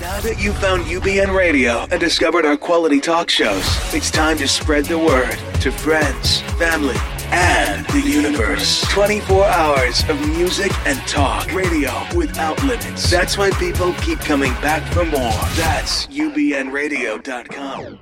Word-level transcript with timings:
Now 0.00 0.20
that 0.20 0.40
you've 0.40 0.58
found 0.58 0.84
UBN 0.84 1.36
Radio 1.36 1.86
and 1.90 2.00
discovered 2.00 2.44
our 2.44 2.56
quality 2.56 3.00
talk 3.00 3.28
shows, 3.30 3.64
it's 3.94 4.10
time 4.10 4.36
to 4.38 4.48
spread 4.48 4.86
the 4.86 4.98
word 4.98 5.36
to 5.60 5.70
friends, 5.70 6.40
family, 6.58 6.96
and 7.30 7.86
the 7.86 8.00
universe. 8.00 8.82
24 8.90 9.44
hours 9.46 10.08
of 10.08 10.20
music 10.28 10.72
and 10.86 10.98
talk. 11.06 11.52
Radio 11.52 11.90
without 12.16 12.62
limits. 12.64 13.10
That's 13.10 13.38
why 13.38 13.50
people 13.52 13.92
keep 14.02 14.18
coming 14.20 14.52
back 14.54 14.82
for 14.92 15.04
more. 15.04 15.32
That's 15.56 16.06
UBNRadio.com. 16.08 17.98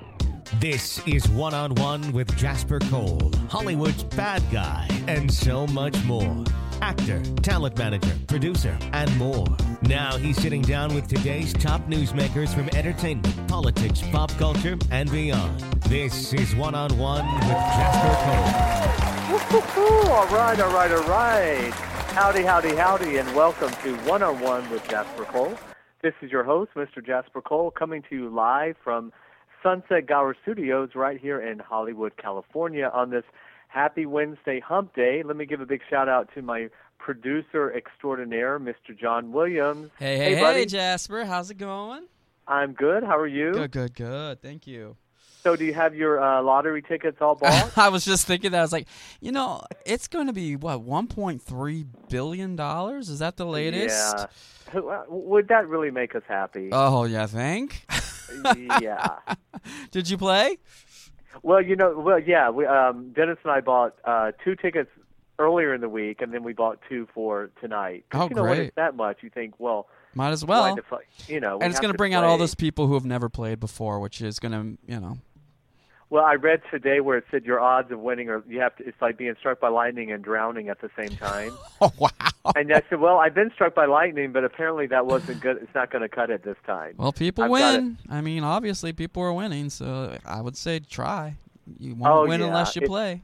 This 0.59 1.05
is 1.07 1.27
One 1.29 1.53
on 1.53 1.75
One 1.75 2.11
with 2.11 2.35
Jasper 2.37 2.79
Cole, 2.79 3.31
Hollywood's 3.49 4.03
bad 4.03 4.43
guy, 4.51 4.87
and 5.07 5.31
so 5.31 5.65
much 5.67 6.03
more. 6.03 6.43
Actor, 6.81 7.21
talent 7.43 7.77
manager, 7.77 8.15
producer, 8.27 8.75
and 8.93 9.15
more. 9.17 9.45
Now 9.83 10.17
he's 10.17 10.35
sitting 10.37 10.63
down 10.63 10.95
with 10.95 11.07
today's 11.07 11.53
top 11.53 11.81
newsmakers 11.87 12.53
from 12.53 12.69
entertainment, 12.75 13.47
politics, 13.47 14.01
pop 14.11 14.31
culture, 14.31 14.77
and 14.89 15.09
beyond. 15.11 15.59
This 15.83 16.33
is 16.33 16.55
One 16.55 16.73
on 16.73 16.97
One 16.97 17.25
with 17.35 17.43
Jasper 17.43 19.31
Woo-hoo-hoo. 19.31 20.09
All 20.09 20.27
right, 20.27 20.59
all 20.59 20.73
right, 20.73 20.91
all 20.91 21.03
right. 21.03 21.71
Howdy, 22.13 22.41
howdy, 22.43 22.75
howdy, 22.75 23.17
and 23.17 23.35
welcome 23.35 23.71
to 23.83 23.95
One 24.09 24.23
on 24.23 24.39
One 24.39 24.67
with 24.71 24.87
Jasper 24.89 25.25
Cole. 25.25 25.55
This 26.01 26.13
is 26.23 26.31
your 26.31 26.43
host, 26.43 26.71
Mr. 26.75 27.05
Jasper 27.05 27.41
Cole, 27.41 27.69
coming 27.69 28.01
to 28.09 28.15
you 28.15 28.29
live 28.29 28.75
from 28.83 29.13
Sunset 29.61 30.07
Gower 30.07 30.35
Studios 30.41 30.89
right 30.95 31.21
here 31.21 31.39
in 31.39 31.59
Hollywood, 31.59 32.17
California 32.17 32.89
on 32.91 33.11
this 33.11 33.23
happy 33.71 34.05
Wednesday 34.05 34.59
hump 34.59 34.93
day. 34.95 35.23
Let 35.23 35.37
me 35.37 35.45
give 35.45 35.61
a 35.61 35.65
big 35.65 35.81
shout 35.89 36.09
out 36.09 36.29
to 36.35 36.41
my 36.41 36.69
producer 36.99 37.73
extraordinaire, 37.73 38.59
Mr. 38.59 38.97
John 38.99 39.31
Williams. 39.31 39.89
Hey, 39.97 40.17
hey, 40.17 40.35
hey, 40.35 40.41
buddy. 40.41 40.65
Jasper. 40.65 41.25
How's 41.25 41.49
it 41.49 41.57
going? 41.57 42.05
I'm 42.47 42.73
good. 42.73 43.03
How 43.03 43.17
are 43.17 43.27
you? 43.27 43.51
Good, 43.53 43.71
good, 43.71 43.95
good. 43.95 44.41
Thank 44.41 44.67
you. 44.67 44.97
So, 45.41 45.55
do 45.55 45.65
you 45.65 45.73
have 45.73 45.95
your 45.95 46.21
uh, 46.21 46.43
lottery 46.43 46.83
tickets 46.83 47.17
all 47.19 47.33
bought? 47.33 47.71
I 47.77 47.89
was 47.89 48.05
just 48.05 48.27
thinking 48.27 48.51
that. 48.51 48.59
I 48.59 48.61
was 48.61 48.71
like, 48.71 48.87
you 49.21 49.31
know, 49.31 49.63
it's 49.87 50.07
going 50.07 50.27
to 50.27 50.33
be, 50.33 50.55
what, 50.55 50.85
$1.3 50.85 51.85
billion? 52.09 52.59
Is 52.99 53.19
that 53.19 53.37
the 53.37 53.45
latest? 53.45 54.29
Yeah. 54.73 54.79
Uh, 54.79 55.03
Would 55.09 55.47
that 55.47 55.67
really 55.67 55.89
make 55.89 56.13
us 56.13 56.21
happy? 56.27 56.69
Oh, 56.71 57.03
yeah, 57.05 57.23
I 57.23 57.27
think. 57.27 57.87
yeah. 58.81 59.17
Did 59.89 60.09
you 60.09 60.17
play? 60.17 60.57
Well, 61.43 61.61
you 61.61 61.75
know, 61.75 61.97
well, 61.97 62.19
yeah. 62.19 62.49
We, 62.49 62.65
um, 62.65 63.11
Dennis 63.13 63.37
and 63.43 63.51
I 63.51 63.61
bought 63.61 63.95
uh, 64.05 64.31
two 64.43 64.55
tickets 64.55 64.89
earlier 65.39 65.73
in 65.73 65.81
the 65.81 65.89
week, 65.89 66.21
and 66.21 66.33
then 66.33 66.43
we 66.43 66.53
bought 66.53 66.79
two 66.87 67.07
for 67.13 67.49
tonight. 67.59 68.05
Oh, 68.13 68.29
you 68.29 68.35
know, 68.35 68.43
when 68.43 68.55
great. 68.55 68.67
it's 68.67 68.75
that 68.75 68.95
much, 68.95 69.17
you 69.21 69.29
think, 69.29 69.55
well, 69.59 69.87
Might 70.13 70.31
as 70.31 70.45
well. 70.45 70.77
you 71.27 71.39
know, 71.39 71.57
we 71.57 71.63
And 71.63 71.71
it's 71.71 71.79
going 71.79 71.89
to 71.89 71.93
to 71.93 71.97
bring 71.97 72.13
out 72.13 72.23
all 72.23 72.37
those 72.37 72.55
people 72.55 72.87
who 72.87 72.93
have 72.93 73.05
never 73.05 73.29
played 73.29 73.59
before, 73.59 73.99
which 73.99 74.21
is 74.21 74.39
going 74.39 74.51
to, 74.51 74.93
you 74.93 74.99
know. 74.99 75.17
Well, 76.11 76.25
I 76.25 76.33
read 76.33 76.61
today 76.69 76.99
where 76.99 77.17
it 77.17 77.23
said 77.31 77.45
your 77.45 77.61
odds 77.61 77.89
of 77.89 77.99
winning 78.01 78.29
are 78.29 78.43
you 78.45 78.59
have 78.59 78.75
to. 78.75 78.85
It's 78.85 79.01
like 79.01 79.17
being 79.17 79.33
struck 79.39 79.61
by 79.61 79.69
lightning 79.69 80.11
and 80.11 80.21
drowning 80.21 80.67
at 80.67 80.81
the 80.81 80.89
same 80.95 81.15
time. 81.17 81.53
Oh, 81.83 81.91
wow. 81.97 82.09
and 82.55 82.71
I 82.71 82.83
said, 82.91 82.99
well, 82.99 83.17
I've 83.17 83.33
been 83.33 83.49
struck 83.55 83.73
by 83.73 83.85
lightning, 83.85 84.31
but 84.33 84.43
apparently 84.43 84.85
that 84.87 85.07
wasn't 85.07 85.41
good. 85.41 85.57
It's 85.63 85.73
not 85.73 85.89
going 85.89 86.03
to 86.03 86.09
cut 86.09 86.29
it 86.29 86.43
this 86.43 86.57
time. 86.67 86.93
Well, 86.97 87.11
people 87.11 87.45
I've 87.45 87.49
win. 87.49 87.97
I 88.07 88.21
mean, 88.21 88.43
obviously, 88.43 88.93
people 88.93 89.23
are 89.23 89.33
winning, 89.33 89.71
so 89.71 90.15
I 90.25 90.41
would 90.41 90.55
say 90.55 90.77
try. 90.79 91.37
You 91.79 91.95
won't 91.95 92.13
Oh, 92.13 92.27
win 92.27 92.41
yeah. 92.41 92.47
unless 92.47 92.75
you 92.75 92.83
It- 92.83 92.87
play. 92.87 93.21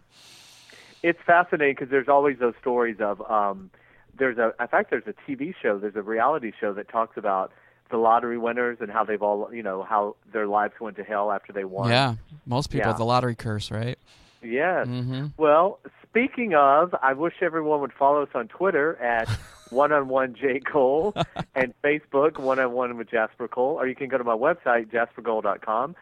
it's 1.04 1.20
fascinating 1.28 1.76
because 1.76 1.90
there's 1.92 2.08
always 2.08 2.40
those 2.40 2.56
stories 2.60 2.98
of 3.00 3.22
um 3.30 3.70
there's 4.18 4.38
a 4.40 4.54
in 4.60 4.68
fact 4.70 4.90
there's 4.90 5.06
a 5.06 5.14
TV 5.30 5.54
show 5.62 5.78
there's 5.78 5.96
a 5.96 6.02
reality 6.02 6.52
show 6.60 6.74
that 6.74 6.88
talks 6.90 7.16
about 7.18 7.52
the 7.90 7.98
lottery 7.98 8.38
winners 8.38 8.78
and 8.82 8.90
how 8.92 9.04
they've 9.04 9.22
all 9.22 9.50
you 9.54 9.64
know 9.64 9.84
how 9.84 10.16
their 10.34 10.48
lives 10.48 10.74
went 10.80 10.98
to 10.98 11.04
hell 11.04 11.32
after 11.32 11.52
they 11.54 11.64
won. 11.66 11.90
Yeah, 11.90 12.16
most 12.46 12.70
people, 12.72 12.92
Yeah. 12.92 12.98
the 12.98 13.06
lottery 13.06 13.36
curse, 13.36 13.72
right? 13.72 13.98
Yes. 14.44 14.88
Mm-hmm. 14.88 15.28
Well, 15.38 15.80
speaking 16.08 16.54
of, 16.54 16.94
I 17.02 17.14
wish 17.14 17.34
everyone 17.42 17.82
would 17.82 17.94
follow 17.94 18.22
us 18.24 18.30
on 18.36 18.48
Twitter 18.48 18.96
at 19.02 19.28
one 19.72 19.92
on 19.92 20.08
one 20.08 20.36
J 20.36 20.60
Cole 20.60 21.14
and 21.56 21.74
Facebook 21.84 22.38
one 22.40 22.60
on 22.60 22.72
one 22.72 22.98
with 22.98 23.10
Jasper 23.10 23.48
Cole, 23.48 23.76
or 23.80 23.88
you 23.88 23.96
can 23.96 24.08
go 24.10 24.18
to 24.18 24.24
my 24.24 24.36
website 24.36 24.92
jaspercole.com. 24.92 25.96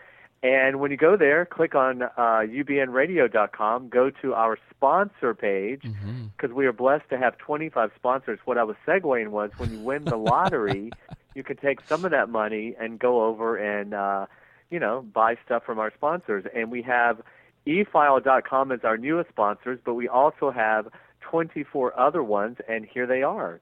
And 0.44 0.80
when 0.80 0.92
you 0.92 0.98
go 0.98 1.18
there, 1.18 1.44
click 1.46 1.74
on 1.74 2.04
uh, 2.04 2.10
ubnradio.com, 2.20 3.90
go 3.90 4.10
to 4.22 4.34
our 4.34 4.58
sponsor 4.70 5.34
page, 5.34 5.82
Mm-hmm. 5.84 6.26
because 6.38 6.54
we 6.54 6.66
are 6.68 6.74
blessed 6.74 7.10
to 7.10 7.18
have 7.18 7.38
25 7.38 7.92
sponsors. 7.96 8.40
What 8.46 8.58
I 8.58 8.64
was 8.64 8.76
segueing 8.86 9.30
was 9.30 9.52
when 9.58 9.72
you 9.72 9.80
win 9.80 10.04
the 10.04 10.18
lottery, 10.18 10.92
you 11.36 11.44
can 11.44 11.58
take 11.58 11.82
some 11.88 12.06
of 12.06 12.12
that 12.12 12.30
money 12.30 12.76
and 12.80 12.98
go 12.98 13.26
over 13.26 13.58
and, 13.58 13.94
uh, 13.94 14.26
you 14.72 14.80
know, 14.80 15.06
buy 15.14 15.36
stuff 15.46 15.64
from 15.64 15.78
our 15.78 15.94
sponsors. 15.94 16.46
And 16.56 16.72
we 16.72 16.82
have 16.84 17.22
efile.com 17.68 18.72
as 18.72 18.80
our 18.84 18.98
newest 18.98 19.30
sponsors, 19.30 19.80
but 19.86 19.94
we 19.94 20.08
also 20.08 20.50
have 20.50 20.88
24 21.22 22.00
other 22.00 22.24
ones, 22.24 22.58
and 22.68 22.86
here 22.86 23.06
they 23.06 23.22
are. 23.22 23.60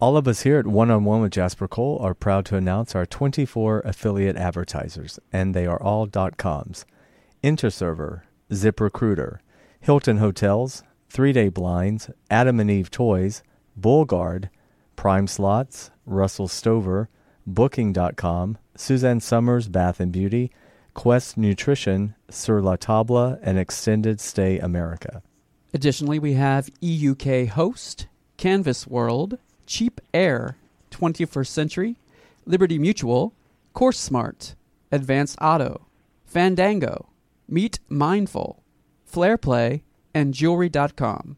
All 0.00 0.16
of 0.16 0.26
us 0.26 0.42
here 0.42 0.58
at 0.58 0.66
One 0.66 0.90
on 0.90 1.04
One 1.04 1.20
with 1.20 1.32
Jasper 1.32 1.68
Cole 1.68 1.98
are 2.00 2.14
proud 2.14 2.44
to 2.46 2.56
announce 2.56 2.94
our 2.94 3.06
24 3.06 3.80
affiliate 3.80 4.36
advertisers, 4.36 5.18
and 5.32 5.54
they 5.54 5.66
are 5.66 5.80
all 5.80 6.06
dot 6.06 6.36
coms 6.36 6.84
Interserver, 7.42 8.22
ZipRecruiter, 8.50 9.38
Hilton 9.80 10.16
Hotels, 10.16 10.82
Three 11.08 11.32
Day 11.32 11.48
Blinds, 11.48 12.10
Adam 12.30 12.58
and 12.58 12.70
Eve 12.70 12.90
Toys, 12.90 13.42
Bullguard, 13.78 14.48
Prime 14.96 15.26
Slots, 15.26 15.90
Russell 16.06 16.48
Stover, 16.48 17.08
Booking.com, 17.46 18.58
Suzanne 18.76 19.20
Somers 19.20 19.68
Bath 19.68 20.00
and 20.00 20.12
Beauty, 20.12 20.50
Quest 20.94 21.36
Nutrition, 21.36 22.14
Sur 22.30 22.60
La 22.60 22.76
Table, 22.76 23.38
and 23.42 23.58
Extended 23.58 24.20
Stay 24.20 24.58
America. 24.58 25.22
Additionally, 25.72 26.18
we 26.18 26.34
have 26.34 26.70
EUK 26.80 27.48
Host, 27.48 28.06
Canvas 28.36 28.86
World, 28.86 29.38
Cheap 29.66 30.00
Air, 30.12 30.56
21st 30.90 31.48
Century, 31.48 31.96
Liberty 32.46 32.78
Mutual, 32.78 33.34
Course 33.72 33.98
Smart, 33.98 34.54
Advanced 34.92 35.36
Auto, 35.40 35.86
Fandango, 36.24 37.08
Meet 37.48 37.80
Mindful, 37.88 38.62
Flair 39.04 39.36
Play, 39.36 39.82
and 40.14 40.32
Jewelry.com. 40.32 41.36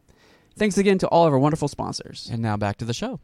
Thanks 0.55 0.77
again 0.77 0.97
to 0.99 1.07
all 1.07 1.25
of 1.25 1.33
our 1.33 1.39
wonderful 1.39 1.67
sponsors. 1.67 2.29
And 2.31 2.41
now 2.41 2.57
back 2.57 2.77
to 2.77 2.85
the 2.85 2.93
show. 2.93 3.19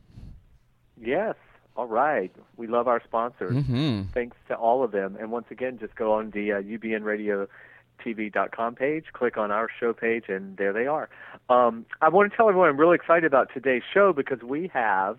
Yes. 1.05 1.35
All 1.75 1.87
right. 1.87 2.31
We 2.55 2.67
love 2.67 2.87
our 2.87 3.01
sponsors. 3.03 3.53
Mm-hmm. 3.53 4.03
Thanks 4.13 4.37
to 4.47 4.55
all 4.55 4.83
of 4.83 4.91
them. 4.91 5.17
And 5.19 5.31
once 5.31 5.47
again, 5.49 5.79
just 5.79 5.95
go 5.95 6.13
on 6.13 6.29
the 6.31 6.51
uh, 6.51 6.61
ubnradiotv.com 6.61 8.75
page, 8.75 9.05
click 9.13 9.37
on 9.37 9.51
our 9.51 9.69
show 9.79 9.93
page, 9.93 10.25
and 10.27 10.55
there 10.57 10.71
they 10.71 10.85
are. 10.85 11.09
Um, 11.49 11.85
I 12.01 12.09
want 12.09 12.31
to 12.31 12.37
tell 12.37 12.47
everyone 12.47 12.69
I'm 12.69 12.79
really 12.79 12.95
excited 12.95 13.25
about 13.25 13.49
today's 13.53 13.81
show 13.91 14.13
because 14.13 14.43
we 14.43 14.69
have 14.73 15.17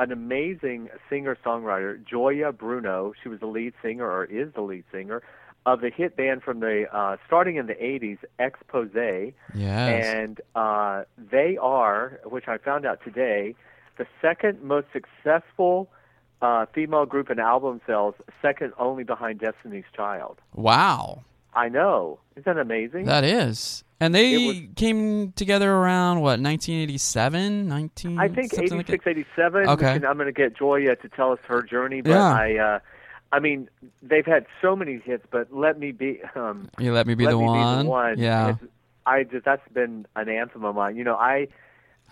an 0.00 0.10
amazing 0.10 0.88
singer-songwriter, 1.08 2.04
Gioia 2.04 2.56
Bruno. 2.56 3.12
She 3.22 3.28
was 3.28 3.38
the 3.38 3.46
lead 3.46 3.74
singer, 3.80 4.10
or 4.10 4.24
is 4.24 4.52
the 4.54 4.62
lead 4.62 4.84
singer, 4.90 5.22
of 5.64 5.80
the 5.80 5.90
hit 5.90 6.16
band 6.16 6.42
from 6.42 6.58
the 6.58 6.86
uh, 6.92 7.16
starting 7.26 7.56
in 7.56 7.66
the 7.66 7.74
80s, 7.74 8.18
Expose. 8.40 9.32
Yes. 9.54 10.04
And 10.04 10.40
uh, 10.56 11.04
they 11.16 11.56
are, 11.60 12.18
which 12.24 12.48
I 12.48 12.58
found 12.58 12.84
out 12.84 12.98
today, 13.04 13.54
the 13.98 14.06
second 14.20 14.62
most 14.62 14.86
successful 14.92 15.88
uh, 16.40 16.66
female 16.74 17.06
group 17.06 17.30
in 17.30 17.38
album 17.38 17.80
sales, 17.86 18.14
second 18.40 18.72
only 18.78 19.04
behind 19.04 19.38
Destiny's 19.40 19.84
Child. 19.94 20.40
Wow. 20.54 21.22
I 21.54 21.68
know. 21.68 22.18
Isn't 22.36 22.44
that 22.46 22.58
amazing? 22.58 23.04
That 23.04 23.24
is. 23.24 23.84
And 24.00 24.14
they 24.14 24.46
was- 24.46 24.60
came 24.74 25.32
together 25.32 25.70
around, 25.70 26.16
what, 26.20 26.40
1987? 26.40 27.68
19, 27.68 28.18
I 28.18 28.28
think 28.28 28.52
something 28.52 28.78
like 28.78 29.06
87. 29.06 29.68
Okay. 29.68 29.86
I'm 29.92 30.00
going 30.00 30.18
to 30.26 30.32
get 30.32 30.54
Gioia 30.56 31.00
to 31.00 31.08
tell 31.08 31.32
us 31.32 31.38
her 31.46 31.62
journey. 31.62 32.00
But 32.00 32.10
Yeah. 32.10 32.32
I, 32.32 32.56
uh, 32.56 32.78
I 33.32 33.38
mean, 33.38 33.68
they've 34.02 34.26
had 34.26 34.46
so 34.60 34.74
many 34.74 34.98
hits, 34.98 35.24
but 35.30 35.52
Let 35.54 35.78
Me 35.78 35.92
Be. 35.92 36.20
Um, 36.34 36.68
You 36.78 36.92
let 36.92 37.06
me 37.06 37.14
be 37.14 37.24
Let 37.26 37.32
the 37.32 37.38
Me 37.38 37.44
one. 37.44 37.78
Be 37.78 37.82
the 37.84 37.90
One. 37.90 38.18
Yeah. 38.18 38.54
I 39.06 39.24
just 39.24 39.44
that's 39.44 39.66
been 39.72 40.06
an 40.16 40.28
anthem 40.28 40.64
of 40.64 40.74
mine. 40.74 40.96
You 40.96 41.04
know, 41.04 41.16
I 41.16 41.48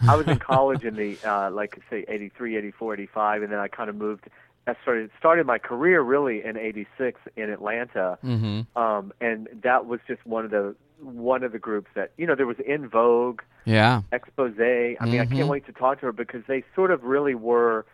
I 0.09 0.17
was 0.17 0.27
in 0.27 0.39
college 0.39 0.85
in 0.85 0.95
the 0.97 1.17
uh 1.25 1.51
like 1.51 1.81
say 1.91 2.05
83, 2.09 2.57
84, 2.57 2.95
85 2.95 3.43
and 3.43 3.53
then 3.53 3.59
I 3.59 3.69
kind 3.69 3.91
of 3.91 3.97
moved 3.97 4.25
I 4.67 4.75
started 4.83 5.11
started 5.19 5.47
my 5.47 5.59
career 5.59 6.01
really 6.03 6.45
in 6.45 6.57
'86 6.57 7.19
in 7.37 7.51
Atlanta, 7.51 8.19
Mhm. 8.23 8.67
um, 8.77 9.13
and 9.21 9.49
that 9.63 9.87
was 9.87 10.01
just 10.07 10.25
one 10.27 10.45
of 10.45 10.51
the 10.51 10.77
one 11.03 11.43
of 11.43 11.53
the 11.53 11.59
groups 11.59 11.91
that 11.95 12.13
you 12.19 12.27
know 12.27 12.35
there 12.35 12.47
was 12.47 12.59
En 12.67 12.87
Vogue, 12.87 13.41
Yeah. 13.65 14.03
Expose. 14.13 14.53
I 14.61 14.97
mean, 15.07 15.21
I 15.21 15.27
can't 15.27 15.49
wait 15.49 15.65
to 15.67 15.73
talk 15.73 16.01
to 16.01 16.07
her 16.07 16.13
because 16.13 16.45
they 16.47 16.63
sort 16.75 16.91
of 16.91 17.05
really 17.05 17.35
were 17.35 17.87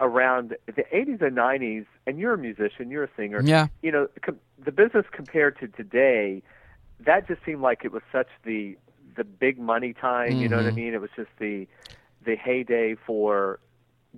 around 0.00 0.54
the 0.66 0.84
80s 0.92 1.22
and 1.22 1.34
90s. 1.36 1.86
And 2.06 2.18
you're 2.18 2.34
a 2.34 2.38
musician, 2.38 2.90
you're 2.90 3.04
a 3.04 3.08
singer. 3.16 3.40
Yeah. 3.42 3.68
You 3.82 3.92
know, 3.92 4.08
com- 4.20 4.38
the 4.62 4.72
business 4.72 5.06
compared 5.12 5.58
to 5.60 5.68
today, 5.68 6.42
that 7.00 7.26
just 7.26 7.42
seemed 7.44 7.62
like 7.62 7.84
it 7.84 7.92
was 7.92 8.02
such 8.12 8.28
the 8.44 8.76
the 9.16 9.24
big 9.24 9.58
money 9.58 9.92
time. 9.92 10.40
You 10.40 10.48
know 10.48 10.56
what 10.56 10.66
I 10.66 10.70
Mhm. 10.70 10.74
mean? 10.76 10.94
It 10.94 11.00
was 11.00 11.10
just 11.16 11.30
the 11.38 11.66
the 12.24 12.36
heyday 12.36 12.94
for 12.94 13.58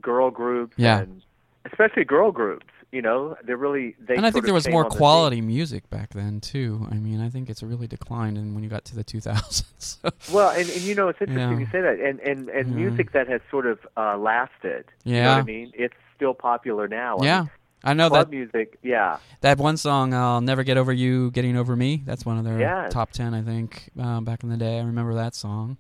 girl 0.00 0.30
groups 0.30 0.74
Yeah. 0.76 1.00
and 1.00 1.22
especially 1.64 2.04
girl 2.04 2.32
groups. 2.32 2.66
You 2.92 3.02
know, 3.02 3.36
they're 3.44 3.56
really 3.56 3.96
they. 3.98 4.14
and 4.14 4.24
I 4.24 4.30
think 4.30 4.44
there 4.44 4.54
was 4.54 4.68
more 4.68 4.84
quality 4.84 5.40
music 5.40 5.90
back 5.90 6.10
then 6.10 6.40
too. 6.40 6.86
I 6.92 6.94
mean, 6.94 7.20
I 7.20 7.28
think 7.28 7.50
it's 7.50 7.60
really 7.62 7.88
declined 7.88 8.38
in 8.38 8.54
when 8.54 8.62
you 8.62 8.70
got 8.70 8.84
to 8.86 8.94
the 8.94 9.02
2000s. 9.02 9.98
Well, 10.32 10.50
and, 10.50 10.68
and 10.68 10.80
you 10.82 10.94
know 10.94 11.08
it's 11.08 11.20
interesting 11.20 11.58
Yeah. 11.58 11.58
you 11.58 11.66
say 11.72 11.80
that, 11.80 11.98
and 11.98 12.20
and 12.20 12.48
and 12.48 12.68
Yeah. 12.70 12.76
music 12.76 13.10
that 13.12 13.26
has 13.28 13.40
sort 13.50 13.66
of 13.66 13.78
uh, 13.96 14.16
lasted. 14.16 14.84
You 15.04 15.14
know 15.14 15.18
Yeah. 15.22 15.34
what 15.34 15.40
I 15.40 15.44
mean? 15.44 15.72
It's 15.74 15.94
still 16.14 16.34
popular 16.34 16.86
now. 16.86 17.18
I 17.18 17.24
yeah, 17.24 17.40
mean, 17.40 17.50
I 17.82 17.92
know 17.94 18.08
club 18.08 18.30
that 18.30 18.36
music. 18.36 18.78
Yeah, 18.82 19.18
that 19.42 19.58
one 19.58 19.76
song, 19.76 20.14
"I'll 20.14 20.40
Never 20.40 20.62
Get 20.64 20.76
Over 20.76 20.92
You, 20.92 21.30
Getting 21.32 21.56
Over 21.56 21.76
Me." 21.76 22.02
That's 22.06 22.24
one 22.24 22.38
of 22.38 22.44
their 22.44 22.58
Yes. 22.58 22.92
top 22.92 23.10
ten, 23.10 23.34
I 23.34 23.42
think, 23.42 23.90
uh, 24.00 24.20
back 24.20 24.42
in 24.42 24.48
the 24.48 24.56
day. 24.56 24.78
I 24.78 24.82
remember 24.84 25.14
that 25.14 25.34
song. 25.34 25.76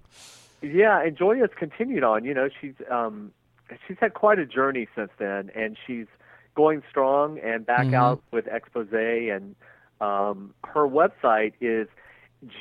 yeah. 0.62 1.00
And 1.02 1.16
Joy 1.16 1.38
has 1.38 1.50
continued 1.58 2.04
on. 2.04 2.24
You 2.24 2.34
know, 2.34 2.48
she's 2.60 2.74
um, 2.90 3.32
she's 3.86 3.96
had 4.00 4.14
quite 4.14 4.38
a 4.38 4.46
journey 4.46 4.88
since 4.94 5.10
then, 5.18 5.50
and 5.54 5.76
she's 5.86 6.06
going 6.54 6.82
strong 6.90 7.38
and 7.38 7.66
back 7.66 7.86
Mhm. 7.86 7.94
out 7.94 8.22
with 8.32 8.46
Expose. 8.48 8.88
And 8.92 9.54
um, 10.00 10.54
her 10.66 10.86
website 10.86 11.52
is 11.60 11.88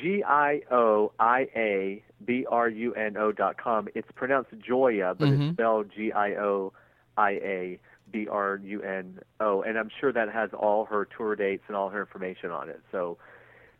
G 0.00 0.22
I 0.26 0.62
O 0.70 1.12
I 1.18 1.48
A 1.54 2.02
B 2.24 2.46
R 2.50 2.68
U 2.68 2.94
N 2.94 3.16
O 3.18 3.30
dot 3.32 3.58
com. 3.58 3.88
It's 3.94 4.10
pronounced 4.14 4.50
Joya, 4.58 5.14
but 5.18 5.28
Mhm. 5.28 5.48
it's 5.48 5.52
spelled 5.54 5.90
G 5.94 6.12
I 6.12 6.34
O 6.36 6.72
I 7.18 7.30
A 7.32 7.78
B 8.14 8.28
R 8.30 8.60
U 8.62 8.82
N 8.82 9.18
O. 9.40 9.62
And 9.62 9.76
I'm 9.76 9.90
sure 10.00 10.12
that 10.12 10.30
has 10.30 10.50
all 10.52 10.86
her 10.86 11.06
tour 11.16 11.34
dates 11.36 11.64
and 11.66 11.76
all 11.76 11.88
her 11.90 12.00
information 12.00 12.50
on 12.50 12.70
it. 12.70 12.80
So 12.92 13.18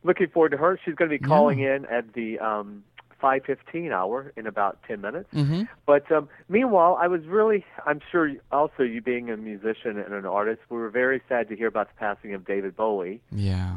looking 0.02 0.28
forward 0.28 0.50
to 0.50 0.56
her. 0.58 0.78
She's 0.84 0.94
going 0.94 1.10
to 1.10 1.19
be 1.19 1.25
calling 1.25 1.60
in 1.60 1.86
at 1.86 2.12
the 2.12 2.38
um, 2.40 2.84
5:15 3.22 3.90
hour 3.92 4.32
in 4.36 4.46
about 4.46 4.78
10 4.86 5.00
minutes. 5.00 5.32
Mm-hmm. 5.32 5.62
But 5.86 6.10
um, 6.12 6.28
meanwhile, 6.48 6.98
I 7.00 7.06
was 7.06 7.22
really, 7.26 7.64
I'm 7.86 8.00
sure 8.12 8.32
also 8.52 8.82
you 8.82 9.00
being 9.00 9.31
a 9.31 9.36
musician 9.36 9.98
and 9.98 10.12
an 10.12 10.26
artist, 10.26 10.60
we 10.69 10.76
were 10.76 10.90
very 10.90 11.22
sad 11.28 11.48
to 11.48 11.56
hear 11.56 11.69
about 11.69 11.88
the 11.88 11.98
passing 11.98 12.34
of 12.34 12.44
David 12.44 12.76
Bowie. 12.76 13.22
Yeah. 13.32 13.76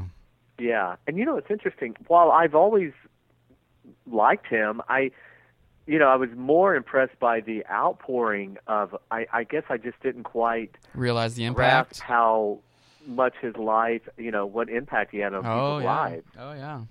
Yeah. 0.60 0.96
And 1.08 1.18
you 1.18 1.26
know, 1.26 1.38
it's 1.38 1.52
interesting. 1.52 1.96
While 2.08 2.32
I've 2.32 2.56
always 2.56 2.92
liked 4.12 4.48
him, 4.48 4.82
I, 4.90 5.12
you 5.88 5.98
know, 5.98 6.08
I 6.10 6.16
was 6.18 6.30
more 6.36 6.76
impressed 6.76 7.18
by 7.20 7.40
the 7.40 7.66
outpouring 7.72 8.58
of, 8.68 8.96
I, 9.10 9.26
I 9.34 9.44
guess 9.46 9.64
I 9.70 9.78
just 9.78 10.00
didn't 10.02 10.24
quite 10.26 10.76
Realize 10.94 11.36
the 11.36 11.46
impact. 11.46 12.00
how 12.00 12.60
much 13.06 13.34
his 13.42 13.56
life, 13.56 14.02
you 14.18 14.30
know, 14.32 14.46
what 14.46 14.70
impact 14.70 15.12
he 15.12 15.20
had 15.20 15.34
on 15.34 15.46
Oh 15.46 15.50
people's 15.50 15.84
yeah. 15.84 15.86
lives. 15.86 16.26
Oh 16.38 16.52
yeah. 16.54 16.82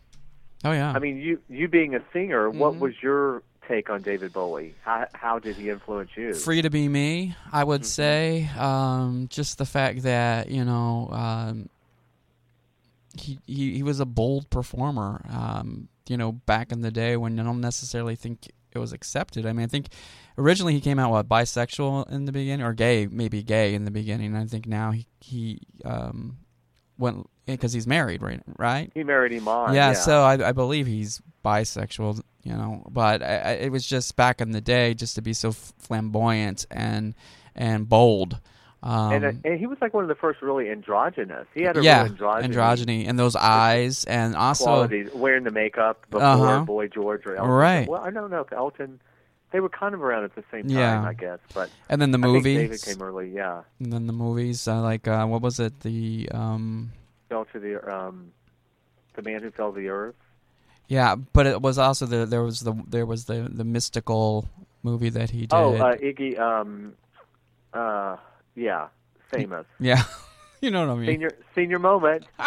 Oh 0.64 0.72
yeah. 0.72 0.92
I 0.94 0.98
mean, 0.98 1.18
you 1.18 1.38
you 1.48 1.68
being 1.68 1.94
a 1.94 2.00
singer, 2.12 2.50
what 2.50 2.74
Mhm. 2.74 2.78
was 2.80 2.92
your 3.02 3.42
take 3.68 3.90
on 3.90 4.00
David 4.02 4.32
Bowie? 4.32 4.74
How 4.82 5.06
how 5.12 5.38
did 5.38 5.56
he 5.56 5.68
influence 5.68 6.10
you? 6.16 6.32
Free 6.32 6.62
to 6.62 6.70
be 6.70 6.88
me, 6.88 7.36
I 7.52 7.64
would 7.64 7.82
Mm-hmm. 7.82 7.86
say. 7.86 8.48
Um, 8.58 9.26
just 9.28 9.58
the 9.58 9.66
fact 9.66 10.02
that 10.04 10.48
you 10.50 10.64
know 10.64 11.08
um, 11.12 11.68
he, 13.18 13.38
he 13.46 13.74
he 13.74 13.82
was 13.82 14.00
a 14.00 14.06
bold 14.06 14.48
performer. 14.50 15.24
Um, 15.28 15.88
you 16.08 16.16
know, 16.16 16.32
back 16.32 16.72
in 16.72 16.80
the 16.82 16.90
day 16.90 17.16
when 17.16 17.38
I 17.38 17.42
don't 17.42 17.60
necessarily 17.60 18.14
think 18.16 18.50
it 18.76 18.80
was 18.80 18.92
accepted. 18.92 19.46
I 19.46 19.52
mean, 19.52 19.64
I 19.64 19.68
think 19.68 19.88
originally 20.38 20.74
he 20.74 20.80
came 20.80 20.98
out 20.98 21.10
what 21.10 21.28
bisexual 21.28 22.10
in 22.10 22.26
the 22.26 22.32
beginning 22.32 22.64
or 22.64 22.72
gay, 22.72 23.06
maybe 23.06 23.42
gay 23.42 23.74
in 23.74 23.84
the 23.84 23.90
beginning. 23.90 24.36
I 24.36 24.44
think 24.44 24.66
now 24.66 24.92
he 24.92 25.06
he 25.20 25.60
um, 25.84 26.38
went 26.98 27.28
because 27.46 27.72
he's 27.72 27.86
married, 27.86 28.22
right? 28.22 28.42
Right. 28.58 28.90
He 28.94 29.04
married 29.04 29.32
Iman. 29.32 29.74
Yeah, 29.74 29.88
Yeah, 29.88 29.92
so 29.94 30.22
I, 30.22 30.48
I 30.48 30.52
believe 30.52 30.86
he's 30.86 31.20
bisexual, 31.44 32.20
you 32.42 32.52
know. 32.52 32.84
But 32.90 33.22
I, 33.22 33.36
I, 33.36 33.50
it 33.52 33.72
was 33.72 33.86
just 33.86 34.16
back 34.16 34.40
in 34.40 34.52
the 34.52 34.60
day, 34.60 34.94
just 34.94 35.14
to 35.16 35.22
be 35.22 35.32
so 35.32 35.52
flamboyant 35.52 36.66
and 36.70 37.14
and 37.54 37.88
bold. 37.88 38.40
Um, 38.86 39.12
and, 39.12 39.24
uh, 39.24 39.32
and 39.44 39.58
he 39.58 39.66
was 39.66 39.78
like 39.80 39.92
one 39.94 40.04
of 40.04 40.08
the 40.08 40.14
first 40.14 40.40
really 40.42 40.70
androgynous. 40.70 41.46
He 41.54 41.62
had 41.62 41.76
a 41.76 41.82
yeah, 41.82 42.02
real 42.04 42.12
androgynous 42.12 42.56
androgyny 42.56 43.08
and 43.08 43.18
those 43.18 43.34
eyes, 43.34 44.04
and 44.04 44.36
also 44.36 44.64
qualities, 44.64 45.10
wearing 45.14 45.44
the 45.44 45.50
makeup 45.50 46.06
before 46.10 46.22
Uh-huh. 46.26 46.64
Boy 46.64 46.86
George 46.88 47.26
or 47.26 47.34
Elton. 47.36 47.50
Right. 47.50 47.88
Well, 47.88 48.00
I 48.02 48.10
don't 48.10 48.30
know 48.30 48.40
if 48.42 48.52
Elton. 48.52 49.00
They 49.52 49.60
were 49.60 49.68
kind 49.68 49.94
of 49.94 50.02
around 50.02 50.24
at 50.24 50.34
the 50.34 50.44
same 50.50 50.62
time, 50.68 50.76
Yeah. 50.76 51.02
I 51.06 51.14
guess. 51.14 51.38
But 51.54 51.70
and 51.88 52.00
then 52.02 52.10
the 52.10 52.18
movies, 52.18 52.58
David 52.58 52.82
came 52.82 53.02
early. 53.02 53.30
Yeah, 53.30 53.62
and 53.80 53.92
then 53.92 54.06
the 54.06 54.12
movies, 54.12 54.66
uh, 54.68 54.80
like 54.82 55.08
uh, 55.08 55.24
what 55.26 55.40
was 55.42 55.58
it? 55.60 55.80
The 55.80 56.28
um, 56.32 56.92
fell 57.28 57.44
to 57.52 57.58
the 57.58 57.92
um, 57.92 58.32
the 59.14 59.22
man 59.22 59.42
who 59.42 59.50
fell 59.50 59.72
to 59.72 59.78
the 59.80 59.88
earth. 59.88 60.14
yeah, 60.88 61.14
but 61.16 61.46
it 61.46 61.60
was 61.62 61.78
also 61.78 62.06
the 62.06 62.26
there 62.26 62.42
was 62.42 62.60
the 62.60 62.74
there 62.86 63.06
was 63.06 63.24
the 63.24 63.48
the 63.50 63.64
mystical 63.64 64.48
movie 64.82 65.10
that 65.10 65.30
he 65.30 65.40
did. 65.42 65.52
Oh, 65.54 65.74
uh, 65.74 65.96
Iggy. 65.96 66.38
Um, 66.38 66.94
uh, 67.72 68.16
yeah, 68.56 68.88
famous. 69.30 69.66
yeah, 69.78 70.02
you 70.60 70.70
know 70.72 70.86
what 70.86 70.92
I 70.94 70.96
mean. 70.96 71.06
Senior 71.06 71.30
senior 71.54 71.78
moment. 71.78 72.24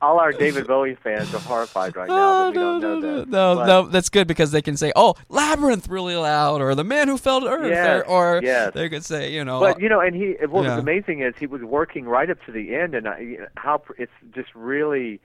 All 0.00 0.18
our 0.18 0.32
David 0.32 0.66
Bowie 0.66 0.96
fans 0.96 1.32
are 1.32 1.38
horrified 1.38 1.94
right 1.94 2.08
now 2.08 2.46
that 2.46 2.50
we 2.50 2.58
don't 2.58 2.80
know 2.80 3.00
this. 3.00 3.28
No, 3.28 3.54
But- 3.54 3.66
no, 3.66 3.82
that's 3.86 4.08
good 4.08 4.26
because 4.26 4.50
they 4.50 4.60
can 4.60 4.76
say, 4.76 4.92
"Oh, 4.96 5.14
Labyrinth" 5.28 5.86
really 5.86 6.16
loud, 6.16 6.60
or 6.60 6.74
"The 6.74 6.82
Man 6.82 7.06
Who 7.06 7.16
Fell 7.16 7.40
to 7.42 7.46
Earth," 7.46 7.70
Yes, 7.70 8.02
or, 8.08 8.36
or 8.36 8.40
yes. 8.42 8.72
they 8.74 8.88
could 8.88 9.04
say, 9.04 9.32
you 9.32 9.44
know, 9.44 9.60
But 9.60 9.80
you 9.80 9.88
know, 9.88 10.00
and 10.00 10.16
he 10.16 10.34
what 10.48 10.64
Yeah. 10.64 10.70
was 10.74 10.78
amazing 10.82 11.20
is 11.20 11.34
he 11.38 11.46
was 11.46 11.62
working 11.62 12.06
right 12.06 12.28
up 12.28 12.38
to 12.46 12.50
the 12.52 12.74
end, 12.74 12.96
and 12.96 13.06
I, 13.06 13.36
how 13.56 13.78
pr- 13.78 13.92
it's 13.96 14.10
just 14.34 14.48
really 14.56 15.20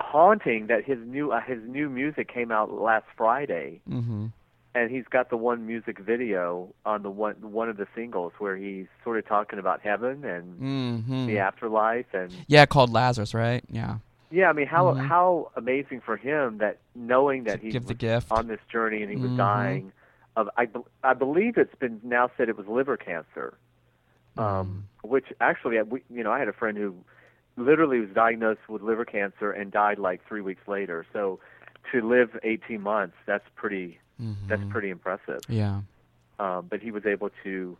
haunting 0.00 0.66
that 0.66 0.84
his 0.84 0.98
new 1.06 1.32
uh, 1.32 1.40
his 1.40 1.58
new 1.66 1.88
music 1.88 2.28
came 2.32 2.52
out 2.52 2.70
last 2.72 3.06
Friday, 3.16 3.80
hmm 3.88 4.26
and 4.74 4.90
he's 4.90 5.04
got 5.10 5.30
the 5.30 5.36
one 5.36 5.66
music 5.66 5.98
video 5.98 6.72
on 6.84 7.02
the 7.02 7.10
one 7.10 7.34
one 7.52 7.68
of 7.68 7.76
the 7.76 7.86
singles 7.94 8.32
where 8.38 8.56
he's 8.56 8.86
sort 9.04 9.18
of 9.18 9.26
talking 9.26 9.58
about 9.58 9.80
heaven 9.80 10.24
and 10.24 10.58
hmm 10.58 11.26
the 11.26 11.38
afterlife, 11.38 12.06
and 12.12 12.32
yeah, 12.48 12.66
called 12.66 12.90
Lazarus, 12.90 13.34
right? 13.34 13.62
Yeah, 13.70 13.96
yeah, 14.30 14.48
I 14.48 14.52
mean 14.52 14.66
how 14.66 14.94
Mhm. 14.94 14.98
how 15.08 15.50
amazing 15.56 16.00
for 16.00 16.16
him 16.16 16.58
that 16.58 16.78
knowing 16.94 17.44
that 17.44 17.60
he 17.60 17.70
give 17.70 17.84
the 17.84 17.94
was 17.94 17.98
gift. 17.98 18.30
on 18.32 18.46
this 18.46 18.60
journey 18.70 19.02
and 19.02 19.10
he 19.10 19.16
was 19.18 19.30
Mhm. 19.32 19.36
dying 19.36 19.92
of 20.36 20.48
I 20.56 20.68
I 21.02 21.14
believe 21.14 21.56
it's 21.58 21.74
been 21.74 22.00
now 22.04 22.30
said 22.36 22.48
it 22.48 22.56
was 22.56 22.66
liver 22.68 22.96
cancer, 22.96 23.58
um, 24.38 24.86
which 25.02 25.26
actually 25.40 25.78
I- 25.78 25.82
we, 25.82 26.02
you 26.10 26.22
know 26.22 26.30
I 26.32 26.38
had 26.38 26.48
a 26.48 26.52
friend 26.52 26.76
who 26.78 26.94
literally 27.56 28.00
was 28.00 28.10
diagnosed 28.10 28.68
with 28.68 28.82
liver 28.82 29.04
cancer 29.04 29.50
and 29.50 29.70
died 29.72 29.98
like 29.98 30.24
three 30.26 30.40
weeks 30.40 30.66
later. 30.68 31.04
So 31.12 31.40
to 31.92 32.00
live 32.08 32.38
18 32.44 32.80
months, 32.80 33.16
that's 33.26 33.44
pretty 33.56 33.98
that's 34.48 34.62
Mhm. 34.62 34.70
pretty 34.70 34.90
impressive. 34.90 35.40
yeah, 35.48 35.80
Um, 36.38 36.66
but 36.68 36.80
he 36.80 36.90
was 36.90 37.06
able 37.06 37.30
to 37.44 37.76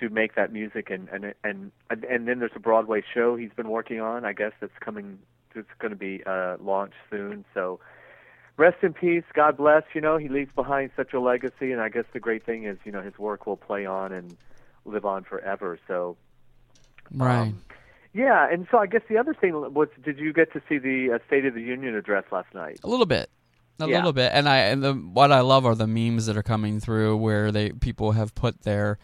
to 0.00 0.08
make 0.08 0.34
that 0.36 0.52
music 0.52 0.90
and 0.90 1.08
and 1.10 1.34
and 1.44 1.70
and 1.90 2.26
then 2.26 2.38
there's 2.38 2.56
a 2.56 2.60
Broadway 2.60 3.02
show 3.14 3.36
he's 3.36 3.52
been 3.52 3.68
working 3.68 4.00
on. 4.00 4.24
I 4.24 4.32
guess 4.32 4.52
that's 4.60 4.76
coming. 4.80 5.18
It's 5.54 5.68
going 5.78 5.90
to 5.92 5.96
be 5.98 6.22
uh, 6.24 6.56
launched 6.60 6.96
soon. 7.10 7.44
So 7.52 7.78
rest 8.56 8.82
in 8.82 8.94
peace. 8.94 9.24
God 9.34 9.56
bless. 9.58 9.82
You 9.94 10.00
know 10.00 10.16
he 10.16 10.28
leaves 10.28 10.52
behind 10.54 10.90
such 10.96 11.12
a 11.12 11.20
legacy, 11.20 11.72
and 11.72 11.80
I 11.80 11.88
guess 11.90 12.06
the 12.12 12.20
great 12.20 12.44
thing 12.44 12.64
is 12.64 12.78
you 12.84 12.92
know 12.92 13.02
his 13.02 13.18
work 13.18 13.46
will 13.46 13.58
play 13.58 13.84
on 13.84 14.12
and 14.12 14.34
live 14.84 15.04
on 15.04 15.24
forever. 15.24 15.78
So 15.86 16.16
right. 17.14 17.48
um, 17.48 17.62
yeah, 18.14 18.48
and 18.50 18.66
so 18.70 18.78
I 18.78 18.86
guess 18.86 19.02
the 19.08 19.16
other 19.18 19.34
thing 19.34 19.52
was, 19.74 19.88
did 20.02 20.18
you 20.18 20.32
get 20.32 20.52
to 20.54 20.60
see 20.68 20.78
the 20.78 21.12
uh, 21.14 21.18
State 21.26 21.44
of 21.46 21.54
the 21.54 21.62
Union 21.62 21.94
address 21.94 22.24
last 22.32 22.52
night? 22.54 22.80
a 22.82 22.88
little 22.88 23.06
bit. 23.06 23.30
A 23.82 23.88
Yeah. 23.88 23.96
little 23.96 24.12
bit, 24.12 24.30
and 24.34 24.48
I 24.48 24.58
and 24.58 24.82
the 24.82 24.92
what 24.94 25.32
I 25.32 25.40
love 25.40 25.66
are 25.66 25.74
the 25.74 25.86
memes 25.86 26.26
that 26.26 26.36
are 26.36 26.42
coming 26.42 26.78
through 26.80 27.16
where 27.16 27.50
they 27.50 27.70
people 27.70 28.12
have 28.12 28.34
put 28.34 28.62
their, 28.62 28.98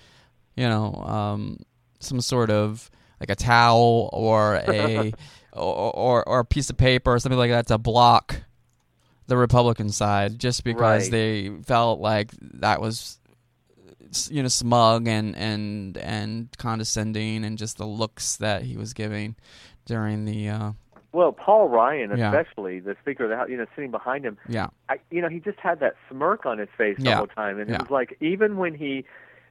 you 0.57 0.69
know, 0.69 0.95
um, 1.05 1.59
some 2.01 2.21
sort 2.21 2.51
of 2.51 2.91
like 3.21 3.31
a 3.31 3.35
towel 3.37 4.09
or 4.13 4.61
a 4.69 5.13
or, 5.53 5.93
or 5.97 6.29
or 6.29 6.39
a 6.41 6.45
piece 6.45 6.71
of 6.71 6.77
paper 6.77 7.13
or 7.15 7.19
something 7.19 7.39
like 7.39 7.51
that 7.51 7.67
to 7.69 7.79
block 7.79 8.43
the 9.27 9.37
Republican 9.37 9.91
side, 9.91 10.39
just 10.39 10.65
because 10.65 11.05
Right. 11.05 11.11
they 11.11 11.51
felt 11.65 12.01
like 12.01 12.31
that 12.41 12.81
was 12.81 13.19
you 14.31 14.43
know 14.43 14.49
smug 14.49 15.07
and 15.07 15.37
and 15.37 15.99
and 15.99 16.49
condescending 16.57 17.45
and 17.45 17.59
just 17.59 17.77
the 17.77 17.87
looks 17.87 18.37
that 18.37 18.63
he 18.63 18.77
was 18.77 18.95
giving 18.95 19.37
during 19.85 20.25
the 20.25 20.49
uh, 20.49 20.73
Well, 21.19 21.33
Paul 21.33 21.69
Ryan, 21.69 22.17
Yeah. 22.17 22.29
especially 22.33 22.79
the 22.79 22.95
Speaker 23.03 23.25
of 23.25 23.31
the 23.31 23.37
House, 23.37 23.49
you 23.49 23.57
know, 23.57 23.67
sitting 23.75 23.91
behind 23.91 24.25
him, 24.25 24.39
yeah 24.49 24.69
I, 24.89 24.99
you 25.11 25.21
know, 25.21 25.29
he 25.29 25.41
just 25.41 25.59
had 25.59 25.81
that 25.81 25.97
smirk 26.09 26.47
on 26.47 26.59
his 26.59 26.69
face 26.79 26.97
the 26.99 27.17
whole 27.17 27.27
time, 27.27 27.59
and 27.59 27.69
Yeah. 27.69 27.75
it 27.77 27.81
was 27.83 27.91
like 27.91 28.17
even 28.21 28.57
when 28.57 28.73
he 28.73 29.05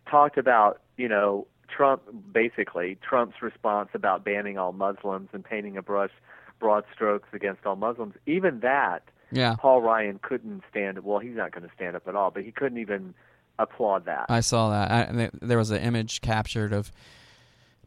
talked 0.09 0.37
about, 0.37 0.79
you 0.95 1.09
know, 1.09 1.45
Trump 1.67 2.03
basically 2.31 2.97
Trump's 3.01 3.41
response 3.41 3.89
about 3.93 4.23
banning 4.23 4.57
all 4.57 4.71
Muslims 4.71 5.27
and 5.33 5.43
painting 5.43 5.75
a 5.75 5.81
brush 5.81 6.11
broad 6.59 6.85
strokes 6.93 7.27
against 7.33 7.65
all 7.65 7.75
Muslims. 7.75 8.15
Even 8.25 8.61
that, 8.61 9.03
Yeah. 9.31 9.55
Paul 9.59 9.81
Ryan 9.81 10.19
couldn't 10.21 10.63
stand. 10.69 11.03
Well, 11.03 11.19
he's 11.19 11.35
not 11.35 11.51
going 11.51 11.67
to 11.67 11.75
stand 11.75 11.97
up 11.97 12.07
at 12.07 12.15
all, 12.15 12.31
but 12.31 12.43
he 12.43 12.51
couldn't 12.53 12.77
even 12.77 13.13
applaud 13.59 14.05
that. 14.05 14.27
I 14.29 14.39
saw 14.39 14.69
that. 14.69 14.89
I, 14.89 15.29
there 15.41 15.57
was 15.57 15.71
an 15.71 15.81
image 15.81 16.21
captured 16.21 16.71
of 16.71 16.93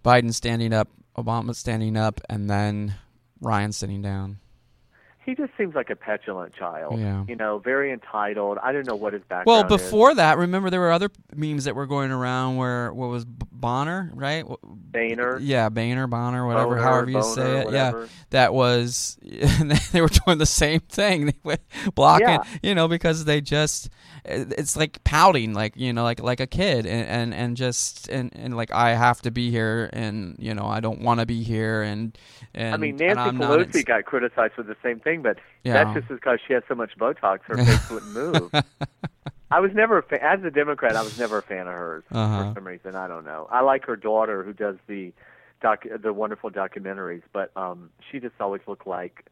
Biden 0.04 0.34
standing 0.34 0.74
up, 0.74 0.88
Obama 1.16 1.54
standing 1.54 1.96
up, 1.96 2.20
and 2.28 2.50
then 2.50 2.94
Ryan 3.40 3.72
sitting 3.72 4.02
down. 4.02 4.38
He 5.24 5.34
just 5.34 5.52
seems 5.58 5.74
like 5.74 5.90
a 5.90 5.96
petulant 5.96 6.54
child. 6.54 6.98
Yeah. 6.98 7.24
You 7.28 7.36
know, 7.36 7.58
very 7.58 7.92
entitled. 7.92 8.58
I 8.62 8.72
don't 8.72 8.86
know 8.86 8.96
what 8.96 9.12
his 9.12 9.22
background 9.22 9.46
Well, 9.46 9.62
is. 9.76 9.82
before 9.82 10.14
that, 10.14 10.38
remember 10.38 10.70
there 10.70 10.80
were 10.80 10.90
other 10.92 11.10
memes 11.34 11.64
that 11.64 11.74
were 11.74 11.86
going 11.86 12.10
around 12.10 12.56
where 12.56 12.92
what 12.92 13.08
was 13.10 13.24
Bonner, 13.26 14.10
right? 14.14 14.44
Boehner. 14.62 15.38
Yeah, 15.38 15.68
Boehner, 15.68 16.06
Bonner, 16.06 16.46
whatever, 16.46 16.70
Boner, 16.76 16.82
however 16.82 17.10
you 17.10 17.20
Boner, 17.20 17.34
say 17.34 17.58
it. 17.60 17.64
whatever. 17.66 18.00
Yeah, 18.02 18.06
that 18.30 18.54
was. 18.54 19.18
They 19.92 20.00
were 20.00 20.08
doing 20.08 20.38
the 20.38 20.46
same 20.46 20.80
thing. 20.80 21.26
They 21.26 21.36
were 21.42 21.58
blocking, 21.94 22.28
Yeah. 22.28 22.42
you 22.62 22.74
know, 22.74 22.88
because 22.88 23.24
they 23.24 23.40
just. 23.40 23.90
It's 24.24 24.76
like 24.76 25.02
pouting, 25.02 25.54
like 25.54 25.76
you 25.76 25.92
know, 25.94 26.02
like 26.02 26.20
like 26.20 26.40
a 26.40 26.46
kid, 26.46 26.84
and 26.86 27.06
and, 27.08 27.34
and 27.34 27.56
just 27.56 28.06
and, 28.08 28.30
and 28.36 28.54
like 28.54 28.70
I 28.70 28.94
have 28.94 29.22
to 29.22 29.30
be 29.30 29.50
here, 29.50 29.88
and 29.94 30.36
you 30.38 30.54
know 30.54 30.66
I 30.66 30.80
don't 30.80 31.00
want 31.00 31.20
to 31.20 31.26
be 31.26 31.42
here, 31.42 31.80
and 31.82 32.16
and 32.54 32.74
I 32.74 32.76
mean, 32.76 32.96
Nancy 32.96 33.36
Pelosi 33.38 33.84
got 33.84 34.04
criticized 34.04 34.52
for 34.54 34.62
the 34.62 34.76
same 34.82 35.00
thing, 35.00 35.09
but 35.18 35.38
Yeah. 35.64 35.72
that's 35.84 35.94
just 35.98 36.08
because 36.08 36.38
she 36.46 36.52
has 36.54 36.62
so 36.68 36.74
much 36.74 36.96
Botox, 36.98 37.40
her 37.44 37.56
face 37.56 37.90
wouldn't 37.90 38.12
move. 38.52 38.64
I 39.50 39.58
was 39.60 39.72
never 39.74 39.98
a 39.98 40.02
fa- 40.02 40.22
as 40.22 40.42
a 40.44 40.50
Democrat. 40.50 40.94
I 40.96 41.02
was 41.02 41.18
never 41.18 41.38
a 41.38 41.42
fan 41.42 41.66
of 41.66 41.74
hers 41.74 42.04
Uh-huh. 42.12 42.48
for 42.50 42.54
some 42.60 42.66
reason. 42.66 42.94
I 42.94 43.08
don't 43.08 43.24
know. 43.24 43.48
I 43.50 43.60
like 43.62 43.84
her 43.86 43.96
daughter 43.96 44.44
who 44.44 44.52
does 44.52 44.76
the 44.86 45.12
doc, 45.60 45.84
the 46.02 46.12
wonderful 46.12 46.50
documentaries, 46.50 47.22
but 47.32 47.50
um, 47.56 47.90
she 48.10 48.20
just 48.20 48.34
always 48.40 48.62
looked 48.68 48.86
like 48.86 49.26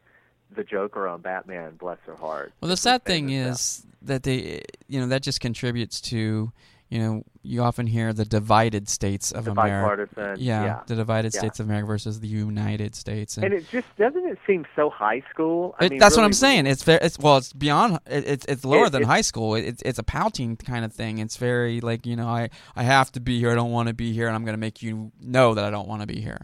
the 0.55 0.63
Joker 0.63 1.07
on 1.07 1.21
Batman. 1.21 1.75
Bless 1.77 1.99
her 2.05 2.15
heart. 2.15 2.51
Well, 2.59 2.69
the 2.69 2.77
sad 2.77 3.05
thing 3.05 3.29
is 3.29 3.85
that 4.01 4.23
they, 4.23 4.61
you 4.87 4.99
know, 4.99 5.07
that 5.07 5.21
just 5.23 5.39
contributes 5.39 6.01
to, 6.01 6.51
you 6.89 6.99
know, 6.99 7.23
you 7.43 7.61
often 7.61 7.85
hear 7.87 8.13
the 8.13 8.25
divided 8.25 8.89
states 8.89 9.31
of 9.31 9.45
The 9.45 9.51
America. 9.51 10.07
bipartisan, 10.15 10.43
yeah, 10.43 10.63
yeah. 10.63 10.79
the 10.87 10.95
divided 10.95 11.33
Yeah. 11.33 11.39
states 11.39 11.59
of 11.59 11.67
America 11.67 11.85
versus 11.87 12.19
the 12.19 12.27
United 12.27 12.95
States. 12.95 13.37
And 13.37 13.53
it 13.53 13.69
just 13.69 13.87
doesn't 13.97 14.25
it 14.27 14.39
seem 14.47 14.65
so 14.75 14.89
high 14.89 15.21
school? 15.29 15.75
I 15.79 15.85
It- 15.85 15.91
mean, 15.91 15.99
that's 15.99 16.15
what 16.17 16.25
I'm 16.25 16.33
saying. 16.33 16.65
It's 16.65 16.83
very, 16.83 16.99
it's 17.01 17.19
well, 17.19 17.37
it's 17.37 17.53
beyond. 17.53 17.99
It, 18.07 18.27
it's 18.27 18.45
it's 18.47 18.65
lower 18.65 18.87
It- 18.87 18.91
than 18.91 19.03
high 19.03 19.21
school. 19.21 19.53
It, 19.55 19.65
it's 19.65 19.81
it's 19.83 19.99
a 19.99 20.03
pouting 20.03 20.57
kind 20.57 20.83
of 20.83 20.91
thing. 20.91 21.19
It's 21.19 21.37
very 21.37 21.79
like 21.79 22.05
you 22.07 22.15
know, 22.15 22.27
I 22.27 22.49
I 22.75 22.83
have 22.83 23.11
to 23.13 23.19
be 23.19 23.39
here. 23.39 23.51
I 23.51 23.55
don't 23.55 23.71
want 23.71 23.87
to 23.87 23.93
be 23.93 24.11
here, 24.11 24.27
and 24.27 24.35
I'm 24.35 24.43
going 24.43 24.53
to 24.55 24.59
make 24.59 24.81
you 24.81 25.11
know 25.21 25.53
that 25.53 25.63
I 25.65 25.69
don't 25.69 25.87
want 25.87 26.01
to 26.01 26.07
be 26.07 26.19
here. 26.21 26.41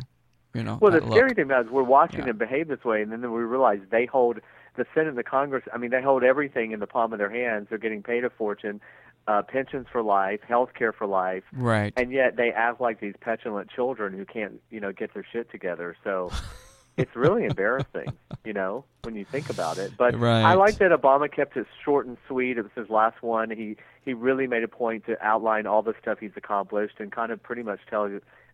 You 0.54 0.64
know. 0.64 0.78
Well, 0.80 0.92
the 0.92 1.00
that 1.00 1.06
look. 1.10 1.18
scary 1.18 1.34
thing 1.34 1.46
about 1.46 1.62
it 1.64 1.66
is 1.68 1.72
we're 1.72 1.84
watching 1.84 2.24
them 2.24 2.38
behave 2.38 2.68
this 2.70 2.86
way, 2.86 3.02
and 3.02 3.12
then 3.12 3.22
we 3.32 3.42
realize 3.42 3.80
they 3.90 4.06
hold 4.06 4.40
the 4.78 4.86
Senate 4.94 5.10
and 5.10 5.18
the 5.18 5.24
Congress. 5.24 5.64
I 5.74 5.78
mean, 5.78 5.90
they 5.92 6.02
hold 6.02 6.24
everything 6.24 6.72
in 6.72 6.80
the 6.80 6.88
palm 6.88 7.12
of 7.14 7.20
their 7.20 7.30
hands. 7.30 7.68
They're 7.70 7.78
getting 7.78 8.04
paid 8.04 8.24
a 8.24 8.30
fortune, 8.30 8.80
uh, 9.28 9.42
pensions 9.42 9.88
for 9.92 10.02
life, 10.04 10.40
health 10.48 10.70
care 10.78 10.92
for 10.94 11.08
life, 11.08 11.44
Right. 11.54 11.94
and 11.98 12.12
yet 12.12 12.36
they 12.36 12.52
act 12.52 12.80
like 12.80 13.00
these 13.00 13.16
petulant 13.22 13.70
children 13.72 14.14
who 14.14 14.26
can't, 14.26 14.62
you 14.70 14.80
know, 14.80 14.92
get 14.92 15.14
their 15.14 15.26
shit 15.32 15.50
together. 15.52 15.96
So 16.04 16.32
it's 16.98 17.16
really 17.16 17.46
embarrassing, 17.46 18.14
you 18.44 18.54
know, 18.54 18.86
when 19.04 19.16
you 19.16 19.26
think 19.26 19.50
about 19.50 19.78
it. 19.80 19.94
But 19.98 20.16
Right. 20.20 20.44
I 20.44 20.54
like 20.54 20.78
that 20.78 20.92
Obama 20.92 21.32
kept 21.32 21.58
it 21.58 21.66
short 21.84 22.06
and 22.06 22.18
sweet. 22.28 22.58
It 22.58 22.62
was 22.64 22.72
his 22.76 22.90
last 22.90 23.22
one. 23.24 23.50
He 23.50 23.78
he 24.04 24.14
really 24.14 24.46
made 24.46 24.64
a 24.64 24.68
point 24.68 25.06
to 25.08 25.20
outline 25.26 25.66
all 25.66 25.82
the 25.82 25.96
stuff 26.00 26.20
he's 26.20 26.36
accomplished 26.36 27.00
and 27.00 27.12
kind 27.12 27.32
of 27.32 27.42
pretty 27.42 27.64
much 27.64 27.80
tell 27.90 28.08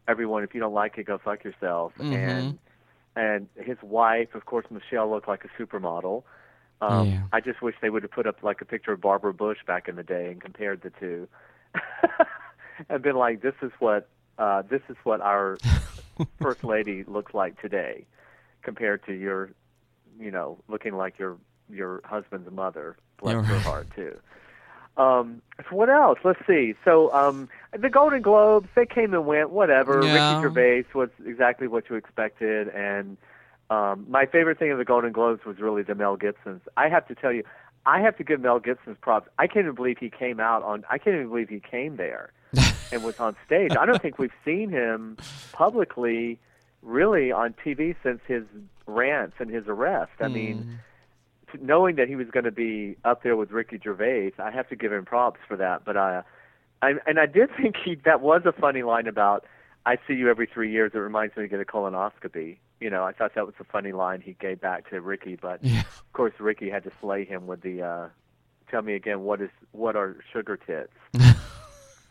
everyone 0.07 0.43
if 0.43 0.53
you 0.53 0.61
don't 0.61 0.73
like 0.73 0.97
it, 0.97 1.03
go 1.03 1.17
fuck 1.17 1.43
yourself. 1.43 1.91
Mhm. 1.99 2.13
And 2.15 2.59
and 3.17 3.47
his 3.57 3.77
wife, 3.81 4.33
of 4.35 4.45
course, 4.45 4.65
Michelle 4.71 5.09
looked 5.09 5.27
like 5.27 5.43
a 5.43 5.49
supermodel. 5.61 6.23
Um, 6.81 7.07
Yeah. 7.07 7.23
I 7.31 7.39
just 7.41 7.61
wish 7.61 7.75
they 7.81 7.89
would 7.89 8.03
have 8.03 8.11
put 8.11 8.25
up 8.25 8.41
like 8.43 8.61
a 8.61 8.65
picture 8.65 8.91
of 8.91 9.01
Barbara 9.01 9.33
Bush 9.33 9.59
back 9.65 9.87
in 9.87 9.95
the 9.95 10.03
day 10.03 10.31
and 10.31 10.41
compared 10.41 10.81
the 10.81 10.89
two, 10.89 11.27
and 12.89 13.01
been 13.03 13.15
like, 13.15 13.41
"This 13.41 13.53
is 13.61 13.71
what 13.79 14.09
uh, 14.37 14.63
this 14.63 14.81
is 14.89 14.97
what 15.03 15.21
our 15.21 15.57
first 16.41 16.63
lady 16.63 17.03
looks 17.03 17.33
like 17.33 17.61
today, 17.61 18.05
compared 18.63 19.05
to 19.05 19.13
your, 19.13 19.51
you 20.19 20.31
know, 20.31 20.57
looking 20.67 20.95
like 20.97 21.19
your 21.19 21.37
your 21.69 22.01
husband's 22.03 22.51
mother. 22.51 22.97
Bless 23.17 23.35
Yeah, 23.35 23.43
her 23.43 23.59
heart 23.59 23.87
too." 23.95 24.17
Um, 24.97 25.41
so 25.57 25.75
what 25.75 25.89
else? 25.89 26.19
Let's 26.23 26.45
see. 26.45 26.73
So 26.83 27.13
um, 27.13 27.47
the 27.77 27.89
Golden 27.89 28.21
Globes, 28.21 28.67
they 28.75 28.85
came 28.85 29.13
and 29.13 29.25
went. 29.25 29.51
Whatever. 29.51 30.03
Yeah. 30.03 30.33
Ricky 30.33 30.41
Gervais 30.41 30.85
was 30.93 31.09
exactly 31.25 31.67
what 31.67 31.89
you 31.89 31.95
expected, 31.95 32.67
and 32.69 33.17
um, 33.71 34.05
my 34.09 34.25
favorite 34.25 34.59
thing 34.59 34.69
of 34.71 34.77
the 34.77 34.83
Golden 34.83 35.13
Globes 35.13 35.45
was 35.45 35.59
really 35.59 35.81
the 35.81 35.95
Mel 35.95 36.17
Gibson's. 36.17 36.61
I 36.75 36.89
have 36.89 37.07
to 37.07 37.15
tell 37.15 37.31
you, 37.31 37.43
I 37.85 38.01
have 38.01 38.17
to 38.17 38.23
give 38.23 38.41
Mel 38.41 38.59
Gibson's 38.59 38.97
props. 38.99 39.29
I 39.39 39.47
can't 39.47 39.63
even 39.63 39.75
believe 39.75 39.97
he 39.97 40.09
came 40.09 40.41
out 40.41 40.61
on. 40.61 40.83
I 40.89 40.97
can't 40.97 41.15
even 41.15 41.29
believe 41.29 41.47
he 41.47 41.61
came 41.61 41.95
there 41.95 42.33
and 42.91 43.01
was 43.01 43.17
on 43.21 43.37
stage. 43.45 43.71
I 43.79 43.85
don't 43.85 44.01
think 44.01 44.19
we've 44.19 44.33
seen 44.43 44.71
him 44.71 45.15
publicly, 45.53 46.37
really 46.81 47.31
on 47.31 47.55
TV 47.65 47.95
since 48.03 48.19
his 48.27 48.43
rants 48.87 49.37
and 49.39 49.49
his 49.49 49.63
arrest. 49.67 50.11
I 50.19 50.27
mean, 50.27 50.79
knowing 51.61 51.95
that 51.95 52.09
he 52.09 52.17
was 52.17 52.27
going 52.29 52.43
to 52.43 52.51
be 52.51 52.97
up 53.05 53.23
there 53.23 53.37
with 53.37 53.51
Ricky 53.51 53.79
Gervais, 53.81 54.33
I 54.37 54.51
have 54.51 54.67
to 54.67 54.75
give 54.75 54.91
him 54.91 55.05
props 55.05 55.39
for 55.47 55.55
that. 55.55 55.85
But 55.85 55.95
I, 55.95 56.23
I 56.81 56.95
and 57.07 57.21
I 57.21 57.25
did 57.25 57.49
think 57.55 57.77
he 57.77 57.95
that 58.03 58.19
was 58.19 58.41
a 58.43 58.51
funny 58.51 58.83
line 58.83 59.07
about 59.07 59.45
I 59.85 59.95
see 60.07 60.15
you 60.15 60.29
every 60.29 60.45
three 60.45 60.73
years. 60.73 60.91
It 60.93 60.97
reminds 60.97 61.37
me 61.37 61.43
to 61.43 61.47
get 61.47 61.61
a 61.61 61.65
colonoscopy. 61.65 62.57
You 62.81 62.89
know, 62.89 63.03
I 63.05 63.13
thought 63.13 63.35
that 63.35 63.45
was 63.45 63.55
a 63.59 63.63
funny 63.63 63.91
line 63.93 64.19
he 64.21 64.33
gave 64.33 64.59
back 64.59 64.89
to 64.89 64.99
Ricky, 64.99 65.37
but 65.41 65.63
of 65.63 66.13
course 66.13 66.33
Ricky 66.39 66.69
had 66.69 66.83
to 66.83 66.91
slay 66.99 67.23
him 67.23 67.47
with 67.47 67.61
the 67.61 67.81
uh 67.83 68.07
tell 68.69 68.81
me 68.81 68.95
again 68.95 69.21
what 69.21 69.39
is 69.41 69.49
what 69.71 69.95
are 69.95 70.17
sugar 70.33 70.57
tits. 70.57 70.91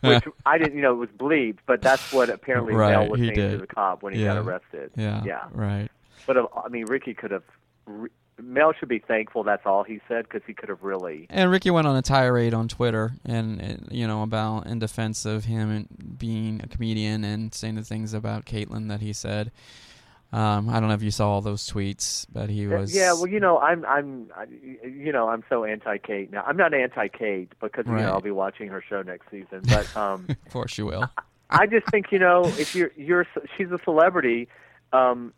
Which 0.02 0.24
I 0.46 0.56
didn't, 0.56 0.76
you 0.76 0.80
know, 0.82 0.92
it 0.92 0.96
was 0.96 1.10
bleeped, 1.10 1.58
but 1.66 1.82
that's 1.82 2.10
what 2.10 2.30
apparently 2.30 2.72
Right, 2.72 2.92
Mel 2.92 3.08
was 3.08 3.20
saying 3.20 3.34
to 3.34 3.50
did. 3.50 3.60
the 3.60 3.66
cop 3.66 4.02
when 4.02 4.14
he 4.14 4.22
Yeah. 4.22 4.34
got 4.36 4.46
arrested. 4.46 4.92
Yeah. 4.96 5.22
yeah, 5.26 5.44
Right. 5.52 5.88
But 6.26 6.38
uh, 6.38 6.46
I 6.64 6.68
mean, 6.68 6.86
Ricky 6.86 7.12
could 7.12 7.32
have. 7.32 7.42
Re- 7.86 8.08
Mel 8.40 8.72
should 8.72 8.88
be 8.88 8.98
thankful 9.00 9.42
that's 9.42 9.66
all 9.66 9.82
he 9.84 10.00
said 10.08 10.24
because 10.24 10.40
he 10.46 10.54
could 10.54 10.70
have 10.70 10.82
really. 10.82 11.26
And 11.28 11.50
Ricky 11.50 11.70
went 11.70 11.86
on 11.86 11.96
a 11.96 12.00
tirade 12.02 12.54
on 12.54 12.68
Twitter, 12.68 13.12
and, 13.26 13.60
and 13.60 13.88
you 13.90 14.06
know 14.06 14.22
about 14.22 14.66
in 14.66 14.78
defense 14.78 15.26
of 15.26 15.44
him 15.44 15.70
and 15.70 16.16
being 16.18 16.62
a 16.64 16.66
comedian 16.68 17.22
and 17.24 17.52
saying 17.52 17.74
the 17.74 17.82
things 17.82 18.14
about 18.14 18.46
Caitlyn 18.46 18.88
that 18.88 19.00
he 19.02 19.12
said. 19.12 19.50
Um, 20.32 20.68
I 20.68 20.78
don't 20.78 20.88
know 20.88 20.94
if 20.94 21.02
you 21.02 21.10
saw 21.10 21.28
all 21.30 21.40
those 21.40 21.68
tweets, 21.68 22.24
but 22.32 22.48
he 22.50 22.66
was. 22.68 22.94
Yeah, 22.94 23.12
well, 23.14 23.26
you 23.26 23.40
know, 23.40 23.58
I'm, 23.58 23.84
I'm, 23.84 24.30
I, 24.36 24.44
you 24.86 25.10
know, 25.12 25.28
I'm 25.28 25.42
so 25.48 25.64
anti-Kate 25.64 26.30
now. 26.30 26.44
I'm 26.46 26.56
not 26.56 26.72
anti-Kate 26.72 27.52
because 27.60 27.84
you 27.86 27.92
Right. 27.92 28.02
know 28.02 28.12
I'll 28.12 28.20
be 28.20 28.30
watching 28.30 28.68
her 28.68 28.80
show 28.86 29.02
next 29.02 29.28
season. 29.30 29.62
But 29.64 29.94
um, 29.96 30.26
of 30.28 30.52
course 30.52 30.78
you 30.78 30.86
will. 30.86 31.10
I 31.50 31.66
just 31.66 31.86
think 31.90 32.12
you 32.12 32.20
know 32.20 32.54
if 32.56 32.74
you're, 32.76 32.92
you're, 32.96 33.26
she's 33.58 33.72
a 33.72 33.78
celebrity, 33.82 34.46
um, 34.92 35.32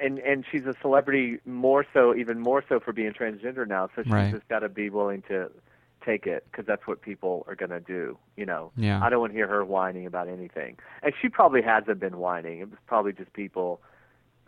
and 0.00 0.18
and 0.18 0.44
she's 0.52 0.66
a 0.66 0.74
celebrity 0.82 1.38
more 1.46 1.86
so, 1.94 2.14
even 2.14 2.38
more 2.38 2.62
so 2.68 2.80
for 2.80 2.92
being 2.92 3.12
transgender 3.12 3.66
now. 3.66 3.88
So 3.96 4.02
she's 4.02 4.12
Right. 4.12 4.30
just 4.32 4.46
got 4.48 4.58
to 4.60 4.68
be 4.68 4.90
willing 4.90 5.22
to 5.28 5.50
take 6.04 6.26
it 6.26 6.46
because 6.50 6.66
that's 6.66 6.86
what 6.86 7.00
people 7.00 7.46
are 7.48 7.54
going 7.54 7.70
to 7.70 7.80
do. 7.80 8.18
You 8.36 8.44
know, 8.44 8.72
Yeah. 8.76 9.02
I 9.02 9.08
don't 9.08 9.20
want 9.20 9.32
to 9.32 9.36
hear 9.38 9.48
her 9.48 9.64
whining 9.64 10.04
about 10.04 10.28
anything, 10.28 10.76
and 11.02 11.14
she 11.22 11.30
probably 11.30 11.62
hasn't 11.62 11.98
been 11.98 12.18
whining. 12.18 12.58
It 12.60 12.68
was 12.68 12.78
probably 12.86 13.14
just 13.14 13.32
people 13.32 13.80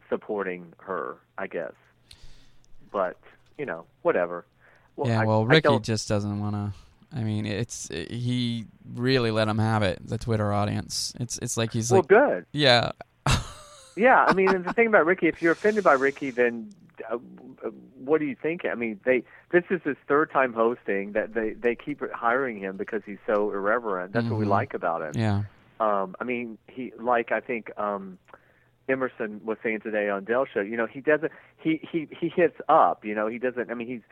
supporting 0.08 0.72
her, 0.78 1.16
I 1.38 1.46
guess. 1.46 1.72
But 2.92 3.16
you 3.58 3.66
know, 3.66 3.84
whatever. 4.02 4.44
yeah, 5.04 5.20
I- 5.22 5.24
well, 5.24 5.44
Ricky 5.46 5.78
just 5.80 6.08
doesn't 6.08 6.40
want 6.40 6.54
to. 6.54 6.72
I 7.16 7.22
mean, 7.22 7.46
it's 7.46 7.88
he 7.88 8.66
really 8.94 9.30
let 9.30 9.48
him 9.48 9.58
have 9.58 9.82
it. 9.82 10.00
The 10.06 10.18
Twitter 10.18 10.52
audience. 10.52 11.14
It's 11.20 11.38
it's 11.40 11.56
like 11.56 11.72
he's 11.72 11.90
well, 11.90 12.00
like, 12.00 12.08
good. 12.08 12.46
yeah, 12.52 12.92
Yeah, 13.96 14.24
I 14.26 14.34
mean, 14.34 14.50
and 14.50 14.64
the 14.64 14.72
thing 14.74 14.88
about 14.88 15.06
Ricky, 15.06 15.26
if 15.28 15.40
you're 15.40 15.52
offended 15.52 15.82
by 15.84 15.94
Ricky, 15.94 16.30
then 16.30 16.70
uh, 17.10 17.16
what 18.04 18.20
do 18.20 18.26
you 18.26 18.34
think? 18.40 18.64
I 18.66 18.74
mean, 18.74 19.00
they 19.04 19.22
this 19.50 19.64
is 19.70 19.80
his 19.84 19.96
third 20.08 20.30
time 20.30 20.52
hosting. 20.52 21.12
That 21.12 21.32
they 21.32 21.52
they 21.52 21.74
keep 21.76 22.02
hiring 22.12 22.58
him 22.58 22.76
because 22.76 23.02
he's 23.06 23.18
so 23.26 23.50
irreverent. 23.52 24.12
That's 24.12 24.26
what 24.28 24.38
we 24.38 24.44
Mhm. 24.44 24.50
like 24.50 24.74
about 24.74 25.02
him. 25.02 25.12
yeah. 25.20 25.42
Um, 25.78 26.16
I 26.20 26.24
mean, 26.24 26.58
he 26.68 26.92
like 26.98 27.32
I 27.32 27.40
think 27.40 27.70
um, 27.78 28.18
Emerson 28.88 29.40
was 29.44 29.58
saying 29.62 29.80
today 29.80 30.08
on 30.08 30.24
Dell 30.24 30.44
show. 30.52 30.60
You 30.60 30.76
know, 30.76 30.86
he 30.86 31.00
doesn't. 31.00 31.32
He 31.58 31.80
he 31.90 32.08
he 32.18 32.28
hits 32.28 32.56
up. 32.68 33.04
You 33.04 33.14
know, 33.14 33.26
he 33.26 33.38
doesn't. 33.38 33.70
I 33.70 33.74
mean, 33.74 33.88
he's. 33.88 34.02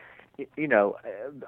You 0.57 0.67
know, 0.67 0.97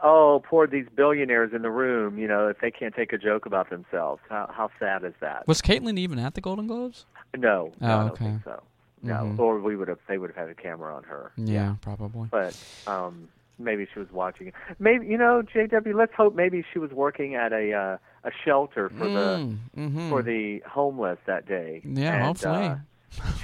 oh, 0.02 0.42
poor 0.48 0.66
these 0.66 0.86
billionaires 0.96 1.52
in 1.54 1.62
the 1.62 1.70
room. 1.70 2.18
You 2.18 2.26
know, 2.26 2.48
if 2.48 2.60
they 2.62 2.72
can't 2.72 2.96
take 2.96 3.12
a 3.12 3.18
joke 3.18 3.46
about 3.46 3.70
themselves, 3.70 4.22
how 4.30 4.50
how 4.56 4.70
sad 4.80 5.04
is 5.04 5.14
that? 5.20 5.46
Was 5.46 5.62
Caitlyn 5.62 5.98
even 6.00 6.20
at 6.20 6.36
the 6.36 6.42
Golden 6.42 6.68
Globes? 6.68 7.06
No, 7.36 7.74
no, 7.82 7.88
Oh, 7.88 8.00
I 8.00 8.08
don't 8.08 8.18
think 8.18 8.44
so. 8.46 8.64
No, 9.04 9.14
Mhm. 9.16 9.40
or 9.40 9.60
we 9.60 9.76
would 9.76 9.90
have. 9.90 10.00
They 10.08 10.18
would 10.18 10.30
have 10.30 10.38
had 10.38 10.50
a 10.50 10.56
camera 10.56 10.96
on 10.96 11.04
her. 11.04 11.34
Yeah, 11.36 11.76
probably. 11.82 12.30
But 12.32 12.56
um, 12.88 13.28
maybe 13.60 13.86
she 13.94 14.00
was 14.00 14.10
watching 14.14 14.48
it. 14.48 14.54
Maybe 14.80 15.06
you 15.08 15.18
know, 15.18 15.42
JW. 15.42 15.94
Let's 15.94 16.14
hope 16.14 16.34
maybe 16.34 16.64
she 16.72 16.80
was 16.80 16.92
working 16.92 17.36
at 17.36 17.52
a 17.52 17.74
uh, 17.74 17.98
a 18.24 18.32
shelter 18.46 18.88
for 18.88 19.06
Mm, 19.10 19.58
the 19.76 19.82
mhm. 19.82 20.10
for 20.10 20.24
the 20.24 20.60
homeless 20.66 21.20
that 21.26 21.46
day. 21.46 21.82
Yeah, 21.84 22.14
and, 22.14 22.24
hopefully. 22.24 22.68
uh, 22.68 22.76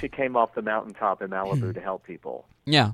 she 0.00 0.08
came 0.08 0.36
off 0.36 0.54
the 0.54 0.62
mountaintop 0.62 1.22
in 1.22 1.30
Malibu 1.30 1.74
to 1.74 1.80
help 1.80 2.04
people. 2.04 2.46
Yeah. 2.66 2.92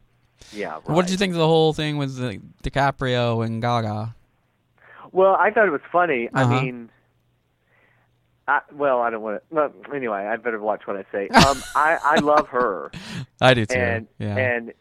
Yeah. 0.52 0.74
Right. 0.74 0.90
What 0.90 1.06
did 1.06 1.12
you 1.12 1.18
think 1.18 1.32
of 1.32 1.38
the 1.38 1.46
whole 1.46 1.72
thing 1.72 1.96
with 1.98 2.16
the 2.16 2.40
DiCaprio 2.62 3.44
and 3.44 3.60
Gaga? 3.60 4.14
Well, 5.12 5.34
I 5.34 5.50
thought 5.50 5.66
it 5.66 5.72
was 5.72 5.80
funny. 5.90 6.28
Uh-huh. 6.32 6.54
I 6.54 6.62
mean, 6.62 6.90
I, 8.46 8.60
well, 8.72 9.00
I 9.00 9.10
don't 9.10 9.22
want 9.22 9.42
to. 9.42 9.54
Well, 9.54 9.72
anyway, 9.94 10.26
I 10.26 10.36
better 10.36 10.60
watch 10.60 10.86
what 10.86 10.96
I 10.96 11.04
say. 11.12 11.28
Um, 11.34 11.62
I 11.74 11.98
I 12.02 12.16
love 12.16 12.48
her. 12.48 12.90
I 13.40 13.54
do 13.54 13.66
too. 13.66 13.76
And 13.76 14.08
yeah. 14.18 14.36
and 14.36 14.72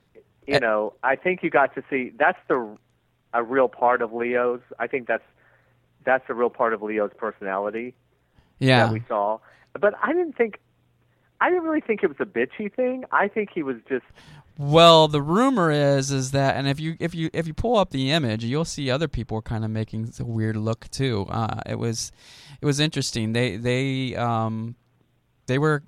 you 0.46 0.60
know, 0.60 0.94
I 1.04 1.16
think 1.16 1.44
you 1.44 1.50
got 1.50 1.76
to 1.76 1.84
see 1.90 2.12
that's 2.18 2.40
the 2.48 2.78
a 3.34 3.44
real 3.44 3.68
part 3.68 4.02
of 4.02 4.12
Leo's. 4.14 4.62
I 4.80 4.88
think 4.88 5.08
that's 5.08 5.24
that's 6.04 6.24
a 6.30 6.34
real 6.34 6.50
part 6.50 6.74
of 6.74 6.82
Leo's 6.82 7.12
personality 7.18 7.94
yeah. 8.58 8.86
that 8.86 8.94
we 8.94 9.04
saw. 9.08 9.40
But 9.80 9.94
I 10.02 10.14
didn't 10.14 10.36
think. 10.36 10.60
I 11.42 11.50
didn't 11.50 11.64
really 11.64 11.82
think 11.82 12.04
it 12.04 12.08
was 12.08 12.18
a 12.20 12.26
bitchy 12.26 12.74
thing. 12.74 13.06
I 13.12 13.28
think 13.28 13.50
he 13.54 13.64
was 13.64 13.78
just 13.88 14.06
Well, 14.58 15.08
the 15.08 15.22
rumor 15.22 15.72
is 15.72 16.12
is 16.12 16.32
that, 16.32 16.56
and 16.58 16.68
if 16.68 16.80
you 16.80 16.96
if 17.00 17.16
you 17.16 17.30
if 17.34 17.48
you 17.48 17.54
pull 17.54 17.78
up 17.78 17.92
the 17.92 18.12
image, 18.12 18.44
you'll 18.44 18.66
see 18.66 18.90
other 18.92 19.08
people 19.08 19.42
kind 19.42 19.64
of 19.64 19.72
making 19.72 20.12
a 20.20 20.26
weird 20.26 20.58
look 20.58 20.90
too. 20.92 21.26
Uh, 21.30 21.62
it 21.66 21.80
was 21.80 22.12
it 22.62 22.66
was 22.66 22.80
interesting. 22.80 23.34
They 23.34 23.56
they 23.58 24.16
um 24.16 24.76
they 25.48 25.58
were. 25.58 25.84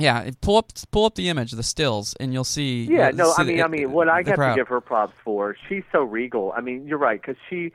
Yeah, 0.00 0.30
pull 0.40 0.56
up 0.58 0.70
pull 0.92 1.06
up 1.06 1.16
the 1.16 1.28
image, 1.28 1.50
the 1.50 1.64
stills, 1.64 2.14
and 2.20 2.32
you'll 2.32 2.44
see. 2.44 2.84
Yeah, 2.84 3.08
you'll 3.08 3.16
no, 3.16 3.32
see 3.32 3.42
I 3.42 3.44
mean, 3.44 3.56
the- 3.56 3.62
I 3.64 3.66
mean, 3.66 3.90
what 3.92 4.08
I 4.08 4.18
have 4.22 4.34
crowd. 4.36 4.50
to 4.54 4.60
give 4.60 4.68
her 4.68 4.80
props 4.80 5.14
for, 5.24 5.56
she's 5.68 5.82
so 5.90 6.04
regal. 6.04 6.52
I 6.56 6.60
mean, 6.60 6.86
you're 6.86 6.98
right 6.98 7.20
because 7.20 7.34
she, 7.50 7.72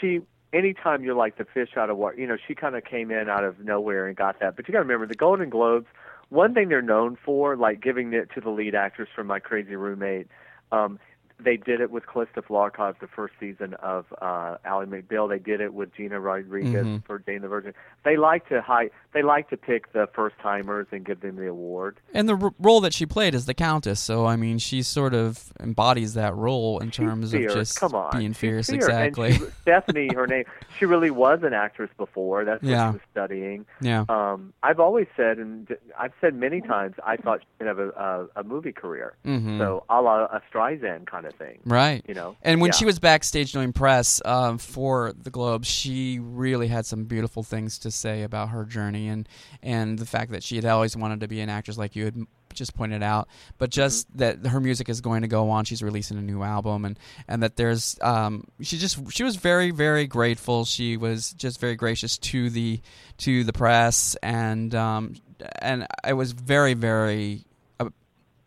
she, 0.00 0.22
anytime 0.52 1.04
you're 1.04 1.14
like 1.14 1.38
the 1.38 1.44
fish 1.44 1.70
out 1.76 1.90
of 1.90 1.96
water, 1.96 2.16
you 2.18 2.26
know, 2.26 2.36
she 2.46 2.54
kind 2.54 2.76
of 2.76 2.84
came 2.84 3.10
in 3.10 3.28
out 3.28 3.44
of 3.44 3.60
nowhere 3.60 4.06
and 4.06 4.16
got 4.16 4.40
that. 4.40 4.56
But 4.56 4.68
you 4.68 4.72
got 4.72 4.78
to 4.78 4.84
remember, 4.84 5.06
the 5.06 5.14
Golden 5.14 5.50
Globes, 5.50 5.86
one 6.28 6.54
thing 6.54 6.68
they're 6.68 6.82
known 6.82 7.16
for, 7.24 7.56
like 7.56 7.80
giving 7.80 8.12
it 8.12 8.30
to 8.34 8.40
the 8.40 8.50
lead 8.50 8.74
actress 8.74 9.08
from 9.14 9.26
My 9.26 9.38
Crazy 9.38 9.76
Roommate. 9.76 10.28
Um, 10.70 10.98
they 11.44 11.56
did 11.56 11.80
it 11.80 11.90
with 11.90 12.06
Calista 12.06 12.42
Flockhart 12.42 12.98
the 13.00 13.06
first 13.06 13.34
season 13.40 13.74
of 13.74 14.06
uh, 14.20 14.56
Ally 14.64 14.84
McBeal. 14.84 15.28
They 15.28 15.38
did 15.38 15.60
it 15.60 15.74
with 15.74 15.94
Gina 15.94 16.20
Rodriguez 16.20 16.86
Mhm. 16.86 17.04
for 17.06 17.18
Jane 17.18 17.42
the 17.42 17.48
Virgin. 17.48 17.74
They 18.04 18.16
like 18.16 18.48
to 18.48 18.60
high, 18.62 18.90
they 19.12 19.22
like 19.22 19.50
to 19.50 19.56
pick 19.56 19.92
the 19.92 20.08
first 20.14 20.36
timers 20.42 20.86
and 20.92 21.04
give 21.04 21.20
them 21.20 21.36
the 21.36 21.48
award. 21.48 21.98
And 22.14 22.28
the 22.28 22.36
r- 22.36 22.52
role 22.58 22.80
that 22.82 22.92
she 22.94 23.06
played 23.06 23.34
is 23.34 23.46
the 23.46 23.54
Countess, 23.54 24.00
so 24.00 24.26
I 24.26 24.36
mean, 24.36 24.58
she 24.58 24.82
sort 24.82 25.14
of 25.14 25.52
embodies 25.60 26.14
that 26.14 26.34
role 26.34 26.78
in 26.80 26.90
terms 26.90 27.32
fierce. 27.32 27.52
of 27.52 27.58
just 27.58 27.80
Come 27.80 27.94
on. 27.94 28.10
being 28.18 28.32
fierce. 28.32 28.68
fierce. 28.68 28.84
Exactly. 28.84 29.32
She, 29.32 29.44
Stephanie, 29.62 30.10
her 30.14 30.26
name, 30.26 30.44
she 30.78 30.84
really 30.86 31.10
was 31.10 31.42
an 31.42 31.52
actress 31.52 31.90
before. 31.96 32.44
That's 32.44 32.62
what 32.62 32.68
Yeah. 32.70 32.90
she 32.90 32.92
was 32.94 33.02
studying. 33.10 33.66
Yeah. 33.80 34.04
Um, 34.08 34.52
I've 34.62 34.80
always 34.80 35.06
said, 35.16 35.38
and 35.38 35.68
I've 35.98 36.12
said 36.20 36.34
many 36.34 36.60
times, 36.60 36.94
I 37.04 37.16
thought 37.16 37.40
she 37.40 37.46
could 37.58 37.66
have 37.66 37.78
a, 37.78 37.88
a, 38.36 38.40
a 38.40 38.44
movie 38.44 38.72
career. 38.72 39.14
Mhm. 39.24 39.58
So 39.58 39.84
a 39.88 40.00
la 40.02 40.24
a 40.24 40.40
Streisand 40.52 41.06
kind 41.06 41.26
of 41.26 41.31
thing. 41.32 41.60
Right. 41.64 42.04
You 42.06 42.14
know. 42.14 42.36
And 42.42 42.60
when 42.60 42.68
Yeah. 42.68 42.76
she 42.76 42.84
was 42.84 42.98
backstage 42.98 43.52
doing 43.52 43.72
press 43.72 44.20
um, 44.24 44.58
for 44.58 45.12
the 45.20 45.30
Globe, 45.30 45.64
she 45.64 46.18
really 46.20 46.68
had 46.68 46.86
some 46.86 47.04
beautiful 47.04 47.42
things 47.42 47.78
to 47.80 47.90
say 47.90 48.22
about 48.22 48.50
her 48.50 48.64
journey 48.64 49.08
and 49.08 49.28
and 49.62 49.98
the 49.98 50.06
fact 50.06 50.32
that 50.32 50.42
she 50.42 50.56
had 50.56 50.64
always 50.64 50.96
wanted 50.96 51.20
to 51.20 51.28
be 51.28 51.40
an 51.40 51.48
actress, 51.48 51.76
like 51.78 51.96
you 51.96 52.04
had 52.04 52.16
just 52.54 52.74
pointed 52.74 53.02
out, 53.02 53.28
but 53.56 53.70
just 53.70 54.06
that 54.18 54.44
her 54.46 54.60
music 54.60 54.90
is 54.90 55.00
going 55.00 55.22
to 55.22 55.28
go 55.28 55.48
on. 55.48 55.64
She's 55.64 55.82
releasing 55.82 56.18
a 56.18 56.22
new 56.22 56.42
album, 56.42 56.84
and 56.84 56.98
and 57.26 57.42
that 57.42 57.56
there's 57.56 57.98
um, 58.02 58.44
she 58.60 58.76
just 58.76 59.10
she 59.10 59.24
was 59.24 59.36
very 59.36 59.70
very 59.70 60.06
grateful. 60.06 60.64
She 60.66 60.96
was 60.98 61.32
just 61.32 61.60
very 61.60 61.76
gracious 61.76 62.18
to 62.18 62.50
the 62.50 62.80
to 63.18 63.44
the 63.44 63.52
press, 63.54 64.16
and 64.22 64.74
um, 64.74 65.14
and 65.60 65.86
I 66.04 66.12
was 66.12 66.32
very 66.32 66.74
very. 66.74 67.46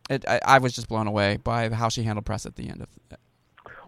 It, 0.10 0.26
I, 0.28 0.40
I 0.46 0.58
was 0.60 0.74
just 0.74 0.88
blown 0.88 1.08
away 1.08 1.38
by 1.38 1.70
how 1.70 1.90
she 1.90 2.04
handled 2.04 2.26
press 2.26 2.46
at 2.46 2.56
the 2.56 2.70
end 2.70 2.82
of 2.82 2.88
it. 3.12 3.20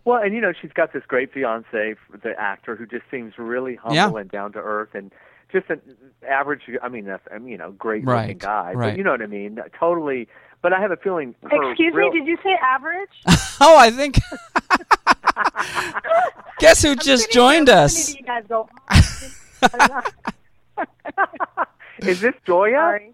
Well, 0.06 0.22
and 0.24 0.34
you 0.34 0.42
know, 0.42 0.54
she's 0.60 0.72
got 0.72 0.94
this 0.94 1.04
great 1.08 1.34
fiance, 1.34 1.96
the 2.24 2.34
actor, 2.40 2.76
who 2.76 2.86
just 2.86 3.04
seems 3.12 3.34
really 3.38 3.76
humble 3.76 3.96
Yeah. 3.96 4.14
and 4.16 4.32
down 4.32 4.54
to 4.54 4.60
earth, 4.60 4.90
and 4.96 5.12
just 5.52 5.70
an 5.70 5.82
average. 6.28 6.62
I 6.82 6.88
mean, 6.90 7.06
that's, 7.06 7.24
I 7.34 7.38
mean, 7.40 7.50
you 7.50 7.58
know, 7.58 7.72
great 7.72 8.06
looking 8.06 8.14
Right, 8.14 8.38
guy. 8.38 8.74
right. 8.74 8.92
But 8.92 8.98
you 8.98 9.04
know 9.04 9.12
what 9.12 9.22
I 9.22 9.28
mean? 9.28 9.60
Totally. 9.78 10.28
But 10.62 10.74
I 10.74 10.80
have 10.82 10.92
a 10.92 10.98
feeling. 10.98 11.36
Excuse 11.44 11.94
real, 11.94 12.10
me, 12.12 12.20
did 12.20 12.28
you 12.28 12.38
say 12.44 12.58
average? 12.62 13.10
Oh, 13.60 13.76
I 13.76 13.90
think. 13.90 14.20
Guess 16.60 16.84
who 16.84 16.96
just 16.96 17.32
joined 17.32 17.70
us? 17.70 18.14
You 18.16 18.22
guys 18.24 18.44
go. 18.48 18.70
Oh, 18.92 20.02
Is 22.00 22.22
this 22.22 22.34
Gioia? 22.46 22.74
Sorry. 22.76 23.14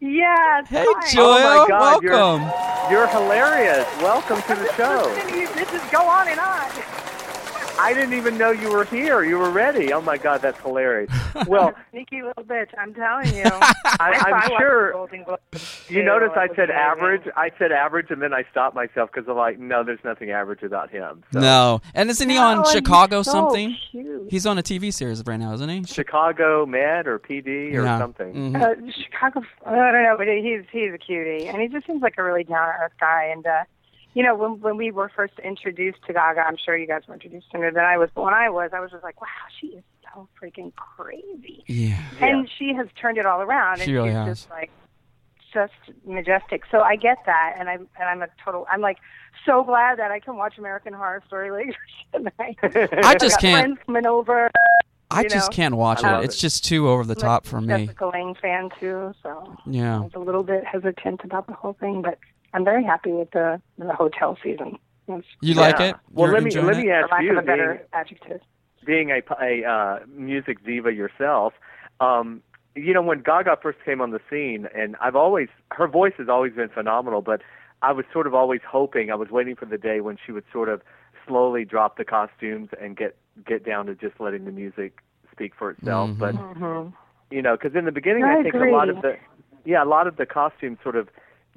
Yes. 0.00 0.66
Hey, 0.68 0.86
hi. 0.88 1.08
Gioia. 1.10 1.20
Oh 1.20 1.60
my 1.62 1.68
God, 1.68 2.02
welcome. 2.02 2.90
You're, 2.90 3.00
you're 3.00 3.08
hilarious. 3.08 3.86
Welcome 4.00 4.40
to 4.42 4.54
the 4.54 4.72
show. 4.74 5.12
Listen 5.14 5.28
to 5.28 5.38
you, 5.38 5.48
This 5.54 5.72
is 5.74 5.90
go 5.90 6.08
on 6.08 6.28
and 6.28 6.40
on. 6.40 7.09
I 7.82 7.94
didn't 7.94 8.14
even 8.14 8.36
know 8.38 8.50
you 8.50 8.70
were 8.70 8.84
here. 8.84 9.24
You 9.24 9.38
were 9.38 9.50
ready. 9.50 9.92
Oh 9.92 10.00
my 10.02 10.18
God, 10.18 10.42
that's 10.42 10.60
hilarious. 10.60 11.10
Well, 11.46 11.72
Sneaky 11.90 12.22
little 12.22 12.44
bitch, 12.44 12.68
I'm 12.78 12.92
telling 12.94 13.34
you. 13.34 13.44
I, 13.44 13.70
I 14.00 14.22
I'm 14.26 14.50
watched 14.50 14.60
sure. 14.62 14.86
the 14.88 14.92
Golden 14.92 15.24
Globes, 15.24 15.84
You 15.88 16.02
notice 16.02 16.30
I 16.36 16.48
said 16.48 16.70
amazing. 16.70 16.74
average. 16.76 17.22
I 17.36 17.50
said 17.58 17.72
average, 17.72 18.10
and 18.10 18.20
then 18.20 18.32
I 18.34 18.44
stopped 18.50 18.74
myself 18.76 19.10
because 19.12 19.28
I'm 19.28 19.36
like, 19.36 19.58
no, 19.58 19.82
there's 19.82 19.98
nothing 20.04 20.30
average 20.30 20.62
about 20.62 20.90
him. 20.90 21.24
So. 21.32 21.40
No, 21.40 21.80
and 21.94 22.10
isn't 22.10 22.28
he 22.28 22.36
No, 22.36 22.42
on 22.42 22.56
and 22.58 22.66
he's 22.66 22.72
Chicago 22.74 23.22
so 23.22 23.30
something? 23.32 23.76
cute. 23.90 24.26
He's 24.30 24.46
on 24.46 24.58
a 24.58 24.62
TV 24.62 24.92
series 24.92 25.22
right 25.26 25.38
now, 25.40 25.52
isn't 25.54 25.68
he? 25.68 25.82
Chicago 25.84 26.66
Med 26.66 27.06
or 27.06 27.18
PD 27.18 27.72
or 27.74 27.84
Yeah. 27.84 27.98
something. 27.98 28.34
Mhm. 28.34 28.60
Uh, 28.62 28.92
Chicago. 28.92 29.42
I 29.66 29.70
don't 29.74 30.02
know, 30.02 30.16
but 30.18 30.26
he's 30.28 30.62
he's 30.70 30.92
a 30.92 30.98
cutie, 30.98 31.46
and 31.48 31.60
he 31.60 31.68
just 31.68 31.86
seems 31.86 32.02
like 32.02 32.14
a 32.18 32.22
really 32.24 32.44
down 32.44 32.66
to 32.68 32.74
earth 32.84 32.92
guy. 33.00 33.30
And 33.32 33.46
uh, 33.46 33.64
you 34.14 34.22
know, 34.22 34.34
when 34.34 34.60
when 34.60 34.76
we 34.76 34.90
were 34.90 35.08
first 35.14 35.34
introduced 35.42 35.98
to 36.06 36.12
Gaga, 36.12 36.40
I'm 36.40 36.56
sure 36.56 36.76
you 36.76 36.86
guys 36.86 37.02
were 37.06 37.14
introduced 37.14 37.50
to 37.52 37.58
sooner 37.58 37.70
than 37.72 37.84
I 37.84 37.96
was. 37.96 38.10
But 38.14 38.22
when 38.24 38.34
I 38.34 38.48
was, 38.50 38.70
I 38.74 38.80
was 38.80 38.90
just 38.90 39.04
like, 39.04 39.20
wow, 39.20 39.26
she 39.60 39.68
is 39.68 39.84
so 40.12 40.28
freaking 40.42 40.72
crazy. 40.74 41.64
Yeah. 41.66 42.00
And 42.20 42.48
she 42.58 42.74
has 42.74 42.88
turned 43.00 43.18
it 43.18 43.26
all 43.26 43.40
around. 43.40 43.78
She 43.78 43.84
and 43.84 43.92
really 43.92 44.08
she's 44.10 44.14
has. 44.16 44.38
just 44.40 44.50
like 44.50 44.70
just 45.52 45.72
majestic. 46.06 46.62
So 46.70 46.80
I 46.80 46.96
get 46.96 47.18
that, 47.26 47.56
and 47.58 47.68
I'm 47.68 47.88
and 47.98 48.08
I'm 48.08 48.22
a 48.22 48.28
total. 48.44 48.66
I'm 48.70 48.80
like 48.80 48.98
so 49.46 49.62
glad 49.64 49.98
that 49.98 50.10
I 50.10 50.20
can 50.20 50.36
watch 50.36 50.58
American 50.58 50.92
Horror 50.92 51.22
Story 51.26 51.50
later 51.50 51.76
tonight. 52.12 52.58
I 53.04 53.14
just 53.16 53.36
got 53.36 53.40
can't. 53.40 53.64
Friends 53.64 53.78
coming 53.86 54.06
over. 54.06 54.50
I 55.12 55.22
you 55.22 55.28
just 55.28 55.50
know. 55.50 55.56
can't 55.56 55.74
watch 55.76 56.04
I 56.04 56.20
it. 56.20 56.24
It's 56.24 56.38
just 56.40 56.64
too 56.64 56.88
over 56.88 57.04
the 57.04 57.16
top 57.16 57.44
for 57.44 57.60
me. 57.60 57.86
Jessica 57.86 58.06
Lange 58.06 58.36
fan 58.40 58.70
too, 58.78 59.12
so 59.22 59.56
Yeah. 59.66 59.96
I 59.96 60.00
was 60.02 60.12
a 60.14 60.20
little 60.20 60.44
bit 60.44 60.64
hesitant 60.64 61.22
about 61.24 61.48
the 61.48 61.52
whole 61.52 61.72
thing, 61.72 62.00
but 62.00 62.16
I'm 62.52 62.64
very 62.64 62.84
happy 62.84 63.12
with 63.12 63.30
the 63.32 63.60
the 63.78 63.94
hotel 63.94 64.36
season. 64.42 64.78
It's, 65.08 65.26
You 65.40 65.54
like 65.54 65.78
Yeah. 65.78 65.90
it? 65.90 65.96
Well, 66.12 66.28
You're 66.28 66.40
let 66.40 66.42
me 66.44 66.60
let 66.60 66.76
me 66.76 66.90
ask 66.90 67.10
lack 67.10 67.22
you, 67.22 67.32
of 67.32 67.38
a 67.38 67.42
better 67.42 67.74
being, 67.74 67.86
adjective. 67.92 68.40
being 68.84 69.10
a, 69.10 69.20
a 69.42 69.64
uh, 69.68 69.98
music 70.06 70.64
diva 70.64 70.92
yourself, 70.92 71.54
um, 72.00 72.42
you 72.74 72.94
know, 72.94 73.02
when 73.02 73.20
Gaga 73.20 73.58
first 73.62 73.78
came 73.84 74.00
on 74.00 74.10
the 74.10 74.20
scene, 74.30 74.68
and 74.74 74.96
I've 75.00 75.16
always, 75.16 75.48
her 75.72 75.88
voice 75.88 76.12
has 76.18 76.28
always 76.28 76.52
been 76.52 76.68
phenomenal, 76.68 77.20
but 77.20 77.42
I 77.82 77.92
was 77.92 78.04
sort 78.12 78.26
of 78.26 78.34
always 78.34 78.60
hoping, 78.68 79.10
I 79.10 79.16
was 79.16 79.30
waiting 79.30 79.56
for 79.56 79.66
the 79.66 79.78
day 79.78 80.00
when 80.00 80.16
she 80.24 80.32
would 80.32 80.44
sort 80.52 80.68
of 80.68 80.82
slowly 81.26 81.64
drop 81.64 81.96
the 81.96 82.04
costumes 82.04 82.70
and 82.80 82.96
get 82.96 83.16
get 83.46 83.64
down 83.64 83.86
to 83.86 83.94
just 83.94 84.20
letting 84.20 84.44
the 84.44 84.50
music 84.50 84.98
speak 85.32 85.54
for 85.54 85.70
itself. 85.70 86.10
Mhm. 86.10 86.18
But 86.18 86.34
hmm 86.34 86.88
you 87.30 87.42
know, 87.42 87.56
because 87.56 87.76
in 87.76 87.84
the 87.84 87.92
beginning, 87.92 88.24
I 88.24 88.40
I, 88.40 88.42
think 88.42 88.54
a 88.54 88.58
lot 88.58 88.88
of 88.88 88.96
the, 89.02 89.16
yeah, 89.64 89.84
a 89.84 89.86
lot 89.86 90.08
of 90.08 90.16
the 90.16 90.26
costumes 90.26 90.78
sort 90.82 90.96
of 90.96 91.08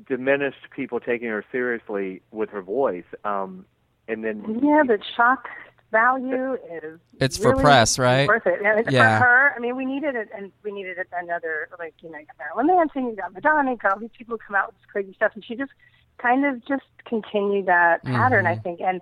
diminished 0.08 0.69
people 0.75 0.99
taking 0.99 1.29
her 1.29 1.43
seriously 1.51 2.21
with 2.32 2.49
her 2.49 2.62
voice. 2.62 3.06
Um, 3.23 3.65
and 4.08 4.23
then 4.23 4.60
Yeah, 4.62 4.84
the 4.86 4.99
shock 5.15 5.47
value 5.91 6.58
is 6.71 6.99
It's 7.19 7.38
for 7.38 7.56
press, 7.56 7.99
right? 7.99 8.27
Worth 8.27 8.47
it. 8.47 8.62
And 8.62 8.91
Yeah. 8.91 9.19
For 9.19 9.25
her, 9.25 9.53
I 9.56 9.60
mean, 9.60 9.75
we 9.75 9.86
needed 9.86 10.15
it, 10.15 10.29
and 10.36 10.51
we 10.63 10.71
needed 10.71 10.97
it 10.97 11.08
another 11.13 11.69
like 11.79 11.93
you 12.01 12.10
know, 12.12 12.17
you 12.17 12.25
got 12.25 12.38
Marilyn 12.39 12.67
Manson, 12.67 13.08
you 13.08 13.15
got 13.15 13.34
Madonna, 13.34 13.71
you 13.71 13.77
got 13.77 13.93
all 13.93 13.99
these 13.99 14.10
people 14.17 14.38
who 14.38 14.39
come 14.45 14.56
out 14.56 14.67
with 14.67 14.75
this 14.77 14.86
crazy 14.91 15.13
stuff, 15.13 15.32
and 15.36 15.45
she 15.45 15.56
just 15.56 15.71
kind 16.17 16.45
of 16.45 16.65
just 16.65 16.84
continued 17.06 17.65
that 17.67 18.03
pattern, 18.03 18.45
I 18.47 18.56
Mhm. 18.56 18.63
think, 18.63 18.82
and 18.82 19.01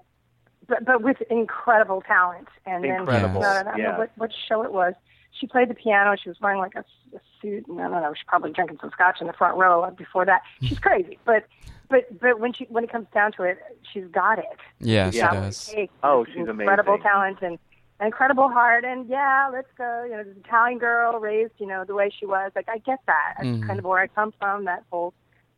but 0.67 0.86
but 0.86 1.01
with 1.01 1.21
incredible 1.30 2.01
talent. 2.01 2.47
And 2.65 2.86
Incredible, 2.86 3.41
then 3.41 3.67
I 3.67 3.71
don't 3.71 3.80
yeah. 3.80 3.91
know 3.91 3.97
what 3.97 4.12
what 4.17 4.32
show 4.47 4.63
it 4.63 4.71
was. 4.71 4.93
She 5.39 5.48
played 5.48 5.70
the 5.70 5.74
piano. 5.74 6.15
She 6.22 6.30
was 6.30 6.38
wearing 6.41 6.60
like 6.60 6.76
a, 6.76 6.84
a 7.15 7.20
suit, 7.41 7.67
and 7.67 7.80
I 7.80 7.84
don't 7.88 8.02
know. 8.02 8.13
She's 8.13 8.26
probably 8.28 8.52
drinking 8.52 8.78
some 8.82 8.91
scotch 8.91 9.17
in 9.22 9.28
the 9.28 9.34
front 9.34 9.58
row 9.58 9.89
before 9.98 10.26
that. 10.26 10.41
She's 10.62 10.80
crazy, 10.80 11.17
but 11.26 11.46
but 11.89 12.20
but 12.20 12.39
when 12.39 12.54
she 12.54 12.65
when 12.70 12.84
it 12.84 12.91
comes 12.91 13.08
down 13.13 13.32
to 13.34 13.44
it, 13.44 13.58
she's 13.91 14.06
got 14.12 14.39
it. 14.39 14.46
Yeah, 14.80 15.10
she 15.12 15.17
Yeah. 15.17 15.32
does. 15.32 15.74
Oh, 16.04 16.26
she's 16.26 16.36
incredible 16.38 16.52
amazing. 16.52 16.62
Incredible 16.62 16.98
talent 17.00 17.38
and 17.41 17.60
an 18.00 18.06
incredible 18.08 18.50
heart 18.50 18.84
and 18.84 19.08
yeah, 19.08 19.50
let's 19.52 19.67
go. 19.78 20.04
You 20.04 20.17
know, 20.17 20.24
this 20.24 20.38
Italian 20.46 20.80
girl 20.80 21.20
raised, 21.20 21.54
you 21.60 21.67
know, 21.67 21.84
the 21.86 21.94
way 21.96 22.10
she 22.17 22.26
was. 22.26 22.52
Like 22.56 22.67
I 22.70 22.78
get 22.80 23.00
that. 23.08 23.34
That's 23.38 23.50
Mhm. 23.50 23.67
kind 23.67 23.80
of 23.80 23.86
where 23.86 24.00
I 24.00 24.08
come 24.08 24.34
from. 24.39 24.65
That 24.65 24.84
whole 24.91 25.13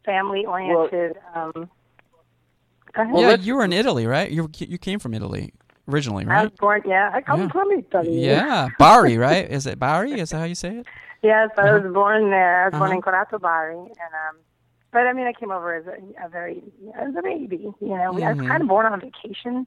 family 0.06 0.46
oriented 0.46 1.18
um, 1.34 1.70
Go 2.94 3.02
ahead. 3.02 3.16
yeah, 3.16 3.36
you 3.38 3.56
were 3.56 3.64
in 3.64 3.74
Italy, 3.74 4.06
right? 4.06 4.30
You 4.30 4.50
you 4.60 4.78
came 4.78 5.00
from 5.00 5.14
Italy 5.14 5.54
originally, 5.88 6.26
I 6.28 6.44
was 6.44 6.52
born. 6.60 6.82
Yeah, 6.86 7.12
I 7.14 7.22
come 7.22 7.42
Yeah. 7.42 7.48
from 7.50 7.72
Italy. 7.72 8.26
Yeah, 8.26 8.70
Bari, 8.80 9.18
right? 9.18 9.50
Is 9.50 9.66
it 9.68 9.80
Bari? 9.80 10.14
Is 10.20 10.30
that 10.32 10.38
how 10.40 10.46
you 10.46 10.56
say 10.56 10.78
it? 10.78 10.88
Yes, 11.22 11.50
I 11.58 11.72
was 11.74 11.92
born 11.94 12.30
there. 12.30 12.64
I 12.64 12.66
was 12.70 12.74
born 12.74 12.90
Uh-huh. 12.92 12.96
in 12.98 13.02
Corato 13.02 13.40
Bari, 13.40 13.76
and 13.78 13.90
um, 14.28 14.38
but 14.92 15.08
I 15.08 15.14
mean, 15.14 15.26
I 15.28 15.34
came 15.34 15.52
over 15.52 15.74
as 15.74 15.86
a, 15.88 16.26
a 16.26 16.30
very 16.30 16.62
as 16.96 17.16
a 17.16 17.22
baby. 17.22 17.74
You 17.80 17.88
know, 17.90 18.14
I 18.18 18.34
Mhm. 18.34 18.38
was 18.40 18.48
kind 18.48 18.62
of 18.62 18.68
born 18.68 18.86
on 18.86 19.00
vacation. 19.00 19.66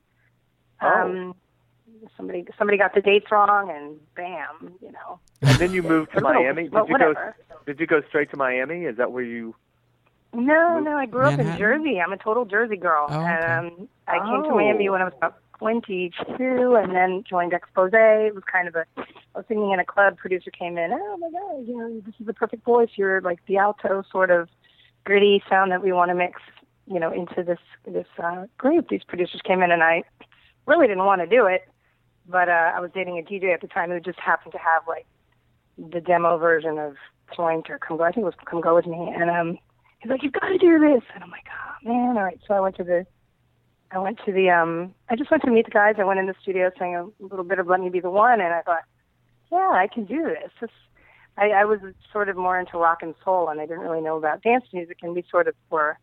Oh. 0.83 0.87
Um, 0.89 1.35
somebody 2.17 2.47
somebody 2.59 2.77
got 2.79 2.95
the 2.95 3.01
dates 3.01 3.31
wrong, 3.31 3.71
and 3.71 3.97
bam, 4.15 4.75
you 4.83 4.93
know. 4.93 5.19
And 5.43 5.59
then 5.59 5.73
you 5.73 5.83
moved 5.83 6.13
to 6.13 6.21
Miami. 6.21 6.65
Did 6.65 6.73
but 6.73 6.89
you 6.89 6.99
go? 6.99 7.15
Did 7.67 7.81
you 7.81 7.87
go 7.87 8.03
straight 8.09 8.31
to 8.33 8.37
Miami? 8.37 8.85
Is 8.85 8.97
that 8.99 9.11
where 9.13 9.25
you? 9.25 9.55
No, 10.35 10.79
no, 10.81 10.99
I 10.99 11.07
grew 11.07 11.27
up 11.29 11.39
in 11.39 11.57
Jersey. 11.57 11.99
I'm 12.01 12.13
a 12.13 12.19
total 12.19 12.45
Jersey 12.45 12.77
girl. 12.77 13.07
Oh, 13.09 13.21
okay. 13.21 13.27
And 13.33 13.67
um, 13.81 13.89
I 14.07 14.19
came 14.19 14.43
to 14.43 14.51
Oh. 14.51 14.57
Miami 14.57 14.89
when 14.91 15.01
I 15.01 15.05
was 15.05 15.15
about 15.17 15.37
22 15.59 16.77
and 16.77 16.95
then 16.95 17.25
joined 17.29 17.53
Expose. 17.53 17.91
It 17.93 18.35
was 18.35 18.45
kind 18.51 18.69
of 18.69 18.75
a, 18.75 18.85
I 18.97 19.39
was 19.39 19.45
singing 19.49 19.73
in 19.73 19.81
a 19.81 19.85
club. 19.85 20.17
Producer 20.17 20.51
came 20.51 20.79
in, 20.79 20.93
oh 20.93 21.17
my 21.17 21.31
God, 21.31 21.67
you 21.67 21.77
know, 21.77 22.01
this 22.05 22.15
is 22.21 22.27
the 22.27 22.35
perfect 22.35 22.65
voice. 22.65 22.91
You're 22.97 23.21
like 23.21 23.39
the 23.47 23.57
alto 23.57 24.03
sort 24.11 24.31
of 24.31 24.49
gritty 25.05 25.43
sound 25.49 25.73
that 25.73 25.83
we 25.83 25.93
want 25.93 26.11
to 26.11 26.15
mix, 26.15 26.41
you 26.87 27.01
know, 27.01 27.13
into 27.13 27.43
this, 27.43 27.59
this 27.87 28.07
uh, 28.23 28.47
group. 28.59 28.89
These 28.89 29.05
producers 29.05 29.41
came 29.43 29.63
in 29.63 29.71
and 29.71 29.83
I 29.83 30.03
really 30.67 30.87
didn't 30.87 31.05
want 31.05 31.21
to 31.23 31.27
do 31.27 31.47
it. 31.47 31.69
But 32.29 32.49
uh, 32.49 32.73
I 32.75 32.81
was 32.81 32.91
dating 32.93 33.19
a 33.19 33.23
DJ 33.23 33.55
at 33.55 33.61
the 33.61 33.69
time 33.69 33.91
who 33.91 34.01
just 34.01 34.19
happened 34.19 34.53
to 34.53 34.59
have 34.59 34.83
like 34.89 35.07
the 35.79 36.01
demo 36.01 36.39
version 36.39 36.79
of 36.79 36.97
Point 37.29 37.71
or 37.71 37.79
Come 37.79 37.97
Go. 37.97 38.05
I 38.05 38.11
think 38.11 38.23
it 38.23 38.25
was 38.25 38.35
Come 38.45 38.61
Go 38.61 38.75
With 38.75 38.87
Me. 38.87 39.13
And 39.17 39.31
um, 39.31 39.59
he's 40.01 40.11
like, 40.11 40.23
you've 40.23 40.33
got 40.33 40.49
to 40.49 40.59
do 40.59 40.79
this. 40.79 41.03
And 41.15 41.23
I'm 41.23 41.31
like, 41.31 41.47
oh 41.51 41.89
man, 41.89 42.17
all 42.17 42.25
right. 42.25 42.41
So 42.47 42.55
I 42.55 42.61
went 42.61 42.77
to 42.77 42.85
the, 42.85 43.07
I 43.91 43.99
went 43.99 44.19
to 44.27 44.33
the, 44.33 44.51
um, 44.51 44.95
I 45.09 45.17
just 45.17 45.31
went 45.31 45.43
to 45.45 45.51
meet 45.51 45.67
the 45.67 45.71
guys. 45.71 45.95
I 45.99 46.05
went 46.05 46.19
in 46.19 46.27
the 46.27 46.35
studio, 46.41 46.71
sang 46.79 46.97
a 46.97 47.07
little 47.25 47.45
bit 47.45 47.59
of 47.59 47.67
Let 47.69 47.81
Me 47.81 47.89
Be 47.89 48.01
the 48.01 48.11
One, 48.11 48.41
and 48.41 48.53
I 48.53 48.63
thought, 48.63 48.83
yeah, 49.51 49.71
I 49.73 49.89
can 49.93 50.05
do 50.05 50.25
this. 50.25 50.51
this 50.61 50.71
I, 51.39 51.51
I 51.51 51.65
was 51.65 51.81
sort 52.13 52.29
of 52.29 52.37
more 52.37 52.59
into 52.59 52.79
rock 52.79 52.99
and 53.03 53.15
soul, 53.25 53.49
and 53.49 53.61
I 53.61 53.67
didn't 53.67 53.83
really 53.83 54.01
know 54.01 54.17
about 54.17 54.43
dance 54.43 54.65
music, 54.73 54.99
and 55.03 55.15
we 55.15 55.25
sort 55.31 55.49
of 55.49 55.55
were 55.71 55.99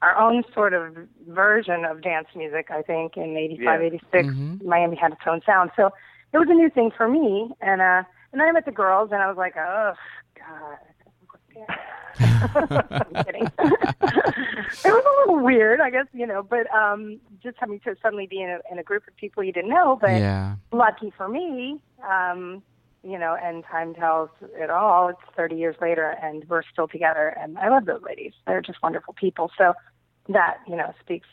our 0.00 0.16
own 0.16 0.44
sort 0.54 0.72
of 0.74 0.96
version 1.28 1.84
of 1.84 2.02
dance 2.02 2.28
music. 2.34 2.70
I 2.70 2.82
think 2.82 3.16
in 3.16 3.36
'85, 3.36 3.80
Yeah. 3.80 3.86
'86, 3.86 4.28
Mhm. 4.28 4.64
Miami 4.64 4.96
had 4.96 5.12
its 5.12 5.26
own 5.26 5.42
sound, 5.42 5.72
so 5.76 5.92
it 6.32 6.38
was 6.38 6.48
a 6.48 6.54
new 6.54 6.70
thing 6.70 6.90
for 6.90 7.08
me. 7.08 7.52
And 7.60 7.80
uh, 7.80 8.02
and 8.32 8.40
then 8.40 8.48
I 8.48 8.52
met 8.52 8.64
the 8.64 8.72
girls, 8.72 9.10
and 9.12 9.22
I 9.22 9.28
was 9.28 9.36
like, 9.36 9.56
oh 9.56 9.94
God. 10.34 10.78
I'm 12.20 13.24
kidding. 13.24 13.46
it 13.58 14.84
was 14.84 15.04
a 15.04 15.30
little 15.30 15.44
weird, 15.44 15.80
I 15.80 15.90
guess, 15.90 16.06
you 16.12 16.26
know, 16.26 16.42
but 16.42 16.72
um 16.74 17.20
just 17.42 17.56
having 17.60 17.80
to 17.80 17.94
suddenly 18.02 18.26
be 18.26 18.42
in 18.42 18.50
a 18.50 18.58
in 18.72 18.78
a 18.78 18.82
group 18.82 19.06
of 19.08 19.16
people 19.16 19.42
you 19.44 19.52
didn't 19.52 19.70
know, 19.70 19.98
but 20.00 20.10
Yeah. 20.18 20.56
lucky 20.72 21.12
for 21.16 21.28
me, 21.28 21.80
um, 22.08 22.62
you 23.04 23.18
know, 23.18 23.36
and 23.40 23.64
time 23.64 23.94
tells 23.94 24.30
it 24.54 24.70
all. 24.70 25.08
It's 25.08 25.20
30 25.36 25.56
years 25.56 25.76
later, 25.80 26.16
and 26.22 26.44
we're 26.48 26.62
still 26.72 26.88
together, 26.88 27.28
and 27.40 27.56
I 27.58 27.68
love 27.68 27.84
those 27.86 28.02
ladies. 28.02 28.32
They're 28.46 28.60
just 28.60 28.82
wonderful 28.82 29.14
people. 29.14 29.50
So 29.56 29.74
that, 30.28 30.58
you 30.68 30.74
know, 30.76 30.92
speaks 31.00 31.28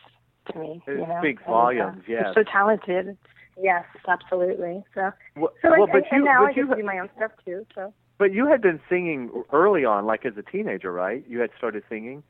to 0.52 0.60
me. 0.60 0.82
It 0.86 0.92
you 1.00 1.08
know, 1.08 1.18
speaks 1.22 1.42
and, 1.46 1.52
volumes, 1.54 1.98
Uh, 2.02 2.12
yes. 2.12 2.28
So 2.36 2.44
talented. 2.44 3.18
Yes, 3.58 3.86
absolutely. 4.08 4.84
So, 4.94 5.12
Well, 5.38 5.54
so 5.62 5.72
well, 5.72 5.84
I, 5.90 5.92
but 5.92 6.04
and 6.12 6.20
you, 6.20 6.24
now 6.26 6.42
but 6.46 6.52
I 6.52 6.56
you, 6.56 6.68
to 6.68 6.76
do 6.76 6.84
my 6.84 7.00
own 7.00 7.10
stuff 7.18 7.32
too. 7.44 7.66
So. 7.74 7.94
But 8.18 8.34
you 8.34 8.48
had 8.48 8.62
been 8.62 8.80
singing 8.90 9.44
early 9.52 9.86
on, 9.86 10.06
like 10.06 10.26
as 10.26 10.34
a 10.38 10.42
teenager, 10.44 10.92
right? 10.92 11.24
You 11.28 11.40
had 11.40 11.50
started 11.58 11.84
singing. 11.90 12.24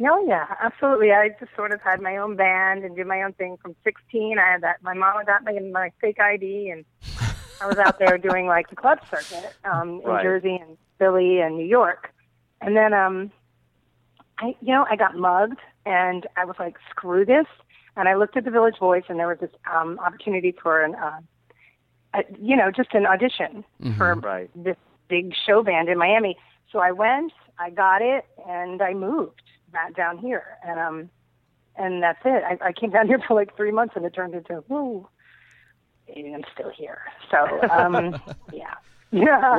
Oh 0.00 0.24
yeah, 0.26 0.46
absolutely. 0.62 1.12
I 1.12 1.30
just 1.38 1.54
sort 1.54 1.72
of 1.72 1.80
had 1.80 2.00
my 2.00 2.16
own 2.16 2.36
band 2.36 2.84
and 2.84 2.96
did 2.96 3.06
my 3.06 3.22
own 3.22 3.32
thing 3.32 3.56
from 3.62 3.76
16. 3.84 4.38
I 4.38 4.52
had 4.52 4.62
that. 4.62 4.82
My 4.82 4.94
mom 4.94 5.24
got 5.24 5.44
me 5.44 5.58
my 5.70 5.92
fake 6.00 6.18
ID, 6.20 6.70
and 6.70 6.84
I 7.60 7.66
was 7.66 7.78
out 7.78 7.98
there 7.98 8.18
doing 8.18 8.46
like 8.46 8.70
the 8.70 8.76
club 8.76 8.98
circuit 9.10 9.54
um, 9.64 10.00
in 10.04 10.08
Right. 10.08 10.22
Jersey 10.22 10.56
and 10.60 10.76
Philly 10.98 11.40
and 11.40 11.56
New 11.56 11.66
York. 11.66 12.12
And 12.60 12.76
then, 12.76 12.92
um, 12.92 13.30
I, 14.38 14.56
you 14.60 14.74
know, 14.74 14.84
I 14.90 14.96
got 14.96 15.16
mugged, 15.16 15.60
and 15.86 16.26
I 16.36 16.44
was 16.44 16.56
like, 16.58 16.76
screw 16.90 17.24
this. 17.24 17.46
And 17.96 18.08
I 18.08 18.16
looked 18.16 18.36
at 18.36 18.44
the 18.44 18.50
Village 18.50 18.78
Voice, 18.80 19.04
and 19.08 19.18
there 19.20 19.28
was 19.28 19.38
this 19.40 19.50
um, 19.72 20.00
opportunity 20.00 20.52
for 20.60 20.82
an, 20.82 20.96
uh, 20.96 21.20
a, 22.14 22.22
you 22.40 22.56
know, 22.56 22.70
just 22.70 22.94
an 22.94 23.06
audition 23.06 23.64
for 23.96 24.14
Right. 24.14 24.50
this 24.54 24.76
big 25.08 25.34
show 25.46 25.62
band 25.62 25.88
in 25.88 25.98
Miami. 25.98 26.36
So 26.70 26.78
I 26.78 26.92
went, 26.92 27.32
I 27.58 27.70
got 27.70 28.02
it, 28.02 28.24
and 28.48 28.82
I 28.82 28.94
moved 28.94 29.42
back 29.72 29.94
down 29.94 30.18
here, 30.18 30.58
and 30.66 30.80
um, 30.80 31.10
and 31.76 32.02
that's 32.02 32.20
it. 32.24 32.42
I, 32.44 32.68
I 32.68 32.72
came 32.72 32.90
down 32.90 33.06
here 33.06 33.20
for 33.28 33.34
like 33.34 33.56
three 33.56 33.72
months, 33.72 33.94
and 33.96 34.04
it 34.04 34.14
turned 34.14 34.34
into 34.34 34.64
whoo, 34.68 35.06
and 36.14 36.34
I'm 36.34 36.44
still 36.54 36.70
here. 36.70 37.02
So 37.30 37.68
um, 37.68 38.14
yeah, 38.52 38.74
yeah. 39.10 39.56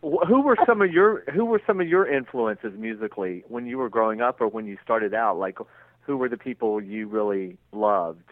Well, 0.00 0.20
who 0.26 0.42
were 0.42 0.56
some 0.66 0.82
of 0.82 0.92
your 0.92 1.24
who 1.32 1.44
were 1.44 1.60
some 1.66 1.80
of 1.80 1.88
your 1.88 2.06
influences 2.06 2.72
musically 2.76 3.44
when 3.48 3.66
you 3.66 3.78
were 3.78 3.88
growing 3.88 4.20
up 4.20 4.40
or 4.40 4.48
when 4.48 4.66
you 4.66 4.76
started 4.82 5.14
out? 5.14 5.38
Like, 5.38 5.58
who 6.00 6.16
were 6.16 6.28
the 6.28 6.36
people 6.36 6.80
you 6.80 7.08
really 7.08 7.56
loved? 7.72 8.30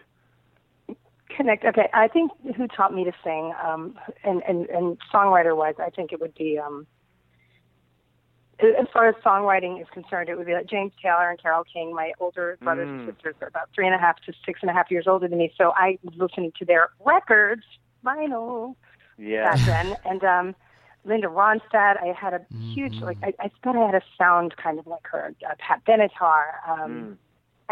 Connect. 1.35 1.65
Okay, 1.65 1.89
I 1.93 2.07
think 2.07 2.31
who 2.55 2.67
taught 2.67 2.93
me 2.93 3.03
to 3.05 3.11
sing, 3.23 3.53
um, 3.63 3.97
and 4.23 4.41
and 4.47 4.67
and 4.69 4.97
songwriter 5.13 5.55
wise, 5.55 5.75
I 5.79 5.89
think 5.89 6.11
it 6.11 6.19
would 6.21 6.35
be 6.35 6.59
um. 6.59 6.85
As 8.59 8.85
far 8.93 9.09
as 9.09 9.15
songwriting 9.25 9.81
is 9.81 9.87
concerned, 9.91 10.29
it 10.29 10.37
would 10.37 10.45
be 10.45 10.53
like 10.53 10.67
James 10.69 10.93
Taylor 11.01 11.29
and 11.29 11.41
Carole 11.41 11.63
King. 11.65 11.93
My 11.93 12.13
older 12.19 12.57
brothers 12.63 12.87
Mm. 12.87 13.07
and 13.07 13.13
sisters 13.15 13.35
are 13.41 13.47
about 13.47 13.69
three 13.73 13.85
and 13.87 13.95
a 13.95 13.97
half 13.97 14.17
to 14.27 14.33
six 14.45 14.59
and 14.61 14.69
a 14.69 14.73
half 14.73 14.91
years 14.91 15.07
older 15.07 15.27
than 15.27 15.39
me, 15.39 15.51
so 15.57 15.73
I 15.75 15.97
listened 16.15 16.53
to 16.59 16.65
their 16.65 16.89
records, 17.03 17.63
vinyl, 18.05 18.75
Yeah. 19.17 19.55
back 19.55 19.65
then. 19.65 19.97
And 20.05 20.23
um, 20.23 20.55
Linda 21.03 21.27
Ronstadt, 21.27 22.01
I 22.01 22.13
had 22.17 22.33
a 22.35 22.45
huge 22.73 23.01
like 23.01 23.17
I, 23.23 23.33
I 23.39 23.49
thought 23.63 23.75
I 23.75 23.85
had 23.85 23.95
a 23.95 24.03
sound 24.17 24.55
kind 24.55 24.77
of 24.79 24.85
like 24.87 25.05
her. 25.11 25.33
Uh, 25.45 25.55
Pat 25.57 25.83
Benatar, 25.85 26.43
um, 26.67 26.91
Mm. 26.91 27.17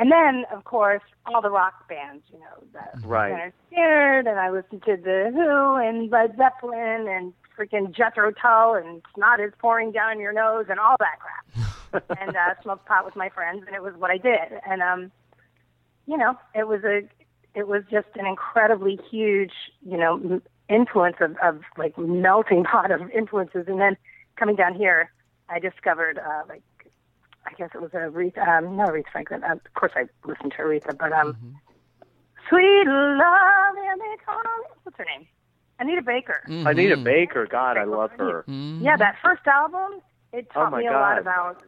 And 0.02 0.12
then 0.12 0.46
of 0.52 0.64
course 0.64 1.04
all 1.28 1.44
the 1.44 1.52
rock 1.52 1.88
bands, 1.88 2.24
you 2.34 2.40
know, 2.40 2.64
the 2.74 3.08
Right. 3.08 3.32
Lynyrd 3.32 3.54
Skynyrd, 3.72 4.28
and 4.28 4.40
I 4.40 4.50
listened 4.50 4.82
to 4.86 4.98
the 4.98 5.30
Who 5.32 5.76
and 5.76 6.10
Led 6.10 6.36
Zeppelin 6.38 7.08
and 7.08 7.34
freaking 7.56 7.96
Jethro 7.96 8.32
Tull 8.32 8.74
and 8.74 9.04
snot 9.14 9.40
is 9.40 9.54
pouring 9.60 9.92
down 9.92 10.20
your 10.20 10.34
nose 10.34 10.66
and 10.70 10.80
all 10.80 10.96
that 10.98 11.20
crap. 11.20 12.04
and 12.20 12.36
uh, 12.36 12.56
smoked 12.64 12.88
pot 12.88 13.06
with 13.06 13.16
my 13.16 13.30
friends, 13.30 13.64
and 13.68 13.76
it 13.76 13.84
was 13.84 13.94
what 13.96 14.10
I 14.10 14.18
did. 14.18 14.60
And 14.68 14.82
um, 14.82 15.12
you 16.08 16.18
know, 16.18 16.36
it 16.56 16.68
was 16.68 16.84
a, 16.84 17.02
it 17.54 17.68
was 17.68 17.84
just 17.92 18.08
an 18.16 18.26
incredibly 18.26 18.98
huge, 19.12 19.52
you 19.86 19.98
know, 19.98 20.16
m- 20.16 20.42
influence 20.68 21.18
of, 21.20 21.36
of 21.44 21.62
like 21.78 21.96
melting 21.98 22.64
pot 22.72 22.90
of 22.90 23.02
influences. 23.12 23.66
And 23.68 23.80
then 23.80 23.98
coming 24.36 24.56
down 24.56 24.74
here, 24.74 25.12
I 25.48 25.60
discovered 25.60 26.18
uh, 26.18 26.44
like, 26.50 26.64
I 27.52 27.54
guess 27.58 27.70
it 27.74 27.82
was 27.82 27.92
Aretha, 27.92 28.48
um, 28.48 28.78
not 28.78 28.90
Aretha 28.90 29.12
Franklin. 29.12 29.44
Uh, 29.44 29.54
of 29.54 29.74
course, 29.74 29.92
I 29.96 30.06
listened 30.26 30.54
to 30.58 30.64
Aretha, 30.64 30.98
but 30.98 31.12
um, 31.12 31.36
Sweet 32.50 32.86
Love, 32.88 33.76
and 33.92 34.02
they 34.02 34.24
call 34.26 34.42
what's 34.84 34.98
her 34.98 35.06
name? 35.06 35.28
Anita 35.80 36.02
Baker. 36.02 36.42
Anita 36.48 36.98
Baker, 36.98 37.48
God, 37.48 37.78
I 37.78 37.84
love 37.86 38.12
her. 38.18 38.46
Yeah, 38.48 38.98
that 38.98 39.16
first 39.24 39.46
album, 39.48 40.02
it 40.32 40.48
Oh, 40.52 40.54
taught 40.62 40.72
my 40.72 40.80
me 40.80 40.88
a 40.88 40.92
lot 40.92 41.18
about 41.18 41.64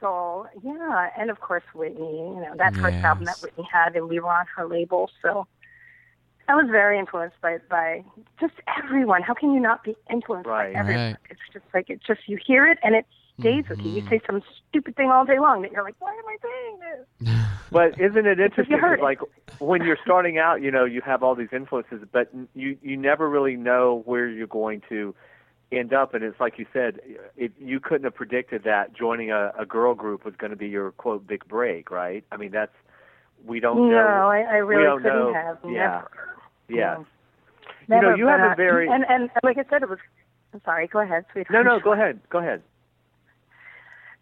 soul. 0.00 0.46
Yeah, 0.62 1.08
and 1.18 1.30
of 1.30 1.40
course 1.40 1.64
Whitney. 1.74 2.18
You 2.18 2.40
know 2.40 2.54
that 2.56 2.74
first 2.76 2.96
album 2.96 3.24
that 3.26 3.38
Whitney 3.42 3.68
had, 3.70 3.96
and 3.96 4.08
we 4.08 4.20
were 4.20 4.30
on 4.32 4.46
her 4.56 4.66
label, 4.66 5.10
so 5.20 5.46
I 6.48 6.54
was 6.54 6.66
very 6.70 6.98
influenced 6.98 7.40
by 7.40 7.58
by 7.68 8.04
just 8.40 8.54
everyone. 8.78 9.22
How 9.22 9.34
can 9.34 9.52
you 9.52 9.60
not 9.60 9.82
be 9.84 9.94
influenced 10.10 10.48
Right. 10.48 10.72
by 10.72 10.78
everyone? 10.78 11.04
Right. 11.06 11.16
It's 11.30 11.40
just 11.52 11.64
like 11.74 11.90
it's 11.90 12.06
just 12.06 12.20
you 12.28 12.38
hear 12.44 12.66
it 12.66 12.78
and 12.82 12.94
it 12.94 13.06
stays 13.40 13.64
with 13.68 13.80
you. 13.80 13.90
You 13.90 14.08
say 14.08 14.20
some 14.26 14.42
stupid 14.68 14.96
thing 14.96 15.10
all 15.10 15.24
day 15.24 15.38
long 15.38 15.62
that 15.62 15.72
you're 15.72 15.82
like, 15.82 15.96
why 15.98 16.12
am 16.12 16.24
I 16.26 16.36
saying 16.42 16.78
this? 16.80 17.38
But 17.72 17.98
isn't 17.98 18.26
it 18.26 18.38
interesting? 18.38 18.78
heard 18.78 18.98
it. 18.98 19.02
like 19.02 19.18
when 19.58 19.82
you're 19.82 19.96
starting 20.04 20.36
out, 20.36 20.60
you 20.60 20.70
know, 20.70 20.84
you 20.84 21.00
have 21.00 21.22
all 21.22 21.34
these 21.34 21.48
influences, 21.52 22.02
but 22.12 22.30
you 22.54 22.76
you 22.82 22.98
never 22.98 23.30
really 23.30 23.56
know 23.56 24.02
where 24.04 24.28
you're 24.28 24.46
going 24.46 24.82
to 24.90 25.14
end 25.72 25.94
up. 25.94 26.12
And 26.12 26.22
it's 26.22 26.38
like 26.38 26.58
you 26.58 26.66
said, 26.70 27.00
it, 27.34 27.52
you 27.58 27.80
couldn't 27.80 28.04
have 28.04 28.14
predicted 28.14 28.64
that 28.64 28.94
joining 28.94 29.30
a, 29.30 29.52
a 29.58 29.64
girl 29.64 29.94
group 29.94 30.26
was 30.26 30.34
going 30.36 30.50
to 30.50 30.56
be 30.56 30.68
your 30.68 30.90
quote 30.92 31.26
big 31.26 31.48
break, 31.48 31.90
right? 31.90 32.24
I 32.30 32.36
mean, 32.36 32.50
that's 32.50 32.74
we 33.42 33.58
don't 33.58 33.88
no, 33.88 33.96
know. 33.96 34.28
I, 34.28 34.40
I 34.40 34.56
really 34.56 34.84
don't 34.84 35.02
couldn't 35.02 35.18
know. 35.18 35.32
have. 35.32 35.58
Yeah. 35.64 35.70
Never. 35.70 36.10
Yes. 36.68 37.00
No. 37.88 37.96
You 37.96 38.02
know, 38.02 38.14
you 38.16 38.26
have 38.26 38.40
but, 38.40 38.52
a 38.52 38.56
very 38.56 38.86
and 38.88 39.04
and 39.08 39.30
like 39.42 39.56
I 39.56 39.64
said, 39.70 39.82
it 39.82 39.88
was. 39.88 39.98
I'm 40.52 40.60
sorry. 40.66 40.86
Go 40.88 41.00
ahead, 41.00 41.24
sweetheart. 41.32 41.64
no, 41.64 41.76
no. 41.76 41.80
Go 41.80 41.94
ahead. 41.94 42.20
Go 42.28 42.38
ahead. 42.38 42.62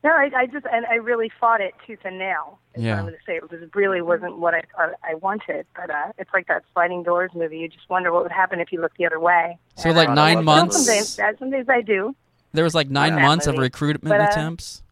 No, 0.02 0.10
I, 0.10 0.30
I 0.34 0.46
just 0.46 0.64
and 0.72 0.86
I 0.86 0.94
really 0.94 1.30
fought 1.38 1.60
it 1.60 1.74
tooth 1.86 1.98
and 2.04 2.18
nail. 2.18 2.58
Is 2.74 2.82
Yeah. 2.82 2.92
what 2.92 2.98
I'm 3.00 3.04
going 3.06 3.14
to 3.18 3.20
say. 3.26 3.36
It 3.36 3.50
was 3.50 3.60
really 3.74 4.00
wasn't 4.00 4.38
what 4.38 4.54
I 4.54 4.62
thought 4.74 4.94
I 5.04 5.14
wanted, 5.14 5.66
but 5.76 5.90
uh, 5.90 6.12
it's 6.16 6.30
like 6.32 6.46
that 6.48 6.62
sliding 6.72 7.02
doors 7.02 7.30
movie. 7.34 7.58
You 7.58 7.68
just 7.68 7.88
wonder 7.90 8.10
what 8.10 8.22
would 8.22 8.32
happen 8.32 8.60
if 8.60 8.72
you 8.72 8.80
looked 8.80 8.96
the 8.96 9.04
other 9.06 9.20
way. 9.20 9.58
So 9.76 9.90
And, 9.90 9.98
like 9.98 10.10
nine 10.10 10.42
months. 10.44 10.76
Some 10.76 10.86
days, 10.86 11.18
some 11.38 11.50
days 11.50 11.66
I 11.68 11.82
do. 11.82 12.14
There 12.52 12.64
was 12.64 12.74
like 12.74 12.88
nine 12.88 13.12
Yeah. 13.14 13.26
months 13.26 13.46
of 13.46 13.58
recruitment 13.58 14.16
But, 14.16 14.20
uh, 14.20 14.24
attempts. 14.24 14.82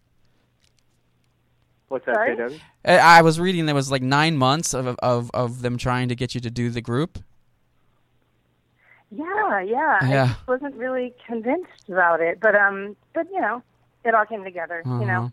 What's 1.88 2.04
that, 2.04 2.16
Sorry? 2.16 2.36
JW? 2.36 2.60
I 2.84 2.98
I 3.18 3.22
was 3.22 3.40
reading 3.40 3.64
there 3.64 3.74
was 3.74 3.90
like 3.90 4.02
nine 4.02 4.36
months 4.36 4.74
of 4.74 4.86
of 4.98 5.30
of 5.32 5.62
them 5.62 5.78
trying 5.78 6.10
to 6.10 6.14
get 6.14 6.34
you 6.34 6.40
to 6.42 6.50
do 6.50 6.68
the 6.68 6.82
group. 6.82 7.18
Yeah, 9.10 9.60
yeah. 9.62 9.98
I 10.02 10.08
Yeah. 10.12 10.26
just 10.34 10.46
wasn't 10.48 10.74
really 10.74 11.14
convinced 11.26 11.88
about 11.88 12.20
it, 12.20 12.40
but 12.40 12.54
um, 12.54 12.94
but 13.14 13.26
you 13.32 13.40
know, 13.40 13.62
it 14.04 14.14
all 14.14 14.24
came 14.26 14.44
together. 14.44 14.82
You 14.84 14.92
Uh-huh. 14.92 15.04
know, 15.04 15.32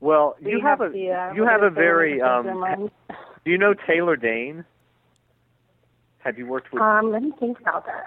Well, 0.00 0.36
We 0.42 0.52
you 0.52 0.60
have, 0.60 0.80
a 0.80 0.90
the, 0.90 1.10
uh, 1.12 1.32
you 1.34 1.44
have 1.46 1.62
a 1.62 1.70
very 1.70 2.18
the 2.20 2.42
things 2.42 2.56
in 2.56 2.62
um. 2.62 2.90
Do 3.44 3.50
you 3.50 3.58
know 3.58 3.74
Taylor 3.74 4.16
Dayne? 4.16 4.64
Have 6.18 6.38
you 6.38 6.46
worked 6.46 6.72
with? 6.72 6.82
Um, 6.82 7.10
let 7.12 7.22
me 7.22 7.32
think 7.38 7.60
about 7.60 7.86
that. 7.86 8.04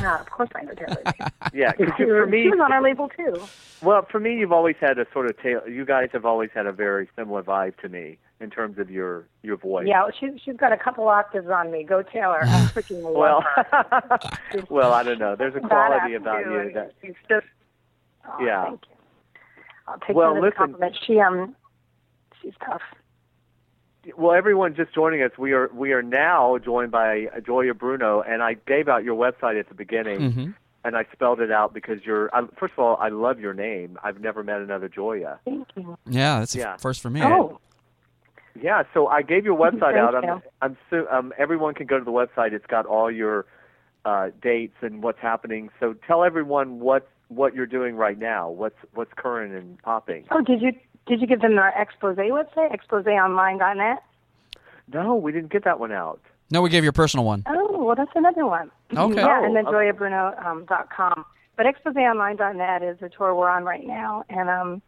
Yeah, 0.00 0.20
of 0.20 0.30
course 0.30 0.48
I 0.54 0.62
know 0.62 0.72
Taylor. 0.74 1.02
yeah, 1.52 1.72
'cause 1.72 1.88
she, 1.96 2.04
you- 2.04 2.08
for 2.08 2.26
me, 2.26 2.42
she 2.44 2.48
was 2.50 2.60
on 2.60 2.72
our 2.72 2.80
label 2.82 3.08
too. 3.08 3.34
Well, 3.82 4.06
for 4.10 4.20
me, 4.20 4.36
you've 4.38 4.52
always 4.52 4.76
had 4.80 4.98
a 4.98 5.06
sort 5.12 5.26
of 5.26 5.36
tail. 5.40 5.60
You 5.68 5.84
guys 5.84 6.10
have 6.12 6.24
always 6.24 6.50
had 6.54 6.66
a 6.66 6.72
very 6.72 7.08
similar 7.16 7.42
vibe 7.42 7.76
to 7.78 7.88
me 7.88 8.18
in 8.40 8.48
terms 8.50 8.78
of 8.78 8.90
your 8.90 9.24
your 9.42 9.56
voice. 9.56 9.86
Yeah, 9.88 10.02
well, 10.04 10.12
she's 10.18 10.40
she's 10.42 10.56
got 10.56 10.72
a 10.72 10.76
couple 10.76 11.08
octaves 11.08 11.48
on 11.48 11.70
me. 11.72 11.82
Go 11.82 12.02
Taylor. 12.02 12.40
I 12.42 12.46
freaking 12.74 13.02
love 13.02 13.14
Well, 13.14 13.40
her. 13.42 14.64
well, 14.70 14.92
I 14.92 15.02
don't 15.02 15.18
know. 15.18 15.34
There's 15.36 15.54
a 15.56 15.60
quality 15.60 16.14
about 16.14 16.44
too. 16.44 16.50
you 16.50 16.72
that. 16.74 16.92
she's 17.02 17.14
just. 17.28 17.46
Oh, 18.28 18.44
Yeah. 18.44 18.64
Thank 18.64 18.80
you. 18.88 18.96
I'll 19.88 19.98
take 19.98 20.14
Well, 20.16 20.34
that 20.34 20.38
as 20.38 20.42
a 20.42 20.46
listen- 20.46 20.56
compliment. 20.58 20.98
She 21.06 21.18
um, 21.20 21.56
she's 22.40 22.54
tough. 22.64 22.82
Well, 24.16 24.32
everyone 24.32 24.74
just 24.74 24.92
joining 24.94 25.22
us, 25.22 25.30
we 25.38 25.52
are 25.52 25.68
we 25.72 25.92
are 25.92 26.02
now 26.02 26.58
joined 26.58 26.90
by 26.90 27.26
Gioia 27.40 27.76
Bruno, 27.78 28.20
and 28.22 28.42
I 28.42 28.54
gave 28.54 28.88
out 28.88 29.04
your 29.04 29.14
website 29.16 29.58
at 29.58 29.68
the 29.68 29.74
beginning, 29.74 30.18
Mm-hmm. 30.20 30.50
and 30.84 30.96
I 30.96 31.04
spelled 31.12 31.40
it 31.40 31.52
out 31.52 31.72
because 31.72 31.98
you're. 32.04 32.34
I, 32.34 32.42
first 32.58 32.72
of 32.72 32.80
all, 32.80 32.96
I 33.00 33.08
love 33.10 33.38
your 33.38 33.54
name. 33.54 33.98
I've 34.02 34.20
never 34.20 34.42
met 34.42 34.60
another 34.60 34.88
Gioia. 34.88 35.38
Thank 35.44 35.68
you. 35.76 35.96
Yeah, 36.08 36.40
that's 36.40 36.54
a 36.56 36.58
Yeah. 36.58 36.74
f- 36.74 36.80
first 36.80 37.00
for 37.00 37.10
me. 37.10 37.22
Oh, 37.22 37.60
Yeah, 38.60 38.82
so 38.92 39.06
I 39.06 39.22
gave 39.22 39.44
your 39.44 39.56
website 39.56 39.94
Thank 39.94 39.96
out. 39.98 40.14
I'm. 40.24 40.42
I'm 40.60 40.76
su- 40.90 41.06
um, 41.10 41.32
everyone 41.38 41.74
can 41.74 41.86
go 41.86 41.98
to 41.98 42.04
the 42.04 42.10
website. 42.12 42.52
It's 42.52 42.66
got 42.66 42.86
all 42.86 43.10
your 43.10 43.46
uh, 44.04 44.30
dates 44.42 44.74
and 44.80 45.00
what's 45.02 45.20
happening. 45.20 45.70
So 45.78 45.94
tell 46.06 46.24
everyone 46.24 46.80
what 46.80 47.08
what 47.36 47.54
you're 47.54 47.66
doing 47.66 47.94
right 47.96 48.18
now. 48.18 48.50
What's 48.50 48.76
what's 48.94 49.12
current 49.16 49.54
and 49.54 49.80
popping. 49.82 50.24
oh, 50.30 50.40
did 50.40 50.60
you 50.62 50.72
did 51.06 51.20
you 51.20 51.26
give 51.26 51.40
them 51.40 51.58
our 51.58 51.72
expose 51.80 52.16
website? 52.16 52.74
Exposeonline.net. 52.76 54.02
No, 54.92 55.14
we 55.16 55.32
didn't 55.32 55.50
get 55.52 55.64
that 55.64 55.80
one 55.80 55.92
out. 55.92 56.20
No, 56.50 56.60
we 56.60 56.68
gave 56.68 56.82
your 56.84 56.92
personal 56.92 57.24
one. 57.24 57.44
Oh, 57.46 57.82
well, 57.84 57.96
that's 57.96 58.10
another 58.14 58.46
one. 58.46 58.70
Okay. 58.94 59.14
Yeah, 59.22 59.42
and 59.42 59.56
then 59.56 59.64
Oh, 59.66 59.74
okay. 59.74 59.90
GioiaBruno 59.90 60.44
um, 60.46 60.66
dot 60.68 60.88
com. 60.94 61.24
But 61.56 61.64
exposeonline.net 61.64 62.82
is 62.82 62.98
the 63.00 63.08
tour 63.08 63.34
we're 63.34 63.48
on 63.48 63.64
right 63.64 63.86
now, 63.86 64.22
and 64.28 64.50
um, 64.50 64.82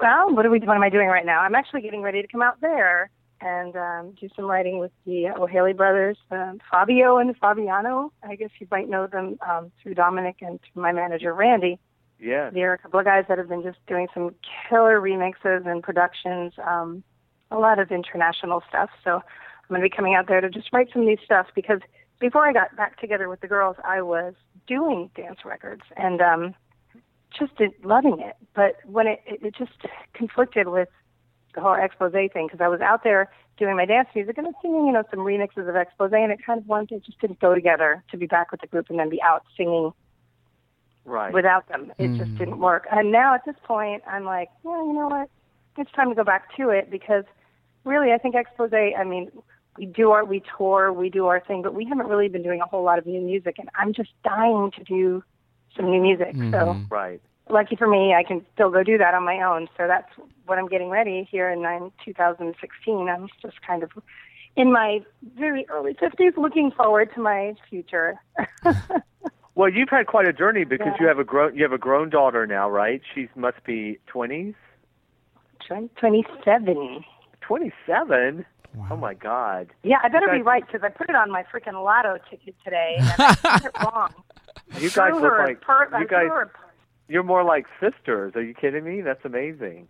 well, 0.00 0.32
what 0.32 0.46
are 0.46 0.50
we? 0.50 0.60
What 0.60 0.76
am 0.76 0.82
I 0.84 0.90
doing 0.90 1.08
right 1.08 1.26
now? 1.26 1.40
I'm 1.40 1.56
actually 1.56 1.80
getting 1.80 2.02
ready 2.02 2.22
to 2.22 2.28
come 2.28 2.40
out 2.40 2.60
there 2.60 3.10
and 3.40 3.76
um, 3.76 4.14
do 4.20 4.28
some 4.36 4.44
writing 4.44 4.78
with 4.78 4.90
the 5.06 5.28
O'Haley 5.28 5.72
brothers, 5.72 6.18
um, 6.30 6.60
Fabio 6.70 7.18
and 7.18 7.36
Fabiano. 7.36 8.12
I 8.22 8.36
guess 8.36 8.50
you 8.58 8.66
might 8.70 8.88
know 8.88 9.06
them 9.06 9.38
um, 9.48 9.72
through 9.82 9.94
Dominic 9.94 10.36
and 10.40 10.60
through 10.60 10.82
my 10.82 10.92
manager 10.92 11.34
Randy. 11.34 11.78
Yeah. 12.18 12.50
There 12.50 12.70
are 12.70 12.74
a 12.74 12.78
couple 12.78 13.00
of 13.00 13.06
guys 13.06 13.24
that 13.28 13.38
have 13.38 13.48
been 13.48 13.62
just 13.62 13.78
doing 13.86 14.08
some 14.12 14.34
killer 14.68 15.00
remixes 15.00 15.66
and 15.66 15.82
productions, 15.82 16.52
um, 16.66 17.02
a 17.50 17.58
lot 17.58 17.78
of 17.78 17.90
international 17.90 18.62
stuff. 18.68 18.90
So 19.02 19.16
I'm 19.16 19.68
going 19.68 19.80
to 19.80 19.84
be 19.84 19.94
coming 19.94 20.14
out 20.14 20.28
there 20.28 20.40
to 20.40 20.50
just 20.50 20.68
write 20.72 20.88
some 20.92 21.04
new 21.04 21.16
stuff 21.24 21.46
because 21.54 21.80
before 22.18 22.46
I 22.46 22.52
got 22.52 22.76
back 22.76 23.00
together 23.00 23.28
with 23.28 23.40
the 23.40 23.48
girls, 23.48 23.76
I 23.84 24.02
was 24.02 24.34
doing 24.66 25.10
dance 25.16 25.40
records 25.44 25.82
and 25.96 26.20
um, 26.20 26.54
just 27.36 27.52
loving 27.82 28.20
it. 28.20 28.36
But 28.54 28.76
when 28.84 29.06
it, 29.06 29.20
it, 29.26 29.42
it 29.42 29.54
just 29.56 29.72
conflicted 30.12 30.68
with 30.68 30.88
the 31.54 31.60
whole 31.60 31.74
expose 31.74 32.12
thing 32.12 32.46
because 32.46 32.60
I 32.60 32.68
was 32.68 32.80
out 32.80 33.04
there 33.04 33.30
doing 33.58 33.76
my 33.76 33.84
dance 33.84 34.08
music 34.14 34.38
and 34.38 34.46
then 34.46 34.54
singing, 34.62 34.86
you 34.86 34.92
know, 34.92 35.04
some 35.10 35.20
remixes 35.20 35.68
of 35.68 35.76
expose, 35.76 36.12
and 36.12 36.32
it 36.32 36.40
kind 36.44 36.60
of 36.60 36.66
wanted 36.66 36.96
it 36.96 37.04
just 37.04 37.20
didn't 37.20 37.40
go 37.40 37.54
together 37.54 38.02
to 38.10 38.16
be 38.16 38.26
back 38.26 38.50
with 38.50 38.60
the 38.60 38.66
group 38.66 38.86
and 38.88 38.98
then 38.98 39.08
be 39.08 39.20
out 39.22 39.44
singing 39.56 39.92
Right. 41.04 41.32
without 41.32 41.66
them. 41.68 41.92
It 41.98 42.16
just 42.18 42.30
mm. 42.30 42.38
didn't 42.38 42.58
work. 42.58 42.86
And 42.92 43.10
now 43.10 43.34
at 43.34 43.44
this 43.44 43.56
point, 43.64 44.02
I'm 44.06 44.24
like, 44.24 44.48
well, 44.62 44.86
you 44.86 44.92
know 44.92 45.08
what? 45.08 45.30
It's 45.76 45.90
time 45.92 46.10
to 46.10 46.14
go 46.14 46.24
back 46.24 46.54
to 46.56 46.68
it 46.68 46.90
because 46.90 47.24
really, 47.84 48.12
I 48.12 48.18
think 48.18 48.34
expose. 48.34 48.70
I 48.72 49.02
mean, 49.04 49.30
we 49.76 49.86
do 49.86 50.10
our 50.10 50.24
we 50.24 50.42
tour, 50.56 50.92
we 50.92 51.08
do 51.08 51.26
our 51.26 51.40
thing, 51.40 51.62
but 51.62 51.74
we 51.74 51.84
haven't 51.86 52.06
really 52.06 52.28
been 52.28 52.42
doing 52.42 52.60
a 52.60 52.66
whole 52.66 52.84
lot 52.84 52.98
of 52.98 53.06
new 53.06 53.20
music, 53.20 53.56
and 53.58 53.70
I'm 53.74 53.92
just 53.92 54.10
dying 54.24 54.70
to 54.76 54.84
do 54.84 55.24
some 55.74 55.90
new 55.90 56.02
music. 56.02 56.34
So 56.34 56.40
mm-hmm. 56.40 56.94
Right. 56.94 57.20
Lucky 57.52 57.76
for 57.76 57.86
me, 57.86 58.14
I 58.14 58.22
can 58.22 58.44
still 58.54 58.70
go 58.70 58.82
do 58.82 58.98
that 58.98 59.14
on 59.14 59.24
my 59.24 59.40
own. 59.42 59.68
So 59.76 59.86
that's 59.86 60.08
what 60.46 60.58
I'm 60.58 60.68
getting 60.68 60.88
ready 60.90 61.28
here 61.30 61.48
in 61.50 61.62
nine- 61.62 61.92
2016. 62.04 63.08
I'm 63.08 63.28
just 63.42 63.60
kind 63.62 63.82
of 63.82 63.90
in 64.56 64.72
my 64.72 65.00
very 65.38 65.64
early 65.68 65.94
50s, 65.94 66.36
looking 66.36 66.70
forward 66.72 67.10
to 67.14 67.20
my 67.20 67.54
future. 67.68 68.20
Well, 69.56 69.68
you've 69.68 69.90
had 69.90 70.06
quite 70.06 70.26
a 70.26 70.32
journey 70.32 70.64
because 70.64 70.86
Yeah. 70.92 70.96
you 71.00 71.06
have 71.08 71.18
a 71.18 71.24
grown 71.24 71.54
you 71.54 71.62
have 71.64 71.72
a 71.72 71.76
grown 71.78 72.08
daughter 72.08 72.46
now, 72.46 72.70
right? 72.70 73.02
She 73.14 73.28
must 73.34 73.62
be 73.64 73.98
twenties. 74.06 74.54
27. 75.68 77.04
Twenty 77.40 77.72
seven. 77.86 78.46
Oh 78.90 78.96
my 78.96 79.12
God. 79.14 79.68
Yeah, 79.82 79.98
I 80.02 80.08
better 80.08 80.26
You 80.32 80.38
be 80.38 80.42
right 80.42 80.64
because 80.64 80.82
I 80.82 80.88
put 80.88 81.10
it 81.10 81.16
on 81.16 81.30
my 81.30 81.42
freaking 81.52 81.82
lotto 81.84 82.18
ticket 82.30 82.54
today. 82.64 82.96
And 83.00 83.12
I 83.18 83.34
put 83.58 83.64
it 83.66 83.72
wrong. 83.84 84.14
You 84.78 84.90
guys 84.90 85.10
Threw 85.10 85.20
look 85.20 85.32
her 85.32 85.46
like 85.46 85.60
per- 85.60 85.88
I 85.92 86.00
you 86.00 86.06
threw 86.08 86.28
guys. 86.28 86.48
You're 87.10 87.24
more 87.24 87.42
like 87.42 87.66
sisters. 87.80 88.34
Are 88.36 88.42
you 88.42 88.54
kidding 88.54 88.84
me? 88.84 89.00
That's 89.00 89.24
amazing. 89.24 89.88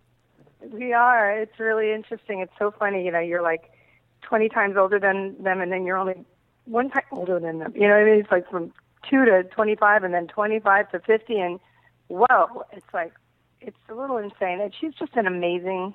We 0.59 0.91
are. 0.91 1.31
It's 1.31 1.59
really 1.59 1.93
interesting. 1.93 2.39
It's 2.39 2.51
so 2.57 2.73
funny. 2.77 3.05
You 3.05 3.11
know, 3.11 3.19
you're 3.19 3.43
like 3.43 3.71
20 4.23 4.49
times 4.49 4.75
older 4.75 4.99
than 4.99 5.35
them, 5.43 5.61
and 5.61 5.71
then 5.71 5.85
you're 5.85 5.97
only 5.97 6.25
one 6.65 6.89
time 6.89 7.03
older 7.11 7.39
than 7.39 7.59
them. 7.59 7.73
You 7.75 7.87
know 7.87 7.93
what 7.93 8.01
I 8.01 8.05
mean? 8.05 8.19
It's 8.21 8.31
like 8.31 8.49
from 8.49 8.73
2 9.07 9.25
to 9.25 9.43
25, 9.43 10.03
and 10.03 10.15
then 10.15 10.25
25 10.25 10.91
to 10.91 10.99
50, 10.99 11.39
and 11.39 11.59
whoa, 12.07 12.63
it's 12.73 12.91
like, 12.91 13.13
it's 13.61 13.77
a 13.87 13.93
little 13.93 14.17
insane. 14.17 14.59
And 14.59 14.73
she's 14.79 14.95
just 14.95 15.15
an 15.15 15.27
amazing 15.27 15.93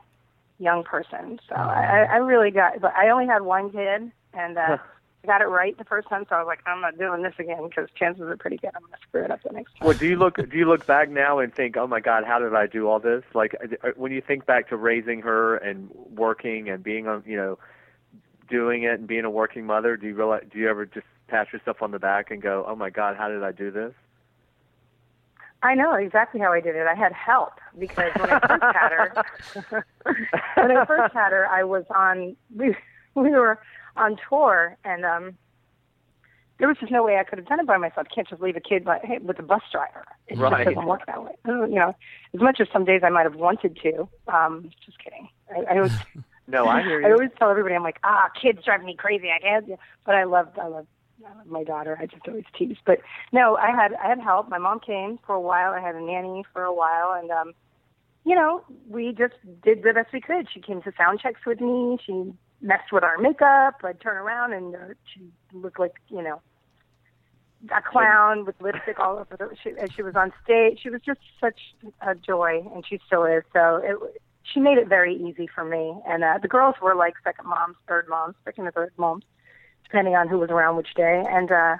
young 0.60 0.84
person. 0.84 1.40
So 1.48 1.56
I, 1.56 2.06
I 2.08 2.16
really 2.18 2.52
got, 2.52 2.80
but 2.80 2.94
I 2.94 3.10
only 3.10 3.26
had 3.26 3.42
one 3.42 3.70
kid, 3.70 4.12
and 4.32 4.58
uh, 4.58 4.76
got 5.26 5.42
it 5.42 5.46
right 5.46 5.76
the 5.76 5.84
first 5.84 6.08
time, 6.08 6.24
so 6.28 6.36
I 6.36 6.38
was 6.38 6.46
like, 6.46 6.60
I'm 6.66 6.80
not 6.80 6.98
doing 6.98 7.22
this 7.22 7.34
again 7.38 7.68
because 7.68 7.88
chances 7.94 8.22
are 8.22 8.36
pretty 8.36 8.56
good 8.56 8.70
I'm 8.74 8.82
going 8.82 8.92
to 8.92 8.98
screw 9.08 9.24
it 9.24 9.30
up 9.30 9.42
the 9.42 9.52
next 9.52 9.76
time. 9.76 9.88
Well, 9.88 9.98
do 9.98 10.06
you 10.06 10.16
look 10.16 10.36
do 10.36 10.56
you 10.56 10.66
look 10.66 10.86
back 10.86 11.10
now 11.10 11.38
and 11.38 11.54
think, 11.54 11.76
oh 11.76 11.86
my 11.86 12.00
God, 12.00 12.24
how 12.24 12.38
did 12.38 12.54
I 12.54 12.66
do 12.66 12.88
all 12.88 13.00
this? 13.00 13.24
Like 13.34 13.54
uh, 13.62 13.90
when 13.96 14.12
you 14.12 14.20
think 14.20 14.46
back 14.46 14.68
to 14.70 14.76
raising 14.76 15.20
her 15.22 15.56
and 15.56 15.90
working 15.92 16.68
and 16.68 16.82
being 16.82 17.06
on, 17.08 17.22
you 17.26 17.36
know, 17.36 17.58
doing 18.48 18.84
it 18.84 18.98
and 18.98 19.06
being 19.06 19.24
a 19.24 19.30
working 19.30 19.66
mother, 19.66 19.96
do 19.96 20.06
you 20.06 20.14
realize? 20.14 20.44
Do 20.50 20.58
you 20.58 20.68
ever 20.68 20.86
just 20.86 21.06
pat 21.28 21.52
yourself 21.52 21.82
on 21.82 21.90
the 21.90 21.98
back 21.98 22.30
and 22.30 22.40
go, 22.40 22.64
oh 22.66 22.76
my 22.76 22.90
God, 22.90 23.16
how 23.16 23.28
did 23.28 23.42
I 23.42 23.52
do 23.52 23.70
this? 23.70 23.92
I 25.62 25.74
know 25.74 25.94
exactly 25.94 26.40
how 26.40 26.52
I 26.52 26.60
did 26.60 26.76
it. 26.76 26.86
I 26.86 26.94
had 26.94 27.12
help 27.12 27.54
because 27.78 28.12
when 28.16 28.30
I 28.30 28.38
first 28.40 28.62
had 28.62 28.92
her, 28.92 29.84
when 30.54 30.76
I 30.76 30.84
first 30.84 31.14
had 31.14 31.32
her, 31.32 31.46
I 31.48 31.64
was 31.64 31.84
on 31.94 32.36
we 32.54 32.76
we 33.14 33.30
were 33.30 33.58
on 33.96 34.16
tour 34.28 34.76
and 34.84 35.04
um 35.04 35.38
there 36.58 36.68
was 36.68 36.78
just 36.80 36.90
no 36.90 37.04
way 37.04 37.18
I 37.18 37.24
could 37.24 37.38
have 37.38 37.48
done 37.48 37.60
it 37.60 37.66
by 37.66 37.76
myself. 37.76 38.06
I 38.10 38.14
can't 38.14 38.26
just 38.26 38.40
leave 38.40 38.56
a 38.56 38.60
kid 38.60 38.82
by, 38.82 38.98
hey, 39.04 39.18
with 39.18 39.38
a 39.38 39.42
bus 39.42 39.60
driver. 39.70 40.06
It 40.26 40.38
Right. 40.38 40.64
just 40.64 40.74
doesn't 40.74 40.86
work 40.88 41.04
that 41.06 41.22
way. 41.22 41.32
You 41.46 41.66
know, 41.68 41.94
as 42.34 42.40
much 42.40 42.60
as 42.62 42.68
some 42.72 42.86
days 42.86 43.02
I 43.04 43.10
might 43.10 43.24
have 43.24 43.34
wanted 43.34 43.78
to. 43.82 44.08
Um, 44.32 44.70
just 44.84 44.98
kidding. 44.98 45.28
I, 45.54 45.74
I 45.74 45.76
always 45.76 45.92
No, 46.48 46.68
I 46.68 46.82
hear 46.82 47.00
you. 47.00 47.08
I 47.08 47.12
always 47.12 47.30
tell 47.38 47.50
everybody 47.50 47.74
I'm 47.74 47.82
like, 47.82 47.98
ah, 48.04 48.28
kids 48.40 48.64
drive 48.64 48.82
me 48.82 48.94
crazy. 48.96 49.28
I 49.30 49.40
can't. 49.40 49.66
But 50.04 50.14
I 50.14 50.24
love, 50.24 50.48
I 50.60 50.68
love, 50.68 50.86
I 51.26 51.36
love 51.36 51.46
my 51.46 51.64
daughter. 51.64 51.98
I 52.00 52.06
just 52.06 52.26
always 52.28 52.44
tease. 52.56 52.76
But 52.86 52.98
no, 53.32 53.56
I 53.56 53.70
had, 53.70 53.94
I 53.94 54.08
had 54.08 54.20
help. 54.20 54.48
My 54.48 54.58
mom 54.58 54.78
came 54.80 55.18
for 55.26 55.34
a 55.34 55.40
while. 55.40 55.72
I 55.72 55.80
had 55.80 55.96
a 55.96 56.00
nanny 56.00 56.44
for 56.52 56.62
a 56.62 56.72
while, 56.74 57.14
and 57.20 57.30
um, 57.30 57.52
you 58.24 58.34
know, 58.34 58.62
we 58.88 59.12
just 59.16 59.34
did 59.62 59.82
the 59.82 59.92
best 59.92 60.12
we 60.12 60.20
could. 60.20 60.46
She 60.52 60.60
came 60.60 60.82
to 60.82 60.92
sound 60.96 61.20
checks 61.20 61.40
with 61.44 61.60
me. 61.60 61.98
She 62.06 62.32
messed 62.66 62.92
with 62.92 63.04
our 63.04 63.18
makeup. 63.18 63.76
I'd 63.84 64.00
turn 64.00 64.16
around 64.16 64.52
and 64.52 64.74
uh, 64.74 64.78
she 65.12 65.22
looked 65.52 65.78
like, 65.78 65.94
you 66.08 66.22
know, 66.22 66.40
a 67.74 67.82
clown 67.82 68.44
with 68.44 68.54
lipstick 68.60 68.98
all 68.98 69.18
over. 69.18 69.36
The, 69.36 69.56
she, 69.62 69.70
as 69.78 69.90
she 69.94 70.02
was 70.02 70.14
on 70.14 70.32
stage, 70.44 70.80
she 70.82 70.90
was 70.90 71.00
just 71.04 71.20
such 71.40 71.58
a 72.00 72.14
joy, 72.14 72.62
and 72.74 72.84
she 72.86 73.00
still 73.06 73.24
is. 73.24 73.42
So 73.52 73.80
it, 73.82 73.96
she 74.42 74.60
made 74.60 74.78
it 74.78 74.88
very 74.88 75.14
easy 75.16 75.48
for 75.52 75.64
me. 75.64 75.94
And 76.06 76.22
uh, 76.22 76.38
the 76.40 76.48
girls 76.48 76.74
were 76.82 76.94
like 76.94 77.14
second 77.24 77.48
moms, 77.48 77.76
third 77.88 78.06
moms, 78.08 78.34
second 78.44 78.66
or 78.66 78.72
third 78.72 78.92
moms, 78.96 79.24
depending 79.84 80.14
on 80.14 80.28
who 80.28 80.38
was 80.38 80.50
around 80.50 80.76
which 80.76 80.94
day. 80.94 81.24
And 81.28 81.50
uh, 81.50 81.76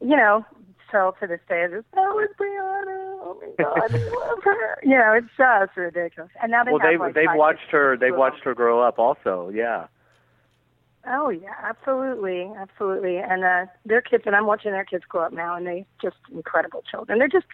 you 0.00 0.16
know, 0.16 0.44
so 0.92 1.14
to 1.20 1.26
this 1.26 1.40
day, 1.48 1.64
I 1.64 1.68
just 1.68 1.86
oh, 1.96 2.24
it's 2.24 2.34
Brianna. 2.38 2.99
My 3.40 3.64
God, 3.64 3.94
I 3.94 3.98
love 3.98 4.38
her. 4.42 4.78
You 4.82 4.98
know, 4.98 5.12
it's 5.12 5.28
just 5.36 5.76
ridiculous. 5.76 6.30
And 6.42 6.50
now 6.50 6.64
they 6.64 6.72
well, 6.72 6.80
have 6.80 6.90
they've 6.90 7.00
like 7.00 7.14
they've 7.14 7.34
watched 7.34 7.70
her. 7.70 7.96
They've 7.96 8.16
watched 8.16 8.44
her 8.44 8.54
grow 8.54 8.80
up. 8.80 8.98
Also, 8.98 9.50
yeah. 9.54 9.86
Oh 11.06 11.30
yeah, 11.30 11.54
absolutely, 11.62 12.50
absolutely. 12.58 13.16
And 13.16 13.44
uh, 13.44 13.66
their 13.86 14.02
kids, 14.02 14.24
and 14.26 14.36
I'm 14.36 14.46
watching 14.46 14.72
their 14.72 14.84
kids 14.84 15.04
grow 15.08 15.22
up 15.22 15.32
now, 15.32 15.56
and 15.56 15.66
they 15.66 15.86
just 16.02 16.16
incredible 16.32 16.82
children. 16.90 17.18
They're 17.18 17.28
just, 17.28 17.46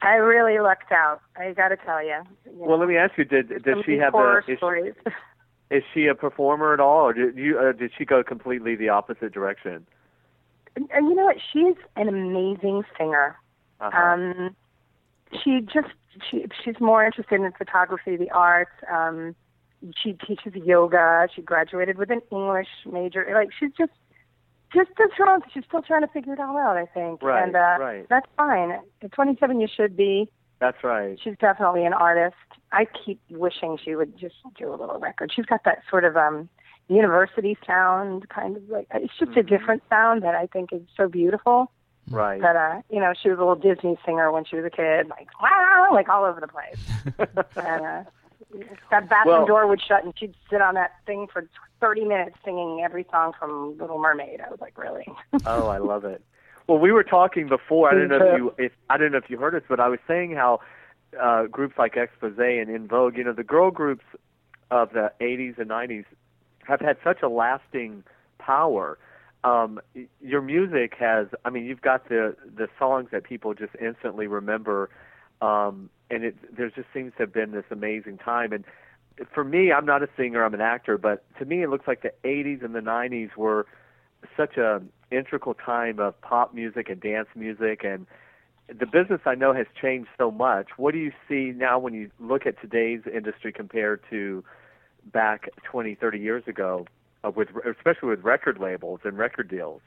I, 0.00 0.14
really 0.14 0.58
lucked 0.58 0.90
out. 0.90 1.20
I 1.36 1.52
got 1.52 1.68
to 1.68 1.76
tell 1.76 2.02
you. 2.02 2.22
you 2.46 2.52
Well, 2.54 2.78
let 2.78 2.88
me 2.88 2.96
ask 2.96 3.18
you: 3.18 3.24
Did 3.24 3.48
does 3.48 3.74
some 3.74 3.82
she 3.84 3.98
have 3.98 4.14
a 4.14 4.40
is, 4.48 4.56
stories? 4.56 4.94
is 5.70 5.82
she 5.92 6.06
a 6.06 6.14
performer 6.14 6.72
at 6.72 6.80
all, 6.80 7.08
or 7.08 7.12
did 7.12 7.36
you 7.36 7.58
uh, 7.58 7.72
did 7.72 7.92
she 7.96 8.06
go 8.06 8.22
completely 8.22 8.74
the 8.74 8.88
opposite 8.88 9.32
direction? 9.32 9.86
and, 10.76 10.88
and 10.92 11.08
you 11.08 11.14
know 11.14 11.24
what? 11.24 11.36
She's 11.52 11.76
an 11.96 12.08
amazing 12.08 12.82
singer. 12.98 13.36
Uh-huh. 13.80 13.98
Um, 13.98 14.56
she 15.42 15.60
just 15.60 15.88
she 16.30 16.46
she's 16.64 16.80
more 16.80 17.04
interested 17.04 17.40
in 17.40 17.52
photography, 17.52 18.16
the 18.16 18.30
arts. 18.30 18.72
Um, 18.90 19.34
she 20.02 20.12
teaches 20.12 20.54
yoga. 20.54 21.28
She 21.34 21.42
graduated 21.42 21.96
with 21.96 22.10
an 22.10 22.20
English 22.30 22.68
major. 22.90 23.26
Like 23.32 23.50
she's 23.58 23.70
just 23.76 23.92
just 24.74 24.90
her 24.96 25.28
own. 25.28 25.40
She's 25.52 25.64
still 25.66 25.82
trying 25.82 26.02
to 26.02 26.08
figure 26.08 26.34
it 26.34 26.40
all 26.40 26.56
out. 26.56 26.76
I 26.76 26.86
think. 26.86 27.22
Right, 27.22 27.42
And 27.42 27.56
uh, 27.56 27.76
right. 27.80 28.06
that's 28.08 28.26
fine. 28.36 28.72
At 29.02 29.12
27, 29.12 29.60
you 29.60 29.68
should 29.74 29.96
be. 29.96 30.28
That's 30.60 30.84
right. 30.84 31.18
She's 31.22 31.36
definitely 31.40 31.86
an 31.86 31.94
artist. 31.94 32.36
I 32.70 32.84
keep 32.84 33.20
wishing 33.30 33.78
she 33.82 33.96
would 33.96 34.16
just 34.18 34.34
do 34.58 34.68
a 34.68 34.76
little 34.76 34.98
record. 34.98 35.32
She's 35.34 35.46
got 35.46 35.64
that 35.64 35.82
sort 35.88 36.04
of 36.04 36.16
um 36.16 36.48
university 36.88 37.56
sound, 37.66 38.28
kind 38.28 38.56
of 38.56 38.68
like 38.68 38.86
it's 38.94 39.12
just 39.18 39.36
a 39.36 39.42
different 39.42 39.82
sound 39.88 40.22
that 40.22 40.34
I 40.34 40.46
think 40.46 40.72
is 40.72 40.82
so 40.96 41.08
beautiful. 41.08 41.70
Right. 42.08 42.40
But 42.40 42.56
uh, 42.56 42.82
you 42.90 43.00
know, 43.00 43.12
she 43.20 43.28
was 43.28 43.38
a 43.38 43.42
little 43.42 43.54
Disney 43.56 43.96
singer 44.04 44.32
when 44.32 44.44
she 44.44 44.56
was 44.56 44.64
a 44.64 44.70
kid, 44.70 45.08
like 45.08 45.28
wow, 45.40 45.88
like 45.92 46.08
all 46.08 46.24
over 46.24 46.40
the 46.40 46.48
place. 46.48 46.78
and 47.56 47.84
uh, 47.86 48.02
that 48.90 49.08
bathroom 49.08 49.38
Well- 49.38 49.46
door 49.46 49.66
would 49.66 49.80
shut, 49.82 50.04
and 50.04 50.12
she'd 50.18 50.34
sit 50.50 50.60
on 50.60 50.74
that 50.74 50.92
thing 51.06 51.28
for 51.32 51.48
30 51.80 52.04
minutes 52.04 52.36
singing 52.44 52.82
every 52.84 53.06
song 53.10 53.32
from 53.38 53.78
Little 53.78 53.98
Mermaid. 53.98 54.40
I 54.40 54.50
was 54.50 54.60
like, 54.60 54.76
really? 54.76 55.06
oh, 55.46 55.68
I 55.68 55.78
love 55.78 56.04
it. 56.04 56.22
Well, 56.66 56.78
we 56.78 56.92
were 56.92 57.04
talking 57.04 57.48
before. 57.48 57.90
I 57.90 57.94
don't 57.94 58.08
know 58.08 58.24
if 58.24 58.38
you 58.38 58.54
if 58.58 58.72
I 58.88 58.96
don't 58.96 59.12
know 59.12 59.18
if 59.18 59.28
you 59.28 59.38
heard 59.38 59.54
us, 59.54 59.62
but 59.68 59.80
I 59.80 59.88
was 59.88 59.98
saying 60.06 60.32
how 60.32 60.60
uh, 61.20 61.46
groups 61.46 61.76
like 61.78 61.96
Expose 61.96 62.38
and 62.38 62.70
En 62.70 62.86
Vogue, 62.86 63.16
you 63.16 63.24
know, 63.24 63.32
the 63.32 63.44
girl 63.44 63.70
groups 63.70 64.04
of 64.70 64.92
the 64.92 65.10
80s 65.20 65.58
and 65.58 65.68
90s 65.68 66.04
have 66.64 66.80
had 66.80 66.96
such 67.02 67.22
a 67.22 67.28
lasting 67.28 68.04
power. 68.38 68.98
Um, 69.42 69.80
your 70.20 70.42
music 70.42 70.94
has, 70.98 71.28
I 71.44 71.50
mean, 71.50 71.64
you've 71.64 71.80
got 71.80 72.08
the 72.08 72.36
the 72.56 72.68
songs 72.78 73.08
that 73.12 73.24
people 73.24 73.54
just 73.54 73.74
instantly 73.80 74.26
remember, 74.26 74.90
um, 75.40 75.88
and 76.10 76.24
it 76.24 76.36
there 76.56 76.70
just 76.70 76.88
seems 76.92 77.12
to 77.16 77.22
have 77.22 77.32
been 77.32 77.52
this 77.52 77.64
amazing 77.70 78.18
time. 78.18 78.52
And 78.52 78.64
for 79.32 79.44
me, 79.44 79.72
I'm 79.72 79.86
not 79.86 80.02
a 80.02 80.08
singer, 80.16 80.44
I'm 80.44 80.54
an 80.54 80.60
actor, 80.60 80.98
but 80.98 81.24
to 81.38 81.44
me, 81.44 81.62
it 81.62 81.70
looks 81.70 81.88
like 81.88 82.02
the 82.02 82.12
80s 82.24 82.62
and 82.64 82.74
the 82.74 82.80
90s 82.80 83.34
were 83.36 83.66
such 84.36 84.56
a 84.58 84.82
integral 85.10 85.54
time 85.54 85.98
of 85.98 86.20
pop 86.20 86.54
music 86.54 86.88
and 86.88 87.00
dance 87.00 87.28
music 87.34 87.82
and 87.82 88.06
the 88.78 88.86
business 88.86 89.20
I 89.26 89.34
know 89.34 89.52
has 89.52 89.66
changed 89.80 90.08
so 90.18 90.30
much. 90.30 90.68
What 90.76 90.92
do 90.92 90.98
you 90.98 91.12
see 91.28 91.52
now 91.56 91.78
when 91.78 91.94
you 91.94 92.10
look 92.20 92.46
at 92.46 92.60
today's 92.60 93.00
industry 93.12 93.52
compared 93.52 94.00
to 94.10 94.44
back 95.12 95.48
20, 95.64 95.94
30 95.96 96.18
years 96.18 96.44
ago, 96.46 96.86
uh, 97.24 97.30
with 97.30 97.48
especially 97.68 98.10
with 98.10 98.22
record 98.22 98.58
labels 98.58 99.00
and 99.04 99.18
record 99.18 99.48
deals? 99.48 99.80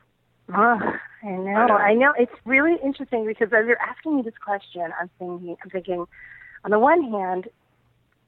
Oh, 0.49 0.79
I 1.23 1.29
know, 1.29 1.51
I 1.51 1.67
know. 1.67 1.75
I 1.75 1.93
know. 1.93 2.13
It's 2.17 2.33
really 2.45 2.75
interesting 2.83 3.25
because 3.25 3.47
as 3.53 3.65
you're 3.65 3.79
asking 3.79 4.17
me 4.17 4.21
this 4.23 4.33
question, 4.43 4.89
I'm 4.99 5.09
thinking, 5.17 5.55
I'm 5.63 5.69
thinking, 5.69 6.05
on 6.65 6.71
the 6.71 6.79
one 6.79 7.03
hand, 7.11 7.47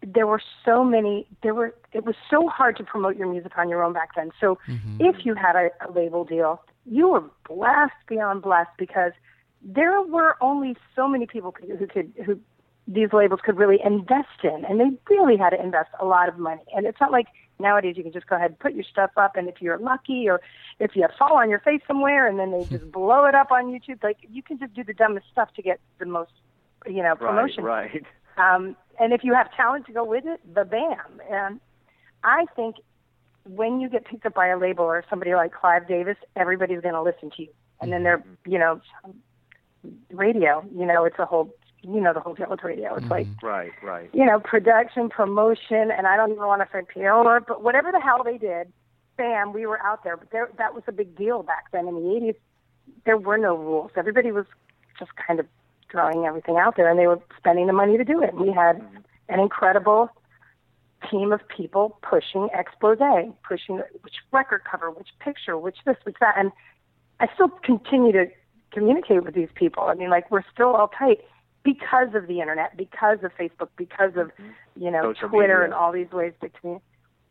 there 0.01 0.27
were 0.27 0.41
so 0.63 0.83
many. 0.83 1.27
There 1.43 1.53
were. 1.53 1.75
It 1.91 2.05
was 2.05 2.15
so 2.29 2.47
hard 2.47 2.77
to 2.77 2.83
promote 2.83 3.17
your 3.17 3.27
music 3.27 3.57
on 3.57 3.69
your 3.69 3.83
own 3.83 3.93
back 3.93 4.09
then. 4.15 4.31
So, 4.39 4.57
if 4.99 5.25
you 5.25 5.35
had 5.35 5.55
a, 5.55 5.69
a 5.87 5.91
label 5.91 6.23
deal, 6.23 6.61
you 6.85 7.09
were 7.09 7.23
blessed 7.47 7.93
beyond 8.07 8.43
blessed 8.43 8.71
because 8.77 9.11
there 9.61 10.01
were 10.01 10.35
only 10.41 10.75
so 10.95 11.07
many 11.07 11.25
people 11.25 11.53
who 11.59 11.87
could 11.87 12.13
who 12.25 12.39
these 12.87 13.11
labels 13.13 13.39
could 13.43 13.57
really 13.57 13.79
invest 13.83 14.43
in, 14.43 14.63
and 14.65 14.79
they 14.79 14.97
really 15.09 15.37
had 15.37 15.51
to 15.51 15.61
invest 15.61 15.89
a 15.99 16.05
lot 16.05 16.29
of 16.29 16.37
money. 16.37 16.61
And 16.75 16.85
it's 16.85 17.01
not 17.01 17.11
like 17.11 17.27
nowadays 17.59 17.97
you 17.97 18.03
can 18.03 18.11
just 18.11 18.27
go 18.27 18.35
ahead 18.35 18.51
and 18.51 18.59
put 18.59 18.73
your 18.73 18.83
stuff 18.83 19.11
up, 19.17 19.35
and 19.35 19.49
if 19.49 19.61
you're 19.61 19.77
lucky 19.79 20.29
or 20.29 20.41
if 20.79 20.95
you 20.95 21.07
fall 21.17 21.37
on 21.37 21.49
your 21.49 21.59
face 21.59 21.81
somewhere, 21.87 22.27
and 22.27 22.37
then 22.37 22.51
they 22.51 22.63
just 22.65 22.91
blow 22.91 23.25
it 23.25 23.33
up 23.33 23.51
on 23.51 23.65
YouTube, 23.65 24.03
like 24.03 24.17
you 24.29 24.43
can 24.43 24.59
just 24.59 24.73
do 24.73 24.83
the 24.83 24.93
dumbest 24.93 25.27
stuff 25.31 25.53
to 25.55 25.61
get 25.61 25.79
the 25.97 26.05
most, 26.05 26.31
you 26.85 27.01
know, 27.01 27.15
promotion. 27.15 27.63
Right, 27.63 28.05
right. 28.37 28.55
Um, 28.55 28.75
and 28.99 29.13
if 29.13 29.23
you 29.23 29.33
have 29.33 29.51
talent 29.55 29.85
to 29.87 29.93
go 29.93 30.03
with 30.03 30.25
it, 30.25 30.41
the 30.53 30.65
bam. 30.65 31.21
And 31.31 31.59
I 32.23 32.45
think 32.55 32.77
when 33.45 33.79
you 33.79 33.89
get 33.89 34.05
picked 34.05 34.25
up 34.25 34.33
by 34.33 34.47
a 34.47 34.57
label 34.57 34.85
or 34.85 35.03
somebody 35.09 35.33
like 35.35 35.53
Clive 35.53 35.87
Davis, 35.87 36.17
everybody's 36.35 36.81
going 36.81 36.95
to 36.95 37.01
listen 37.01 37.31
to 37.37 37.43
you. 37.43 37.49
And 37.81 37.91
then 37.91 38.03
they're, 38.03 38.23
you 38.45 38.57
know, 38.57 38.81
radio, 40.11 40.65
you 40.75 40.85
know, 40.85 41.05
it's 41.05 41.19
a 41.19 41.25
whole, 41.25 41.53
you 41.87 42.01
know, 42.01 42.13
the 42.13 42.19
whole 42.19 42.33
deal 42.33 42.47
with 42.49 42.63
radio. 42.63 42.95
It's 42.95 43.07
like, 43.07 43.27
mm-hmm. 43.27 43.45
Right, 43.45 43.71
right. 43.83 44.09
you 44.13 44.25
know, 44.25 44.39
production, 44.39 45.09
promotion, 45.09 45.91
and 45.91 46.07
I 46.07 46.17
don't 46.17 46.31
even 46.31 46.45
want 46.45 46.61
to 46.61 46.67
say 46.71 46.81
PR, 46.81 47.39
but 47.47 47.63
whatever 47.63 47.91
the 47.91 47.99
hell 47.99 48.23
they 48.23 48.37
did, 48.37 48.71
bam, 49.17 49.53
we 49.53 49.65
were 49.65 49.81
out 49.83 50.03
there. 50.03 50.17
But 50.17 50.31
there, 50.31 50.49
that 50.57 50.73
was 50.73 50.83
a 50.87 50.91
big 50.91 51.15
deal 51.15 51.43
back 51.43 51.71
then 51.71 51.87
in 51.87 51.95
the 51.95 52.01
80s. 52.01 52.35
There 53.05 53.17
were 53.17 53.37
no 53.37 53.55
rules. 53.55 53.91
Everybody 53.95 54.31
was 54.31 54.45
just 54.97 55.11
kind 55.15 55.39
of 55.39 55.45
throwing 55.91 56.25
everything 56.25 56.57
out 56.57 56.75
there, 56.75 56.89
and 56.89 56.99
they 56.99 57.07
were 57.07 57.19
spending 57.37 57.67
the 57.67 57.73
money 57.73 57.97
to 57.97 58.03
do 58.03 58.21
it. 58.21 58.33
We 58.33 58.51
had 58.51 58.77
mm-hmm. 58.77 58.97
an 59.29 59.39
incredible 59.39 60.09
team 61.09 61.31
of 61.31 61.41
people 61.47 61.99
pushing 62.01 62.49
expose, 62.53 62.97
pushing 63.47 63.81
which 64.01 64.15
record 64.31 64.61
cover, 64.69 64.89
which 64.89 65.09
picture, 65.19 65.57
which 65.57 65.77
this, 65.85 65.97
which 66.03 66.15
that, 66.19 66.35
and 66.37 66.51
I 67.19 67.27
still 67.33 67.49
continue 67.63 68.11
to 68.13 68.25
communicate 68.71 69.23
with 69.23 69.35
these 69.35 69.49
people. 69.53 69.83
I 69.83 69.93
mean, 69.93 70.09
like 70.09 70.29
we're 70.31 70.43
still 70.51 70.75
all 70.75 70.87
tight 70.87 71.19
because 71.65 72.13
of 72.13 72.27
the 72.27 72.39
internet, 72.39 72.77
because 72.77 73.17
of 73.23 73.31
Facebook, 73.37 73.69
because 73.75 74.11
of 74.15 74.27
mm-hmm. 74.27 74.49
you 74.77 74.91
know 74.91 75.13
Social 75.13 75.29
Twitter 75.29 75.55
media. 75.55 75.65
and 75.65 75.73
all 75.73 75.91
these 75.91 76.11
ways 76.11 76.31
to 76.41 76.49
communicate. 76.49 76.87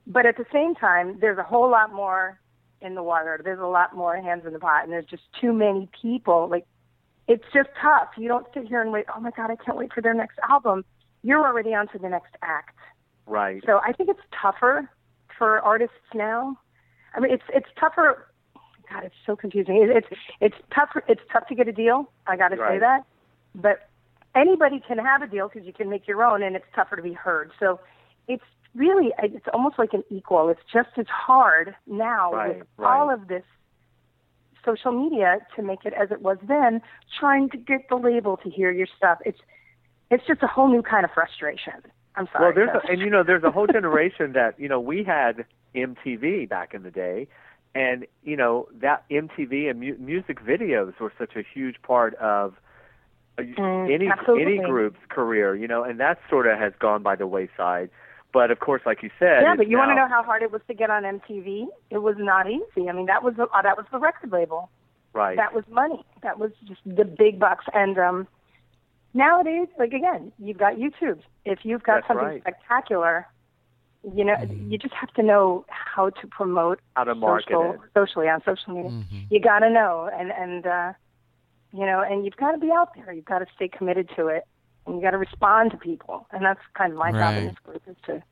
But 0.07 0.27
at 0.27 0.37
the 0.37 0.45
same 0.53 0.75
time, 0.75 1.17
there's 1.21 1.39
a 1.39 1.43
whole 1.43 1.71
lot 1.71 1.95
more 1.95 2.39
in 2.83 2.95
the 2.95 3.03
water. 3.03 3.41
There's 3.43 3.61
a 3.61 3.67
lot 3.67 3.97
more 3.97 4.15
hands 4.21 4.43
in 4.47 4.53
the 4.53 4.59
pot, 4.59 4.85
and 4.85 4.93
there's 4.93 5.07
just 5.07 5.23
too 5.41 5.55
many 5.55 5.89
people. 6.03 6.49
Like 6.51 6.67
it's 7.27 7.45
just 7.55 7.71
tough. 7.81 8.09
You 8.19 8.29
don't 8.29 8.47
sit 8.53 8.67
here 8.67 8.83
and 8.83 8.93
wait. 8.93 9.07
Oh 9.17 9.21
my 9.21 9.31
God, 9.31 9.51
I 9.51 9.57
can't 9.57 9.79
wait 9.79 9.93
for 9.95 10.03
their 10.03 10.13
next 10.13 10.39
album. 10.49 10.85
You're 11.23 11.47
already 11.47 11.73
on 11.73 11.89
to 11.89 11.99
the 11.99 12.11
next 12.11 12.35
act. 12.43 12.77
Right. 13.27 13.63
So 13.65 13.81
I 13.83 13.93
think 13.93 14.11
it's 14.11 14.21
tougher 14.43 14.91
for 15.39 15.61
artists 15.61 15.95
now. 16.15 16.59
I 17.15 17.21
mean, 17.21 17.33
it's 17.33 17.45
it's 17.49 17.69
tougher. 17.79 18.27
God, 18.91 19.05
it's 19.05 19.15
so 19.25 19.37
confusing. 19.37 19.89
It's 19.91 20.09
it's 20.41 20.57
tough. 20.75 20.91
It's 21.09 21.23
tough 21.33 21.47
to 21.47 21.55
get 21.55 21.69
a 21.69 21.73
deal. 21.73 22.11
I 22.27 22.37
got 22.37 22.49
to 22.49 22.57
say 22.57 22.79
that. 22.81 23.05
But 23.55 23.89
anybody 24.35 24.81
can 24.87 24.99
have 24.99 25.23
a 25.23 25.27
deal 25.27 25.49
because 25.49 25.67
you 25.67 25.73
can 25.73 25.89
make 25.91 26.07
your 26.07 26.23
own, 26.23 26.43
and 26.43 26.57
it's 26.57 26.67
tougher 26.75 26.97
to 26.97 27.03
be 27.03 27.13
heard. 27.13 27.51
So 27.59 27.81
it's 28.29 28.43
really 28.75 29.13
it's 29.23 29.47
almost 29.53 29.79
like 29.79 29.93
an 29.93 30.05
equal. 30.11 30.49
It's 30.49 30.61
just 30.73 30.91
as 30.97 31.07
hard 31.09 31.75
now 31.87 32.33
Right, 32.33 32.59
with 32.59 32.67
right. 32.77 32.99
all 33.01 33.13
of 33.13 33.29
this 33.29 33.45
social 34.65 34.93
media 34.93 35.39
to 35.57 35.63
make 35.63 35.85
it 35.85 35.93
as 35.93 36.11
it 36.11 36.23
was 36.23 36.39
then, 36.47 36.81
trying 37.21 37.51
to 37.51 37.57
get 37.59 37.89
the 37.89 37.97
label 37.97 38.37
to 38.39 38.51
hear 38.51 38.71
your 38.73 38.89
stuff. 38.97 39.19
It's 39.25 39.39
it's 40.11 40.27
just 40.27 40.43
a 40.43 40.47
whole 40.47 40.69
new 40.69 40.83
kind 40.83 41.05
of 41.05 41.11
frustration. 41.13 41.83
I'm 42.17 42.29
sorry. 42.33 42.47
Well, 42.47 42.55
there's 42.55 42.83
a, 42.85 42.93
and 42.93 43.01
you 43.01 43.11
know 43.11 43.23
there's 43.25 43.43
a 43.45 43.51
whole 43.51 43.67
generation 43.73 44.33
that 44.33 44.59
you 44.59 44.69
know 44.69 44.81
we 44.81 45.05
had 45.05 45.45
MTV 45.75 46.49
back 46.49 46.75
in 46.75 46.83
the 46.83 46.91
day, 46.91 47.29
and 47.75 48.07
you 48.23 48.37
know 48.37 48.69
that 48.81 49.05
MTV 49.11 49.71
and 49.71 49.81
mu- 49.81 49.99
music 49.99 50.41
videos 50.45 50.99
were 51.01 51.13
such 51.19 51.37
a 51.37 51.43
huge 51.43 51.77
part 51.83 52.15
of 52.17 52.55
Mm, 53.39 53.93
any 53.93 54.09
absolutely. 54.09 54.43
any 54.59 54.59
group's 54.59 55.01
career, 55.09 55.57
you 55.57 55.67
know, 55.67 55.83
and 55.83 55.99
that 56.01 56.19
sort 56.31 56.47
of 56.47 56.59
has 56.59 56.73
gone 56.79 57.03
by 57.03 57.17
the 57.17 57.27
wayside. 57.27 57.91
But 58.33 58.51
of 58.51 58.59
course, 58.61 58.83
like 58.87 59.03
you 59.03 59.11
said, 59.19 59.43
Yeah, 59.43 59.55
but 59.57 59.69
you 59.69 59.77
want 59.79 59.91
to 59.91 59.95
know 59.95 60.09
how 60.09 60.23
hard 60.23 60.43
it 60.43 60.51
was 60.53 60.61
to 60.69 60.75
get 60.75 60.91
on 60.91 61.03
MTV? 61.05 61.67
It 61.91 61.99
was 61.99 62.17
not 62.19 62.49
easy. 62.51 62.89
I 62.89 62.93
mean, 62.93 63.07
that 63.07 63.23
was 63.23 63.35
the, 63.37 63.45
uh, 63.49 63.63
that 63.63 63.77
was 63.77 63.87
the 63.93 63.99
record 63.99 64.33
label. 64.33 64.71
right? 65.13 65.37
That 65.37 65.53
was 65.55 65.65
money. 65.69 66.05
That 66.23 66.39
was 66.39 66.51
just 66.67 66.81
the 66.85 67.05
big 67.05 67.39
bucks. 67.41 67.65
And 67.73 67.99
um 67.99 68.29
nowadays, 69.15 69.69
like 69.79 69.93
again, 69.93 70.33
you've 70.39 70.59
got 70.59 70.75
YouTube. 70.77 71.21
If 71.45 71.61
you've 71.65 71.83
got 71.83 71.97
That's 71.97 72.09
something 72.09 72.27
right. 72.27 72.41
spectacular, 72.41 73.27
you 74.15 74.25
know, 74.25 74.37
you 74.69 74.79
just 74.79 74.95
have 74.95 75.13
to 75.15 75.23
know 75.23 75.65
how 75.69 76.11
to 76.11 76.27
promote 76.27 76.81
How 76.97 77.05
to 77.05 77.15
market 77.15 77.53
social, 77.53 77.73
it. 77.73 77.81
socially 77.95 78.29
on 78.29 78.43
social 78.45 78.75
media. 78.75 79.05
You 79.31 79.41
got 79.41 79.61
to 79.61 79.71
know, 79.71 80.11
and 80.13 80.31
and 80.33 80.67
uh, 80.67 80.93
you 81.75 81.85
know, 81.85 82.01
and 82.09 82.25
you've 82.25 82.37
got 82.37 82.53
to 82.53 82.59
be 82.59 82.71
out 82.71 82.95
there. 82.95 83.13
You've 83.13 83.25
got 83.25 83.41
to 83.41 83.47
stay 83.57 83.69
committed 83.69 84.09
to 84.17 84.29
it, 84.29 84.45
and 84.87 84.97
you 84.97 85.03
got 85.03 85.11
to 85.11 85.19
respond 85.19 85.73
to 85.73 85.77
people. 85.77 86.27
And 86.31 86.45
that's 86.45 86.61
kind 86.79 86.93
of 86.93 86.99
my 86.99 87.11
job 87.11 87.35
in 87.35 87.47
this 87.47 87.57
group 87.65 87.83
is 87.87 87.97
to 88.07 88.23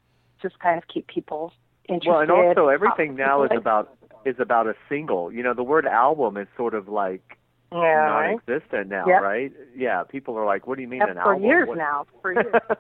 just 0.40 0.58
kind 0.60 0.78
of 0.78 0.84
keep 0.92 1.06
people 1.08 1.52
interested. 1.88 2.10
Well, 2.10 2.20
and 2.20 2.30
also 2.30 2.68
everything 2.68 3.16
now 3.16 3.42
is 3.44 3.50
about 3.56 3.96
is 4.24 4.36
about 4.38 4.66
a 4.68 4.74
single. 4.88 5.32
You 5.32 5.42
know, 5.42 5.54
the 5.54 5.64
word 5.64 5.86
album 5.86 6.36
is 6.36 6.46
sort 6.56 6.74
of 6.74 6.88
like 6.88 7.36
yeah, 7.72 8.06
non-existent 8.06 8.88
now, 8.88 9.06
Yep. 9.06 9.22
right? 9.22 9.52
Yeah, 9.74 10.04
people 10.04 10.36
are 10.38 10.44
like, 10.44 10.66
"What 10.66 10.76
do 10.76 10.82
you 10.82 10.88
mean 10.88 11.00
Yep, 11.00 11.08
an 11.08 11.14
for 11.16 11.20
album?" 11.20 11.42
For 11.42 11.46
years 11.48 11.68
What- 11.68 11.78
now. 11.78 12.06
For 12.20 12.32
years. 12.32 12.54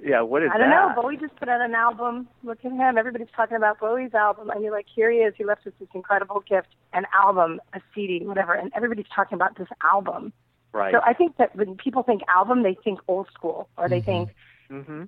Yeah, 0.00 0.22
what 0.22 0.42
is 0.42 0.48
that? 0.50 0.54
I 0.56 0.58
don't 0.58 0.70
that? 0.70 0.96
know. 0.96 1.02
Bowie 1.02 1.16
just 1.16 1.34
put 1.36 1.48
out 1.48 1.60
an 1.60 1.74
album. 1.74 2.28
Look 2.44 2.58
at 2.64 2.72
him. 2.72 2.96
Everybody's 2.98 3.28
talking 3.34 3.56
about 3.56 3.80
Bowie's 3.80 4.14
album, 4.14 4.50
and 4.50 4.62
you're 4.62 4.72
like, 4.72 4.86
here 4.94 5.10
he 5.10 5.18
is. 5.18 5.34
He 5.36 5.44
left 5.44 5.66
us 5.66 5.72
this 5.80 5.88
incredible 5.94 6.42
gift, 6.48 6.68
an 6.92 7.04
album, 7.14 7.60
a 7.74 7.80
CD, 7.94 8.24
whatever, 8.24 8.54
and 8.54 8.70
everybody's 8.76 9.06
talking 9.14 9.36
about 9.36 9.56
this 9.58 9.68
album. 9.82 10.32
Right. 10.72 10.92
So 10.92 11.00
I 11.04 11.14
think 11.14 11.36
that 11.38 11.56
when 11.56 11.76
people 11.76 12.02
think 12.02 12.22
album, 12.28 12.62
they 12.62 12.74
think 12.84 13.00
old 13.08 13.28
school, 13.34 13.68
or 13.76 13.88
they 13.88 14.00
think 14.00 14.30
Mm-hmm. 14.70 15.04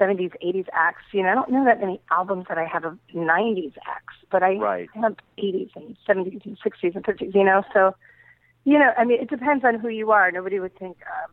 70s, 0.00 0.30
80s 0.44 0.66
acts. 0.72 1.02
You 1.12 1.24
know, 1.24 1.30
I 1.30 1.34
don't 1.34 1.50
know 1.50 1.64
that 1.64 1.80
many 1.80 2.00
albums 2.12 2.46
that 2.48 2.56
I 2.56 2.64
have 2.66 2.84
of 2.84 2.98
90s 3.14 3.72
acts, 3.84 4.14
but 4.30 4.42
I 4.42 4.54
Right. 4.54 4.88
have 4.94 5.16
80s 5.38 5.70
and 5.74 5.96
70s 6.08 6.44
and 6.46 6.56
60s 6.60 6.94
and 6.94 7.04
50s. 7.04 7.34
You 7.34 7.42
know, 7.42 7.64
so 7.74 7.94
you 8.64 8.78
know, 8.78 8.92
I 8.96 9.04
mean, 9.04 9.20
it 9.20 9.28
depends 9.28 9.64
on 9.64 9.80
who 9.80 9.88
you 9.88 10.12
are. 10.12 10.30
Nobody 10.30 10.60
would 10.60 10.78
think. 10.78 10.98
Um, 11.06 11.32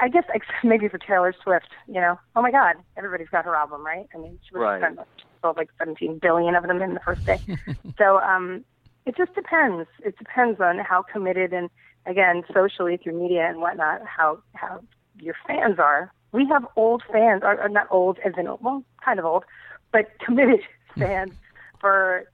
I 0.00 0.08
guess 0.08 0.24
except 0.34 0.58
maybe 0.64 0.88
for 0.88 0.98
Taylor 0.98 1.34
Swift, 1.42 1.68
you 1.86 2.00
know, 2.00 2.18
oh 2.36 2.42
my 2.42 2.50
God, 2.50 2.76
everybody's 2.96 3.28
got 3.28 3.44
her 3.44 3.54
album, 3.54 3.84
right? 3.84 4.06
I 4.14 4.18
mean, 4.18 4.38
she 4.46 4.54
was 4.54 4.62
Right. 4.62 4.82
spent, 4.82 4.98
she 5.16 5.24
sold 5.42 5.56
like 5.56 5.70
17 5.78 6.18
billion 6.20 6.54
of 6.54 6.66
them 6.66 6.82
in 6.82 6.94
the 6.94 7.00
first 7.00 7.24
day. 7.24 7.40
so 7.98 8.20
um, 8.20 8.64
it 9.06 9.16
just 9.16 9.34
depends. 9.34 9.88
It 10.04 10.18
depends 10.18 10.60
on 10.60 10.78
how 10.78 11.02
committed 11.02 11.52
and 11.52 11.70
again, 12.06 12.42
socially 12.52 12.96
through 12.96 13.20
media 13.20 13.48
and 13.48 13.60
whatnot, 13.60 14.02
how 14.06 14.38
how 14.54 14.80
your 15.18 15.34
fans 15.46 15.78
are. 15.78 16.12
We 16.32 16.46
have 16.50 16.66
old 16.76 17.02
fans, 17.10 17.42
or, 17.44 17.60
or 17.60 17.68
not 17.68 17.86
old 17.90 18.18
as 18.24 18.32
in 18.36 18.46
well, 18.60 18.82
kind 19.04 19.18
of 19.18 19.24
old, 19.24 19.44
but 19.92 20.10
committed 20.24 20.60
fans 20.98 21.32
for 21.80 22.24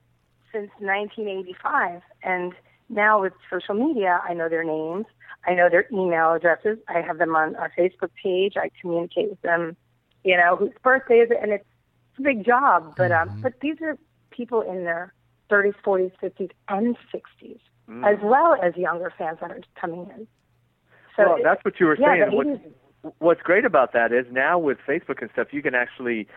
since 0.51 0.69
1985, 0.79 2.01
and 2.23 2.53
now 2.89 3.21
with 3.21 3.31
social 3.49 3.73
media, 3.73 4.21
I 4.27 4.33
know 4.33 4.49
their 4.49 4.65
names, 4.65 5.05
I 5.45 5.53
know 5.53 5.69
their 5.69 5.85
email 5.91 6.33
addresses, 6.33 6.77
I 6.87 7.01
have 7.01 7.17
them 7.17 7.35
on 7.35 7.55
our 7.55 7.71
Facebook 7.77 8.09
page, 8.21 8.53
I 8.57 8.69
communicate 8.79 9.29
with 9.29 9.41
them, 9.41 9.75
you 10.23 10.37
know, 10.37 10.55
whose 10.55 10.71
birthday 10.83 11.15
is 11.15 11.31
it, 11.31 11.37
and 11.41 11.51
it's, 11.51 11.65
it's 12.11 12.19
a 12.19 12.21
big 12.21 12.45
job, 12.45 12.93
but 12.97 13.11
um, 13.11 13.39
but 13.41 13.53
these 13.61 13.77
are 13.81 13.97
people 14.29 14.61
in 14.61 14.83
their 14.83 15.13
30s, 15.49 15.73
40s, 15.85 16.11
50s, 16.21 16.51
and 16.69 16.95
60s, 17.13 17.59
Mm. 17.89 18.05
as 18.05 18.19
well 18.23 18.55
as 18.61 18.77
younger 18.77 19.11
fans 19.17 19.39
that 19.41 19.51
are 19.51 19.59
coming 19.75 20.07
in. 20.15 20.27
So 21.17 21.23
well, 21.29 21.35
it- 21.37 21.43
that's 21.43 21.65
what 21.65 21.79
you 21.79 21.87
were 21.87 21.97
yeah, 21.99 22.29
saying. 22.29 22.35
What, 23.01 23.13
what's 23.19 23.41
great 23.41 23.65
about 23.65 23.91
that 23.93 24.13
is 24.13 24.25
now 24.31 24.59
with 24.59 24.77
Facebook 24.87 25.21
and 25.21 25.29
stuff, 25.33 25.47
you 25.51 25.61
can 25.61 25.75
actually 25.75 26.27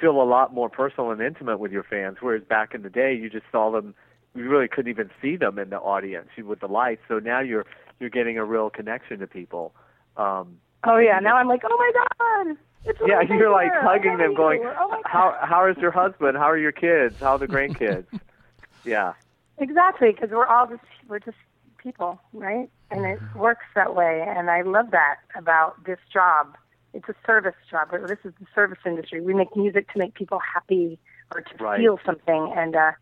feel 0.00 0.20
a 0.20 0.24
lot 0.24 0.52
more 0.52 0.68
personal 0.68 1.10
and 1.10 1.20
intimate 1.20 1.58
with 1.58 1.70
your 1.70 1.84
fans. 1.84 2.16
Whereas 2.20 2.42
back 2.42 2.74
in 2.74 2.82
the 2.82 2.90
day, 2.90 3.14
you 3.14 3.30
just 3.30 3.44
saw 3.52 3.70
them, 3.70 3.94
you 4.34 4.48
really 4.48 4.68
couldn't 4.68 4.90
even 4.90 5.10
see 5.22 5.36
them 5.36 5.58
in 5.58 5.70
the 5.70 5.78
audience 5.78 6.28
with 6.38 6.60
the 6.60 6.66
lights. 6.66 7.02
So 7.08 7.18
now 7.18 7.40
you're 7.40 7.66
you're 8.00 8.10
getting 8.10 8.38
a 8.38 8.44
real 8.44 8.70
connection 8.70 9.18
to 9.20 9.26
people. 9.26 9.74
Um, 10.16 10.58
Oh 10.84 10.98
yeah, 10.98 11.18
now 11.18 11.36
I'm 11.36 11.48
like, 11.48 11.62
oh 11.64 11.76
my 11.76 11.92
god, 11.94 12.56
it's 12.84 12.98
yeah, 13.06 13.20
you're 13.22 13.50
like 13.50 13.72
hugging 13.74 14.18
them, 14.18 14.34
going, 14.34 14.62
oh 14.78 15.00
"How 15.04 15.36
how 15.42 15.66
is 15.68 15.76
your 15.78 15.90
husband? 15.90 16.36
How 16.36 16.44
are 16.50 16.58
your 16.58 16.72
kids? 16.72 17.16
How 17.20 17.34
are 17.34 17.38
the 17.38 17.48
grandkids?" 17.48 18.06
yeah. 18.84 19.14
Exactly, 19.58 20.12
because 20.12 20.30
we're 20.30 20.46
all 20.46 20.66
just 20.66 20.82
we're 21.08 21.18
just 21.18 21.38
people, 21.82 22.20
right? 22.32 22.68
And 22.90 23.04
it 23.04 23.20
works 23.34 23.64
that 23.74 23.96
way, 23.96 24.24
and 24.28 24.48
I 24.50 24.62
love 24.62 24.90
that 24.92 25.16
about 25.36 25.84
this 25.84 25.98
job. 26.12 26.56
It's 26.94 27.08
a 27.08 27.14
service 27.26 27.54
job. 27.70 27.88
This 27.90 28.18
is 28.24 28.32
the 28.38 28.46
service 28.54 28.78
industry. 28.86 29.20
We 29.20 29.34
make 29.34 29.56
music 29.56 29.92
to 29.92 29.98
make 29.98 30.14
people 30.14 30.38
happy 30.54 30.98
or 31.34 31.40
to 31.40 31.64
Right. 31.64 31.80
feel 31.80 31.98
something, 32.06 32.52
and 32.56 32.76
uh, 32.76 32.92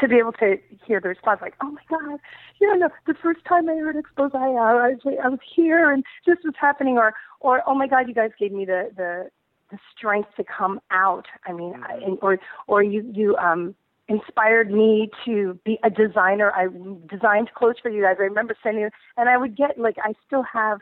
to 0.00 0.08
be 0.08 0.16
able 0.16 0.32
to 0.32 0.56
hear 0.86 1.00
the 1.00 1.08
response, 1.08 1.40
like, 1.40 1.54
"Oh 1.62 1.70
my 1.70 1.82
God, 1.88 2.18
you 2.60 2.66
don't 2.68 2.80
know 2.80 2.88
the 3.06 3.14
first 3.14 3.44
time 3.44 3.68
I 3.68 3.76
heard 3.76 3.96
Expose, 3.96 4.32
I, 4.34 4.38
I 4.38 4.88
was 4.92 4.98
I 5.22 5.28
was 5.28 5.40
here, 5.54 5.90
and 5.92 6.04
this 6.26 6.38
was 6.44 6.54
happening," 6.60 6.98
or 6.98 7.14
or 7.40 7.62
"Oh 7.66 7.74
my 7.74 7.86
God, 7.86 8.08
you 8.08 8.14
guys 8.14 8.30
gave 8.38 8.52
me 8.52 8.64
the 8.64 8.90
the 8.96 9.30
the 9.70 9.78
strength 9.96 10.30
to 10.36 10.44
come 10.44 10.80
out." 10.90 11.26
I 11.46 11.52
mean, 11.52 11.74
I, 11.86 11.94
and, 12.04 12.18
or 12.22 12.38
or 12.66 12.82
you 12.82 13.08
you 13.14 13.36
um 13.36 13.74
inspired 14.08 14.70
me 14.70 15.10
to 15.24 15.58
be 15.64 15.78
a 15.82 15.90
designer. 15.90 16.52
I 16.52 16.66
designed 17.08 17.50
clothes 17.54 17.76
for 17.82 17.90
you 17.90 18.02
guys. 18.02 18.16
I 18.18 18.24
remember 18.24 18.56
sending, 18.62 18.88
and 19.16 19.28
I 19.28 19.36
would 19.36 19.56
get 19.56 19.78
like 19.78 19.96
I 20.02 20.14
still 20.26 20.42
have 20.42 20.80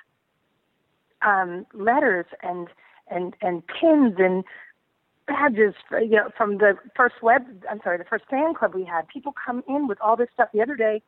um, 1.22 1.66
letters 1.74 2.26
and 2.42 2.68
and 3.10 3.34
and 3.42 3.62
pins 3.66 4.14
and 4.18 4.44
badges, 5.26 5.74
for, 5.88 6.00
you 6.00 6.16
know, 6.16 6.30
from 6.36 6.58
the 6.58 6.74
first 6.96 7.16
web. 7.22 7.42
I'm 7.70 7.80
sorry, 7.82 7.98
the 7.98 8.04
first 8.04 8.24
fan 8.30 8.54
club 8.54 8.74
we 8.74 8.84
had. 8.84 9.08
People 9.08 9.32
come 9.32 9.62
in 9.68 9.88
with 9.88 9.98
all 10.00 10.16
this 10.16 10.28
stuff. 10.34 10.48
The 10.52 10.62
other 10.62 10.76
day, 10.76 11.02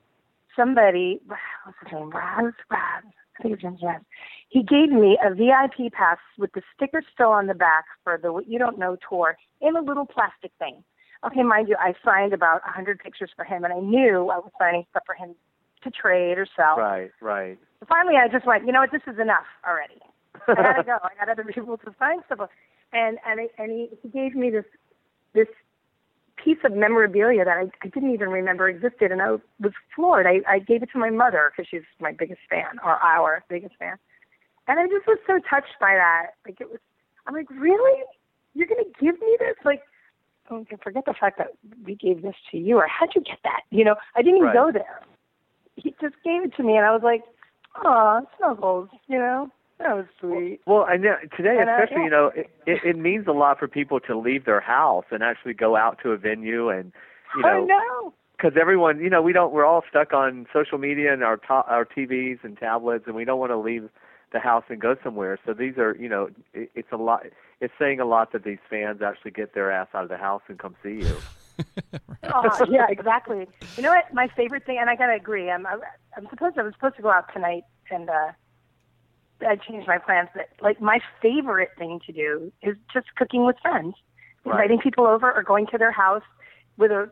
somebody, 0.57 1.21
what's 1.27 1.79
his 1.83 1.93
name, 1.93 2.11
Raz, 2.11 2.53
Raz. 2.71 3.05
I 3.39 3.43
think 3.43 3.55
his 3.57 3.65
name's 3.65 3.81
Raz. 3.83 4.01
He 4.49 4.63
gave 4.63 4.91
me 4.91 5.19
a 5.25 5.35
VIP 5.35 5.93
pass 5.93 6.19
with 6.39 6.53
the 6.53 6.63
sticker 6.75 7.03
still 7.13 7.31
on 7.31 7.47
the 7.47 7.55
back 7.55 7.85
for 8.05 8.19
the 8.23 8.33
What 8.33 8.49
You 8.49 8.59
Don't 8.59 8.79
Know 8.79 8.97
tour 9.09 9.37
in 9.61 9.77
a 9.77 9.81
little 9.81 10.07
plastic 10.07 10.53
thing. 10.59 10.85
Okay, 11.27 11.43
mind 11.43 11.69
you, 11.69 11.77
I 11.79 11.95
signed 12.05 12.33
about 12.35 12.61
a 12.65 12.69
100 12.69 12.99
pictures 12.99 13.31
for 13.35 13.45
him, 13.45 13.65
and 13.65 13.73
I 13.73 13.81
knew 13.81 14.31
I 14.31 14.39
was 14.39 14.51
signing 14.59 14.85
stuff 14.91 15.05
for 15.07 15.15
him 15.15 15.35
to 15.83 15.91
trade 15.91 16.39
or 16.39 16.47
sell. 16.55 16.77
Right. 16.77 17.11
Right. 17.21 17.59
So 17.81 17.87
finally, 17.89 18.17
I 18.17 18.29
just 18.29 18.47
went, 18.47 18.67
you 18.67 18.73
know 18.73 18.81
what, 18.81 18.93
this 18.93 19.03
is 19.07 19.19
enough 19.19 19.49
already. 19.67 20.01
I 20.49 20.55
gotta 20.55 20.83
go. 20.87 20.99
I 21.03 21.15
got 21.19 21.29
other 21.31 21.45
people 21.45 21.79
to 21.79 21.95
sign 21.99 22.19
stuff. 22.27 22.49
And 22.95 23.19
and 23.27 23.41
I- 23.41 23.51
and 23.63 23.71
he, 23.71 23.91
he 24.03 24.09
gave 24.09 24.35
me 24.35 24.51
this 24.51 24.65
this 25.35 25.49
piece 26.37 26.59
of 26.65 26.73
memorabilia 26.73 27.45
that 27.45 27.57
I, 27.57 27.71
I 27.83 27.89
didn't 27.89 28.13
even 28.13 28.29
remember 28.29 28.69
existed, 28.69 29.11
and 29.13 29.21
I 29.21 29.33
was 29.61 29.73
floored. 29.95 30.27
I, 30.27 30.41
I 30.49 30.59
gave 30.59 30.83
it 30.83 30.91
to 30.93 30.99
my 30.99 31.11
mother 31.11 31.51
because 31.51 31.69
she's 31.71 31.87
my 32.01 32.13
biggest 32.13 32.41
fan, 32.49 32.79
or 32.85 32.93
our 32.93 33.45
biggest 33.49 33.75
fan, 33.79 33.97
and 34.69 34.79
I 34.79 34.87
just 34.87 35.07
was 35.07 35.19
so 35.27 35.39
touched 35.51 35.75
by 35.81 35.95
that. 35.95 36.31
Like 36.47 36.61
it 36.61 36.71
was, 36.71 36.79
I'm 37.27 37.35
like, 37.35 37.51
really? 37.51 38.03
You're 38.55 38.69
gonna 38.69 38.85
give 39.01 39.21
me 39.21 39.37
this? 39.41 39.57
Like, 39.65 39.83
oh, 40.51 40.65
forget 40.83 41.05
the 41.05 41.15
fact 41.19 41.39
that 41.39 41.49
we 41.85 41.97
gave 41.97 42.23
this 42.23 42.37
to 42.53 42.59
you, 42.59 42.77
or 42.79 42.87
how'd 42.87 43.11
you 43.17 43.23
get 43.23 43.39
that? 43.43 43.63
You 43.71 43.85
know, 43.85 43.97
I 44.15 44.23
didn't 44.23 44.37
even 44.37 44.49
Right. 44.49 44.55
go 44.55 44.71
there. 44.73 45.01
He 45.77 45.91
just 46.01 46.15
gave 46.25 46.45
it 46.45 46.55
to 46.57 46.63
me, 46.63 46.77
and 46.77 46.87
I 46.87 46.93
was 46.93 47.03
like, 47.03 47.23
aw, 47.85 48.21
snuggles, 48.39 48.89
you 49.09 49.19
know. 49.19 49.51
That 49.85 49.97
was 49.97 50.07
sweet. 50.19 50.61
Well, 50.67 50.87
I 50.89 50.97
know 50.97 51.15
today, 51.37 51.59
And, 51.61 51.69
uh, 51.69 51.75
especially, 51.75 51.97
yeah. 51.99 52.05
you 52.05 52.11
know, 52.11 52.33
it, 52.35 52.51
it, 52.67 52.81
it 52.85 52.97
means 52.99 53.27
a 53.29 53.33
lot 53.33 53.59
for 53.59 53.69
people 53.69 54.01
to 54.01 54.19
leave 54.19 54.47
their 54.47 54.61
house 54.61 55.05
and 55.11 55.23
actually 55.23 55.53
go 55.55 55.77
out 55.77 55.99
to 56.03 56.11
a 56.13 56.17
venue 56.17 56.71
and, 56.71 56.91
you 57.37 57.45
I 57.45 57.59
know, 57.61 57.67
know. 57.67 58.15
because 58.37 58.55
everyone, 58.59 58.99
you 59.01 59.11
know, 59.11 59.21
we 59.21 59.35
don't, 59.35 59.53
we're 59.53 59.67
all 59.67 59.85
stuck 59.89 60.15
on 60.15 60.47
social 60.55 60.79
media 60.79 61.13
and 61.13 61.23
our 61.23 61.37
to- 61.37 61.69
our 61.69 61.85
TVs 61.85 62.43
and 62.43 62.57
tablets, 62.57 63.05
and 63.07 63.15
we 63.15 63.25
don't 63.27 63.39
want 63.39 63.53
to 63.53 63.59
leave 63.59 63.91
the 64.33 64.39
house 64.41 64.65
and 64.71 64.81
go 64.81 64.97
somewhere. 65.05 65.39
So 65.45 65.53
these 65.53 65.77
are, 65.77 65.95
you 65.97 66.09
know, 66.09 66.31
it, 66.55 66.71
it's 66.75 66.91
a 66.91 66.97
lot. 66.97 67.27
It's 67.61 67.75
saying 67.79 68.01
a 68.01 68.05
lot 68.07 68.33
that 68.33 68.43
these 68.45 68.59
fans 68.69 69.03
actually 69.03 69.31
get 69.33 69.55
their 69.55 69.71
ass 69.71 69.89
out 69.95 70.03
of 70.05 70.09
the 70.09 70.17
house 70.17 70.43
and 70.49 70.59
come 70.59 70.75
see 70.83 71.01
you. 71.07 71.17
Oh, 72.33 72.65
yeah, 72.69 72.87
exactly. 72.89 73.47
You 73.77 73.83
know 73.83 73.91
what? 73.91 74.13
My 74.13 74.27
favorite 74.29 74.65
thing, 74.67 74.79
and 74.81 74.89
I 74.91 74.97
gotta 74.97 75.13
agree. 75.15 75.51
I'm 75.51 75.67
I'm 75.67 75.81
I'm 76.17 76.27
supposed 76.31 76.59
I 76.59 76.63
was 76.63 76.73
supposed 76.75 76.97
to 76.97 77.03
go 77.03 77.11
out 77.11 77.33
tonight, 77.33 77.63
and 77.91 78.09
uh 78.09 78.33
I 79.45 79.57
changed 79.57 79.87
my 79.87 79.99
plans. 79.99 80.29
But 80.35 80.49
like 80.61 80.81
my 80.81 81.01
favorite 81.21 81.71
thing 81.79 82.01
to 82.07 82.13
do 82.13 82.53
is 82.63 82.77
just 82.93 83.07
cooking 83.17 83.45
with 83.45 83.57
friends, 83.63 83.95
Right. 84.45 84.55
inviting 84.55 84.79
people 84.79 85.07
over 85.07 85.33
or 85.33 85.43
going 85.43 85.67
to 85.69 85.79
their 85.79 85.93
house 85.93 86.23
with 86.77 86.91
a 86.91 87.11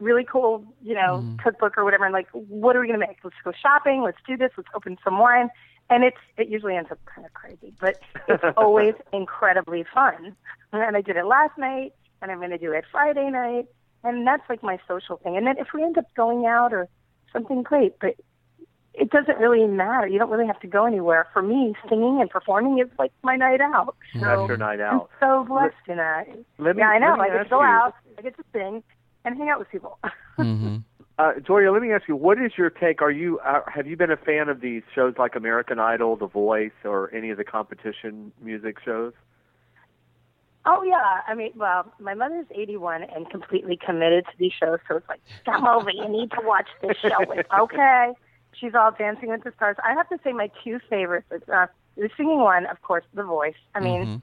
really 0.00 0.24
cool, 0.24 0.64
you 0.82 0.94
know, 0.94 1.22
mm-hmm. 1.22 1.36
cookbook 1.36 1.78
or 1.78 1.84
whatever. 1.84 2.04
And 2.04 2.12
like, 2.12 2.28
what 2.32 2.76
are 2.76 2.80
we 2.80 2.86
gonna 2.86 2.98
make? 2.98 3.18
Let's 3.24 3.36
go 3.44 3.52
shopping. 3.52 4.02
Let's 4.02 4.18
do 4.26 4.36
this. 4.36 4.50
Let's 4.56 4.68
open 4.74 4.98
some 5.02 5.18
wine. 5.18 5.48
And 5.88 6.04
it's 6.04 6.18
it 6.36 6.48
usually 6.48 6.76
ends 6.76 6.90
up 6.90 6.98
kind 7.06 7.24
of 7.24 7.32
crazy, 7.32 7.72
but 7.80 7.98
it's 8.28 8.42
always 8.56 8.94
incredibly 9.12 9.84
fun. 9.94 10.36
And 10.72 10.96
I 10.96 11.00
did 11.00 11.16
it 11.16 11.24
last 11.24 11.56
night, 11.56 11.92
and 12.20 12.30
I'm 12.30 12.38
going 12.38 12.50
to 12.50 12.58
do 12.58 12.72
it 12.72 12.84
Friday 12.90 13.30
night, 13.30 13.66
and 14.02 14.26
that's 14.26 14.42
like 14.48 14.62
my 14.62 14.78
social 14.88 15.16
thing. 15.18 15.36
And 15.36 15.46
then 15.46 15.58
if 15.58 15.68
we 15.72 15.84
end 15.84 15.96
up 15.96 16.12
going 16.14 16.44
out 16.44 16.72
or 16.72 16.88
something, 17.32 17.62
great. 17.62 17.98
But 18.00 18.16
it 18.98 19.10
doesn't 19.10 19.38
really 19.38 19.66
matter. 19.66 20.06
You 20.06 20.18
don't 20.18 20.30
really 20.30 20.46
have 20.46 20.58
to 20.60 20.66
go 20.66 20.86
anywhere. 20.86 21.26
For 21.32 21.42
me, 21.42 21.74
singing 21.88 22.18
and 22.20 22.30
performing 22.30 22.78
is 22.78 22.88
like 22.98 23.12
my 23.22 23.36
night 23.36 23.60
out. 23.60 23.94
So 24.14 24.20
That's 24.20 24.48
your 24.48 24.56
night 24.56 24.80
out. 24.80 25.10
I'm 25.20 25.28
so 25.28 25.44
blessed 25.46 25.74
in 25.88 25.98
that. 25.98 26.26
Let 26.58 26.76
me- 26.76 26.82
yeah, 26.82 26.88
I 26.88 26.98
know. 26.98 27.10
let 27.10 27.18
me 27.18 27.24
I 27.24 27.26
get 27.28 27.32
to 27.34 27.40
ask 27.40 27.50
go 27.50 27.60
you- 27.60 27.66
out, 27.66 27.94
I 28.18 28.22
get 28.22 28.36
to 28.36 28.44
sing, 28.52 28.82
and 29.24 29.36
hang 29.36 29.48
out 29.50 29.58
with 29.58 29.70
people. 29.70 29.98
Mm-hmm. 30.38 30.76
Uh, 31.18 31.32
Gioia, 31.40 31.72
let 31.72 31.80
me 31.80 31.92
ask 31.94 32.06
you, 32.08 32.14
what 32.14 32.38
is 32.38 32.52
your 32.58 32.68
take? 32.68 33.00
Are 33.00 33.10
you 33.10 33.38
uh, 33.38 33.62
have 33.74 33.86
you 33.86 33.96
been 33.96 34.10
a 34.10 34.18
fan 34.18 34.50
of 34.50 34.60
these 34.60 34.82
shows 34.94 35.14
like 35.18 35.34
American 35.34 35.78
Idol, 35.78 36.14
The 36.16 36.26
Voice, 36.26 36.72
or 36.84 37.10
any 37.14 37.30
of 37.30 37.38
the 37.38 37.44
competition 37.44 38.32
music 38.42 38.76
shows? 38.84 39.14
Oh 40.66 40.82
yeah, 40.82 41.20
I 41.26 41.34
mean, 41.34 41.52
well, 41.56 41.90
my 42.00 42.12
mother's 42.12 42.44
81 42.50 43.04
and 43.04 43.30
completely 43.30 43.78
committed 43.78 44.26
to 44.26 44.32
these 44.38 44.52
shows, 44.52 44.78
so 44.88 44.96
it's 44.96 45.08
like, 45.08 45.20
come 45.46 45.64
over, 45.66 45.90
you 45.90 46.06
need 46.08 46.32
to 46.32 46.40
watch 46.42 46.66
this 46.82 46.96
show. 47.00 47.08
It's 47.32 47.48
okay. 47.60 48.12
She's 48.60 48.74
all 48.74 48.90
Dancing 48.90 49.28
with 49.28 49.44
the 49.44 49.52
Stars. 49.56 49.76
I 49.84 49.92
have 49.94 50.08
to 50.08 50.18
say 50.24 50.32
my 50.32 50.50
two 50.64 50.78
favorites. 50.88 51.26
Uh, 51.52 51.66
the 51.96 52.08
singing 52.16 52.40
one, 52.40 52.66
of 52.66 52.80
course, 52.82 53.04
The 53.14 53.22
Voice. 53.22 53.54
I 53.74 53.80
mean, 53.80 54.02
Mm-hmm. 54.02 54.16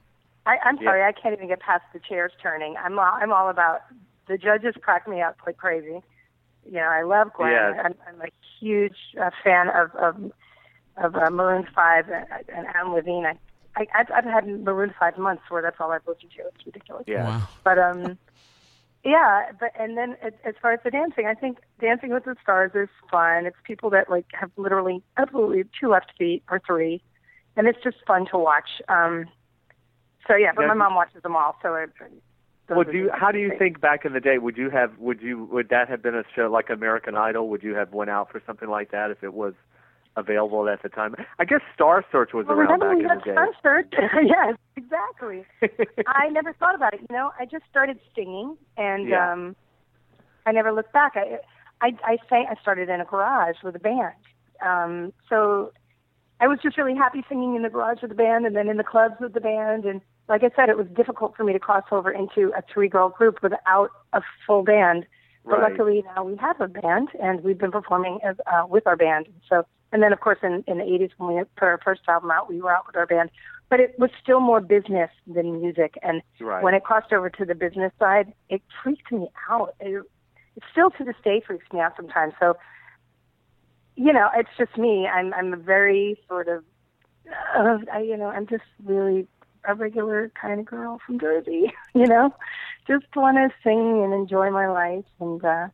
I, 0.46 0.58
I'm 0.64 0.76
Yeah. 0.76 0.88
sorry, 0.90 1.02
I 1.04 1.12
can't 1.12 1.34
even 1.34 1.48
get 1.48 1.60
past 1.60 1.84
the 1.92 1.98
chairs 2.00 2.32
turning. 2.42 2.76
I'm 2.76 2.98
all, 2.98 3.04
I'm 3.14 3.32
all 3.32 3.48
about 3.48 3.80
the 4.28 4.36
judges 4.36 4.74
crack 4.82 5.08
me 5.08 5.22
up 5.22 5.36
like 5.46 5.56
crazy. 5.56 6.02
You 6.66 6.72
know, 6.80 6.88
I 6.88 7.02
love 7.02 7.32
Gwen. 7.34 7.50
Yes. 7.50 7.80
I'm, 7.82 7.94
I'm 8.08 8.20
a 8.22 8.28
huge 8.60 8.96
uh, 9.20 9.30
fan 9.42 9.68
of 9.68 9.94
of, 9.96 10.32
of 10.96 11.14
uh, 11.16 11.30
Maroon 11.30 11.66
Five 11.74 12.08
and, 12.08 12.26
and 12.48 12.66
Adam 12.68 12.92
Levine. 12.94 13.26
I, 13.26 13.36
I 13.76 13.86
I've, 13.94 14.10
I've 14.10 14.24
had 14.24 14.46
Maroon 14.46 14.94
Five 14.98 15.18
months 15.18 15.42
where 15.48 15.60
that's 15.62 15.76
all 15.80 15.92
I've 15.92 16.06
listened 16.06 16.30
to. 16.36 16.42
It's 16.54 16.64
ridiculous. 16.66 17.04
Yeah. 17.06 17.24
Wow. 17.28 17.48
But 17.64 17.78
um, 17.78 18.18
yeah, 19.04 19.52
but 19.60 19.70
and 19.78 19.98
then 19.98 20.16
as, 20.22 20.54
far 20.60 20.72
as 20.72 20.80
the 20.82 20.90
dancing, 20.90 21.26
I 21.26 21.34
think 21.34 21.58
Dancing 21.80 22.10
with 22.12 22.24
the 22.24 22.36
Stars 22.42 22.72
is 22.74 22.88
fun. 23.10 23.44
It's 23.46 23.56
people 23.64 23.90
that 23.90 24.08
like 24.08 24.26
have 24.32 24.50
literally 24.56 25.02
absolutely 25.18 25.64
two 25.78 25.88
left 25.88 26.12
feet 26.18 26.42
or 26.50 26.60
three, 26.66 27.02
and 27.56 27.66
it's 27.66 27.78
just 27.84 27.98
fun 28.06 28.26
to 28.30 28.38
watch. 28.38 28.68
Um, 28.88 29.26
so 30.26 30.34
yeah, 30.36 30.52
but 30.56 30.62
Yeah. 30.62 30.68
my 30.68 30.74
mom 30.74 30.94
watches 30.94 31.22
them 31.22 31.36
all. 31.36 31.56
So 31.62 31.74
it, 31.74 31.90
those 32.66 32.76
Would 32.78 32.94
you? 32.94 33.10
How 33.12 33.30
do 33.30 33.38
you 33.38 33.50
things. 33.50 33.58
think 33.58 33.80
back 33.80 34.06
in 34.06 34.14
the 34.14 34.20
day? 34.20 34.38
Would 34.38 34.56
you 34.56 34.70
have? 34.70 34.96
Would 34.98 35.20
you? 35.20 35.44
Would 35.44 35.68
that 35.68 35.88
have 35.88 36.02
been 36.02 36.14
a 36.14 36.24
show 36.34 36.50
like 36.50 36.70
American 36.70 37.14
Idol? 37.14 37.48
Would 37.50 37.62
you 37.62 37.74
have 37.74 37.92
went 37.92 38.08
out 38.10 38.30
for 38.32 38.40
something 38.46 38.70
like 38.70 38.90
that 38.92 39.10
if 39.10 39.22
it 39.22 39.34
was 39.34 39.52
available 40.16 40.68
at 40.68 40.82
the 40.82 40.88
time? 40.88 41.14
I 41.38 41.44
guess 41.44 41.60
Star 41.74 42.04
Search 42.12 42.32
was 42.32 42.46
Well, 42.46 42.58
around 42.58 42.80
back 42.80 42.96
we 42.96 43.02
in 43.02 43.08
the 43.08 43.14
day. 43.24 43.32
Star 43.32 43.48
Search? 43.62 43.92
yes, 44.24 44.56
exactly. 44.76 45.44
I 46.06 46.28
never 46.28 46.52
thought 46.54 46.74
about 46.74 46.94
it. 46.94 47.00
You 47.08 47.16
know, 47.16 47.32
I 47.38 47.44
just 47.46 47.64
started 47.70 47.98
singing, 48.14 48.56
and 48.76 49.08
Yeah. 49.08 49.32
um, 49.32 49.56
I 50.46 50.52
never 50.52 50.72
looked 50.72 50.92
back. 50.92 51.12
I, 51.16 51.38
I, 51.80 51.92
I 52.04 52.16
sang. 52.28 52.46
I 52.50 52.60
started 52.60 52.88
in 52.88 53.00
a 53.00 53.04
garage 53.04 53.56
with 53.62 53.74
a 53.76 53.78
band. 53.80 54.14
Um, 54.64 55.12
so 55.28 55.72
I 56.40 56.46
was 56.46 56.58
just 56.62 56.76
really 56.78 56.94
happy 56.94 57.24
singing 57.28 57.56
in 57.56 57.62
the 57.62 57.70
garage 57.70 58.02
with 58.02 58.10
the 58.10 58.16
band, 58.16 58.46
and 58.46 58.54
then 58.54 58.68
in 58.68 58.76
the 58.76 58.84
clubs 58.84 59.14
with 59.20 59.32
the 59.34 59.40
band. 59.40 59.84
And 59.84 60.00
like 60.28 60.42
I 60.42 60.50
said, 60.56 60.68
it 60.68 60.76
was 60.76 60.86
difficult 60.94 61.36
for 61.36 61.44
me 61.44 61.52
to 61.52 61.58
cross 61.58 61.84
over 61.90 62.10
into 62.10 62.52
a 62.56 62.62
three-girl 62.72 63.10
group 63.10 63.42
without 63.42 63.90
a 64.12 64.20
full 64.46 64.62
band. 64.62 65.06
But 65.44 65.60
Right. 65.60 65.70
luckily 65.72 66.02
now 66.14 66.24
we 66.24 66.36
have 66.36 66.58
a 66.60 66.68
band, 66.68 67.08
and 67.20 67.42
we've 67.44 67.58
been 67.58 67.70
performing 67.72 68.18
as, 68.24 68.36
uh, 68.46 68.66
with 68.66 68.86
our 68.86 68.96
band. 68.96 69.26
So, 69.48 69.64
and 69.94 70.02
then 70.02 70.12
of 70.12 70.20
course 70.20 70.38
in, 70.42 70.62
in 70.66 70.78
the 70.78 70.84
80s 70.84 71.12
when 71.16 71.34
we 71.36 71.42
put 71.56 71.64
our 71.66 71.80
first 71.82 72.02
album 72.08 72.30
out, 72.30 72.50
we 72.50 72.60
were 72.60 72.74
out 72.76 72.86
with 72.86 72.96
our 72.96 73.06
band. 73.06 73.30
But 73.70 73.80
it 73.80 73.94
was 73.98 74.10
still 74.22 74.40
more 74.40 74.60
business 74.60 75.08
than 75.26 75.60
music. 75.62 75.94
And 76.02 76.20
Right. 76.40 76.62
when 76.62 76.74
it 76.74 76.84
crossed 76.84 77.12
over 77.12 77.30
to 77.30 77.44
the 77.46 77.54
business 77.54 77.92
side, 77.98 78.34
it 78.50 78.60
freaked 78.82 79.10
me 79.10 79.28
out. 79.48 79.74
It, 79.80 80.02
it 80.56 80.62
still 80.70 80.90
to 80.90 81.04
this 81.04 81.14
day 81.24 81.40
freaks 81.46 81.64
me 81.72 81.80
out 81.80 81.94
sometimes. 81.96 82.34
So, 82.40 82.56
you 83.96 84.12
know, 84.12 84.28
it's 84.36 84.50
just 84.58 84.76
me. 84.76 85.06
I'm 85.06 85.32
I'm 85.32 85.52
a 85.54 85.56
very 85.56 86.18
sort 86.28 86.48
of, 86.48 86.64
uh, 87.56 87.78
I, 87.92 88.00
you 88.02 88.16
know, 88.16 88.26
I'm 88.26 88.46
just 88.48 88.64
really 88.84 89.26
a 89.66 89.74
regular 89.74 90.30
kind 90.40 90.60
of 90.60 90.66
girl 90.66 91.00
from 91.06 91.18
Jersey. 91.18 91.72
You 91.94 92.08
know, 92.08 92.34
just 92.88 93.06
want 93.14 93.36
to 93.36 93.48
sing 93.62 94.02
and 94.04 94.12
enjoy 94.12 94.50
my 94.50 94.66
life 94.68 95.04
and 95.20 95.42
uh, 95.44 95.68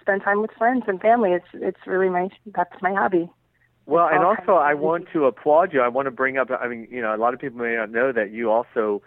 spend 0.00 0.22
time 0.22 0.40
with 0.40 0.52
friends 0.56 0.84
and 0.86 1.00
family. 1.00 1.32
It's 1.32 1.48
it's 1.52 1.84
really 1.86 2.08
my 2.08 2.28
that's 2.54 2.80
my 2.80 2.92
hobby. 2.94 3.28
Well, 3.88 4.06
and 4.06 4.22
also 4.22 4.52
I 4.52 4.74
want 4.74 5.06
to 5.14 5.24
applaud 5.24 5.72
you. 5.72 5.80
I 5.80 5.88
want 5.88 6.06
to 6.06 6.10
bring 6.10 6.36
up. 6.36 6.50
I 6.50 6.68
mean, 6.68 6.86
you 6.90 7.00
know, 7.00 7.14
a 7.14 7.16
lot 7.16 7.32
of 7.32 7.40
people 7.40 7.58
may 7.58 7.74
not 7.74 7.90
know 7.90 8.12
that 8.12 8.30
you 8.30 8.50
also 8.50 9.00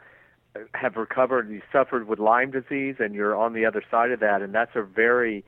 have 0.74 0.96
recovered. 0.96 1.52
You 1.52 1.62
suffered 1.72 2.08
with 2.08 2.18
Lyme 2.18 2.50
disease, 2.50 2.96
and 2.98 3.14
you're 3.14 3.36
on 3.36 3.54
the 3.54 3.64
other 3.64 3.84
side 3.92 4.10
of 4.10 4.20
that, 4.22 4.42
and 4.42 4.56
that's 4.56 4.72
a 4.74 4.82
very. 4.82 5.46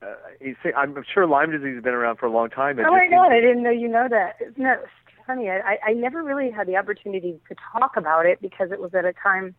Uh, 0.00 0.14
you 0.40 0.54
see, 0.62 0.70
I'm 0.76 0.94
sure 1.12 1.26
Lyme 1.26 1.50
disease 1.50 1.74
has 1.74 1.82
been 1.82 1.94
around 1.94 2.18
for 2.18 2.26
a 2.26 2.30
long 2.30 2.48
time. 2.48 2.78
Oh 2.78 2.92
my 2.92 3.08
God, 3.10 3.32
I 3.32 3.40
didn't 3.40 3.64
know 3.64 3.70
you 3.70 3.88
know 3.88 4.06
that. 4.08 4.36
Isn't 4.40 4.62
that 4.62 4.84
funny? 5.26 5.50
I, 5.50 5.78
I 5.84 5.92
never 5.92 6.22
really 6.22 6.52
had 6.52 6.68
the 6.68 6.76
opportunity 6.76 7.40
to 7.48 7.56
talk 7.72 7.96
about 7.96 8.24
it 8.24 8.40
because 8.40 8.70
it 8.70 8.80
was 8.80 8.94
at 8.94 9.04
a 9.04 9.12
time. 9.12 9.56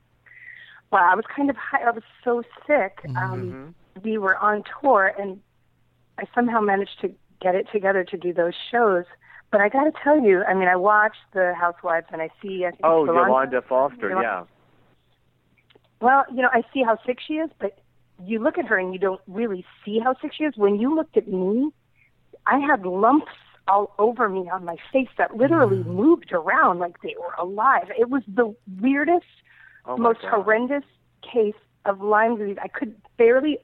Well, 0.89 1.03
I 1.03 1.16
was 1.16 1.26
kind 1.36 1.49
of 1.49 1.57
high. 1.57 1.82
I 1.86 1.91
was 1.91 2.03
so 2.24 2.43
sick. 2.66 2.99
Um, 3.18 3.76
we 4.03 4.18
were 4.18 4.38
on 4.38 4.64
tour, 4.80 5.14
and 5.20 5.41
I 6.18 6.24
somehow 6.34 6.62
managed 6.62 7.01
to 7.01 7.14
get 7.42 7.56
it 7.56 7.68
together 7.72 8.04
to 8.04 8.18
do 8.18 8.34
those 8.34 8.54
shows. 8.72 9.06
But 9.52 9.60
I 9.60 9.68
got 9.68 9.84
to 9.84 9.92
tell 10.04 10.20
you, 10.20 10.44
I 10.44 10.54
mean, 10.54 10.70
I 10.70 10.78
watched 10.78 11.18
The 11.34 11.54
Housewives, 11.60 12.08
and 12.14 12.22
I 12.22 12.30
see. 12.42 12.66
I 12.66 12.72
think 12.72 12.82
Oh, 12.84 13.06
Yolanda. 13.06 13.28
Yolanda 13.28 13.62
Foster, 13.68 14.10
Yolanda- 14.10 14.22
yeah. 14.22 14.44
Well, 16.00 16.24
you 16.34 16.42
know, 16.42 16.50
I 16.52 16.64
see 16.74 16.84
how 16.84 16.98
sick 17.06 17.20
she 17.26 17.34
is, 17.34 17.50
but 17.60 17.78
you 18.26 18.39
look 18.39 18.58
at 18.58 18.66
her 18.66 18.78
and 18.78 18.94
you 18.94 19.00
don't 19.00 19.22
really 19.28 19.66
see 19.84 20.00
how 20.00 20.16
sick 20.22 20.32
she 20.36 20.46
is. 20.46 20.54
When 20.56 20.80
you 20.80 20.96
looked 20.96 21.18
at 21.18 21.28
me, 21.28 21.72
I 22.48 22.60
had 22.60 22.86
lumps 22.86 23.32
all 23.68 23.94
over 24.00 24.28
me 24.28 24.50
on 24.50 24.66
my 24.66 24.78
face 24.92 25.10
that 25.18 25.36
literally 25.36 25.84
mm. 25.84 25.86
moved 25.86 26.32
around 26.32 26.80
like 26.80 27.02
they 27.02 27.16
were 27.20 27.34
alive. 27.38 27.92
It 27.98 28.10
was 28.10 28.24
the 28.28 28.56
weirdest, 28.80 29.26
Oh 29.86 29.98
most 29.98 30.22
God. 30.22 30.32
horrendous 30.32 30.84
case 31.22 31.56
of 31.86 32.02
Lyme 32.02 32.38
disease. 32.38 32.58
I 32.62 32.68
could 32.68 32.96
barely 33.18 33.60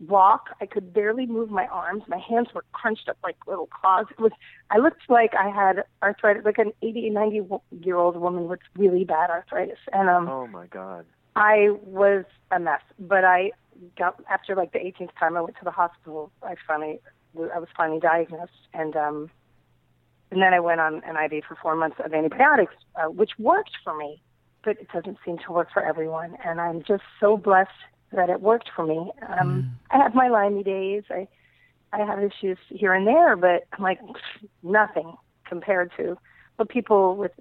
walk. 0.00 0.48
I 0.60 0.66
could 0.66 0.92
barely 0.92 1.26
move 1.26 1.50
my 1.50 1.66
arms. 1.66 2.02
My 2.08 2.18
hands 2.18 2.48
were 2.54 2.64
crunched 2.72 3.08
up 3.08 3.16
like 3.22 3.36
little 3.46 3.66
claws. 3.66 4.06
It 4.10 4.20
was. 4.20 4.32
I 4.70 4.78
looked 4.78 5.02
like 5.08 5.32
I 5.34 5.48
had 5.48 5.84
arthritis, 6.02 6.44
like 6.44 6.58
an 6.58 6.72
80, 6.82 7.10
90 7.10 7.42
year 7.82 7.96
old 7.96 8.16
woman 8.16 8.48
with 8.48 8.60
really 8.76 9.04
bad 9.04 9.30
arthritis. 9.30 9.78
And 9.92 10.08
um, 10.08 10.28
Oh 10.28 10.46
my 10.46 10.66
God. 10.66 11.06
I 11.34 11.70
was 11.84 12.24
a 12.50 12.58
mess, 12.58 12.80
but 12.98 13.24
I 13.24 13.52
got 13.98 14.22
after 14.30 14.54
like 14.54 14.72
the 14.72 14.78
18th 14.78 15.10
time 15.18 15.36
I 15.36 15.42
went 15.42 15.56
to 15.56 15.64
the 15.64 15.70
hospital. 15.70 16.30
I 16.42 16.54
finally, 16.66 17.00
I 17.54 17.58
was 17.58 17.68
finally 17.76 18.00
diagnosed, 18.00 18.52
and 18.72 18.96
um, 18.96 19.30
and 20.30 20.42
then 20.42 20.54
I 20.54 20.60
went 20.60 20.80
on 20.80 21.02
an 21.04 21.16
IV 21.16 21.44
for 21.46 21.56
four 21.60 21.76
months 21.76 21.96
of 22.04 22.12
antibiotics, 22.12 22.74
uh, 22.96 23.10
which 23.10 23.32
worked 23.38 23.76
for 23.84 23.96
me, 23.96 24.20
but 24.64 24.78
it 24.80 24.88
doesn't 24.92 25.18
seem 25.24 25.38
to 25.46 25.52
work 25.52 25.68
for 25.72 25.84
everyone. 25.84 26.36
And 26.44 26.60
I'm 26.60 26.82
just 26.82 27.04
so 27.20 27.36
blessed 27.36 27.70
that 28.12 28.30
it 28.30 28.40
worked 28.40 28.70
for 28.74 28.86
me. 28.86 29.10
Um, 29.38 29.78
I 29.90 29.98
have 29.98 30.14
my 30.14 30.28
Lyme 30.28 30.62
days. 30.62 31.04
I 31.10 31.28
I 31.92 32.04
have 32.04 32.18
issues 32.22 32.58
here 32.68 32.92
and 32.92 33.06
there, 33.06 33.36
but 33.36 33.64
I'm 33.72 33.82
like 33.82 34.00
nothing 34.62 35.14
compared 35.48 35.92
to 35.96 36.16
what 36.56 36.68
people 36.68 37.16
with, 37.16 37.32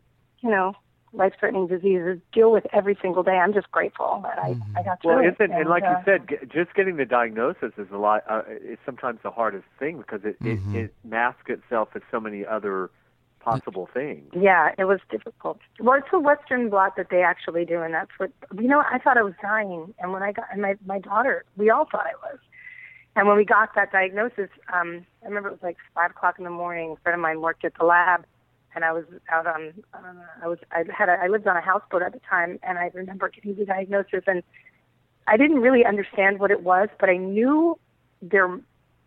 you 0.41 0.49
know, 0.49 0.73
life-threatening 1.13 1.67
diseases 1.67 2.19
deal 2.33 2.51
with 2.51 2.65
every 2.73 2.97
single 3.01 3.23
day. 3.23 3.31
I'm 3.31 3.53
just 3.53 3.71
grateful 3.71 4.21
that 4.23 4.37
I 4.37 4.55
I 4.77 4.83
got 4.83 5.01
through 5.01 5.15
Well, 5.15 5.25
it. 5.25 5.33
isn't 5.39 5.51
and 5.51 5.69
like 5.69 5.83
uh, 5.83 5.91
you 5.91 5.97
said, 6.05 6.29
g- 6.29 6.45
just 6.53 6.73
getting 6.75 6.97
the 6.97 7.05
diagnosis 7.05 7.71
is 7.77 7.87
a 7.91 7.97
lot. 7.97 8.23
Uh, 8.29 8.41
is 8.61 8.77
sometimes 8.85 9.19
the 9.23 9.31
hardest 9.31 9.65
thing 9.79 9.97
because 9.97 10.21
it, 10.23 10.37
it 10.41 10.59
it 10.73 10.93
masks 11.03 11.49
itself 11.49 11.89
as 11.95 12.01
so 12.11 12.19
many 12.19 12.45
other 12.45 12.91
possible 13.45 13.87
things. 13.93 14.27
Yeah, 14.33 14.71
it 14.77 14.85
was 14.85 14.99
difficult. 15.09 15.59
Well, 15.79 15.97
it's 15.97 16.07
a 16.11 16.19
Western 16.19 16.69
blot 16.69 16.97
that 16.97 17.07
they 17.11 17.21
actually 17.21 17.63
do, 17.63 17.81
and 17.81 17.93
that's 17.93 18.11
what 18.17 18.31
you 18.59 18.67
know. 18.67 18.83
I 18.91 18.97
thought 18.97 19.17
I 19.17 19.21
was 19.21 19.35
dying, 19.41 19.93
and 19.99 20.11
when 20.11 20.23
I 20.23 20.31
got 20.31 20.45
and 20.51 20.61
my 20.61 20.75
my 20.85 20.99
daughter, 20.99 21.45
we 21.55 21.69
all 21.69 21.85
thought 21.85 22.07
I 22.07 22.15
was. 22.27 22.39
And 23.15 23.27
when 23.27 23.37
we 23.37 23.45
got 23.45 23.75
that 23.75 23.91
diagnosis, 23.91 24.49
um, 24.73 25.05
I 25.23 25.27
remember 25.27 25.49
it 25.49 25.53
was 25.53 25.63
like 25.63 25.77
five 25.93 26.11
o'clock 26.11 26.35
in 26.37 26.43
the 26.43 26.49
morning. 26.49 26.95
A 26.97 27.01
friend 27.03 27.13
of 27.13 27.21
mine 27.21 27.39
worked 27.39 27.63
at 27.63 27.73
the 27.79 27.85
lab, 27.85 28.25
and 28.73 28.83
I 28.83 28.91
was 28.91 29.05
out 29.31 29.47
on. 29.47 29.73
Uh, 29.93 29.99
I 30.43 30.47
was 30.47 30.57
I 30.71 30.83
had 30.91 31.07
a, 31.07 31.13
I 31.13 31.27
lived 31.27 31.47
on 31.47 31.55
a 31.55 31.61
houseboat 31.61 32.01
at 32.01 32.13
the 32.13 32.21
time, 32.27 32.59
and 32.63 32.77
I 32.79 32.89
remember 32.93 33.29
getting 33.29 33.55
the 33.55 33.65
diagnosis, 33.65 34.23
and 34.25 34.41
I 35.27 35.37
didn't 35.37 35.59
really 35.59 35.85
understand 35.85 36.39
what 36.39 36.51
it 36.51 36.63
was, 36.63 36.89
but 36.99 37.09
I 37.09 37.17
knew 37.17 37.79
there 38.21 38.59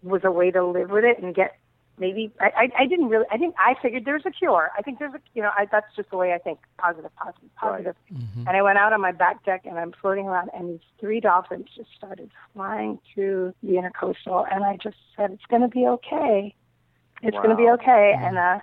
was 0.02 0.20
a 0.24 0.30
way 0.30 0.52
to 0.52 0.64
live 0.64 0.90
with 0.90 1.04
it 1.04 1.20
and 1.20 1.34
get 1.34 1.56
maybe 1.98 2.32
I, 2.40 2.46
I, 2.56 2.82
I 2.82 2.86
didn't 2.86 3.08
really 3.08 3.26
I 3.30 3.38
think 3.38 3.54
I 3.58 3.74
figured 3.80 4.04
there's 4.04 4.24
a 4.26 4.30
cure. 4.30 4.70
I 4.76 4.82
think 4.82 4.98
there's 4.98 5.14
a 5.14 5.20
you 5.34 5.42
know 5.42 5.50
I, 5.56 5.66
that's 5.70 5.94
just 5.96 6.10
the 6.10 6.16
way 6.16 6.32
I 6.32 6.38
think 6.38 6.58
positive 6.78 7.10
positive 7.16 7.54
positive. 7.56 7.94
And 8.46 8.56
I 8.56 8.62
went 8.62 8.78
out 8.78 8.92
on 8.92 9.00
my 9.00 9.12
back 9.12 9.44
deck 9.44 9.62
and 9.64 9.78
I'm 9.78 9.92
floating 10.00 10.26
around 10.26 10.50
and 10.54 10.70
these 10.70 10.86
three 11.00 11.20
dolphins 11.20 11.66
just 11.76 11.90
started 11.96 12.30
flying 12.54 12.98
through 13.12 13.54
the 13.62 13.72
intercoastal 13.72 14.46
and 14.50 14.64
I 14.64 14.76
just 14.76 14.96
said 15.16 15.32
it's 15.32 15.46
going 15.46 15.62
to 15.62 15.68
be 15.68 15.86
okay. 15.86 16.54
It's 17.22 17.36
going 17.36 17.50
to 17.50 17.56
be 17.56 17.64
Wow. 17.64 17.74
okay. 17.74 18.14
And 18.16 18.38
uh, 18.38 18.58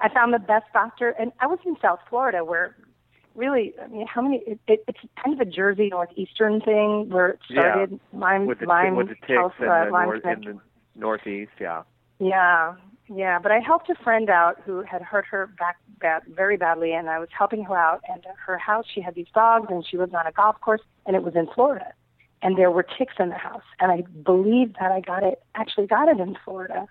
I 0.00 0.08
found 0.12 0.34
the 0.34 0.40
best 0.40 0.66
doctor 0.72 1.10
and 1.10 1.32
I 1.40 1.46
was 1.46 1.58
in 1.64 1.76
South 1.80 2.00
Florida 2.08 2.44
where 2.44 2.76
really 3.34 3.74
I 3.82 3.86
mean 3.88 4.06
how 4.06 4.22
many 4.22 4.38
it, 4.46 4.58
it, 4.66 4.84
it's 4.88 4.98
kind 5.22 5.40
of 5.40 5.46
a 5.46 5.50
Jersey 5.50 5.88
northeastern 5.88 6.60
thing 6.60 7.08
where 7.08 7.28
it 7.30 7.38
started 7.50 7.92
yeah. 7.92 8.18
Lyme 8.18 8.46
with 8.46 8.60
the 8.60 8.66
Lyme 8.66 8.96
with 8.96 9.08
the 9.08 9.14
ticks 9.14 9.28
health, 9.28 9.52
in, 9.58 9.68
uh, 9.68 9.86
the 9.86 9.90
Lyme 9.90 10.06
nor- 10.06 10.32
in 10.32 10.40
the 10.40 10.60
northeast. 10.94 11.52
Yeah. 11.60 11.82
Yeah, 12.22 12.74
yeah. 13.08 13.38
But 13.40 13.52
I 13.52 13.58
helped 13.58 13.90
a 13.90 13.94
friend 13.96 14.30
out 14.30 14.60
who 14.64 14.82
had 14.82 15.02
hurt 15.02 15.24
her 15.26 15.46
back 15.58 15.76
bad, 16.00 16.22
very 16.28 16.56
badly, 16.56 16.92
and 16.92 17.08
I 17.10 17.18
was 17.18 17.28
helping 17.36 17.64
her 17.64 17.76
out. 17.76 18.00
And 18.08 18.24
at 18.24 18.36
her 18.46 18.58
house, 18.58 18.84
she 18.92 19.00
had 19.00 19.14
these 19.14 19.26
dogs, 19.34 19.66
and 19.70 19.84
she 19.86 19.98
lived 19.98 20.14
on 20.14 20.26
a 20.26 20.32
golf 20.32 20.60
course, 20.60 20.80
and 21.06 21.16
it 21.16 21.22
was 21.22 21.34
in 21.34 21.48
Florida. 21.54 21.92
And 22.44 22.56
there 22.56 22.70
were 22.72 22.82
ticks 22.82 23.14
in 23.20 23.28
the 23.28 23.36
house, 23.36 23.62
and 23.80 23.92
I 23.92 24.02
believe 24.22 24.74
that 24.80 24.90
I 24.92 25.00
got 25.00 25.22
it. 25.22 25.42
Actually, 25.54 25.86
got 25.86 26.08
it 26.08 26.18
in 26.18 26.36
Florida, 26.44 26.86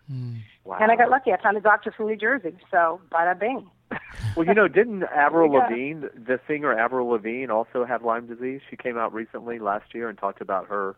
Wow. 0.64 0.78
and 0.80 0.92
I 0.92 0.96
got 0.96 1.10
lucky. 1.10 1.34
I 1.34 1.42
found 1.42 1.58
a 1.58 1.62
doctor 1.62 1.92
from 1.92 2.08
New 2.08 2.16
Jersey, 2.16 2.56
so 2.70 3.02
bada 3.12 3.38
bing. 3.40 3.70
Well, 4.38 4.46
you 4.48 4.54
know, 4.54 4.70
didn't 4.70 5.04
Avril 5.04 5.52
Yeah. 5.52 5.60
Lavigne, 5.68 6.08
the 6.16 6.40
singer 6.48 6.72
Avril 6.78 7.08
Lavigne, 7.08 7.52
also 7.52 7.84
have 7.84 8.04
Lyme 8.06 8.28
disease? 8.28 8.62
She 8.70 8.78
came 8.78 8.98
out 8.98 9.14
recently 9.14 9.60
last 9.60 9.94
year 9.94 10.08
and 10.08 10.18
talked 10.18 10.40
about 10.40 10.68
her. 10.68 10.96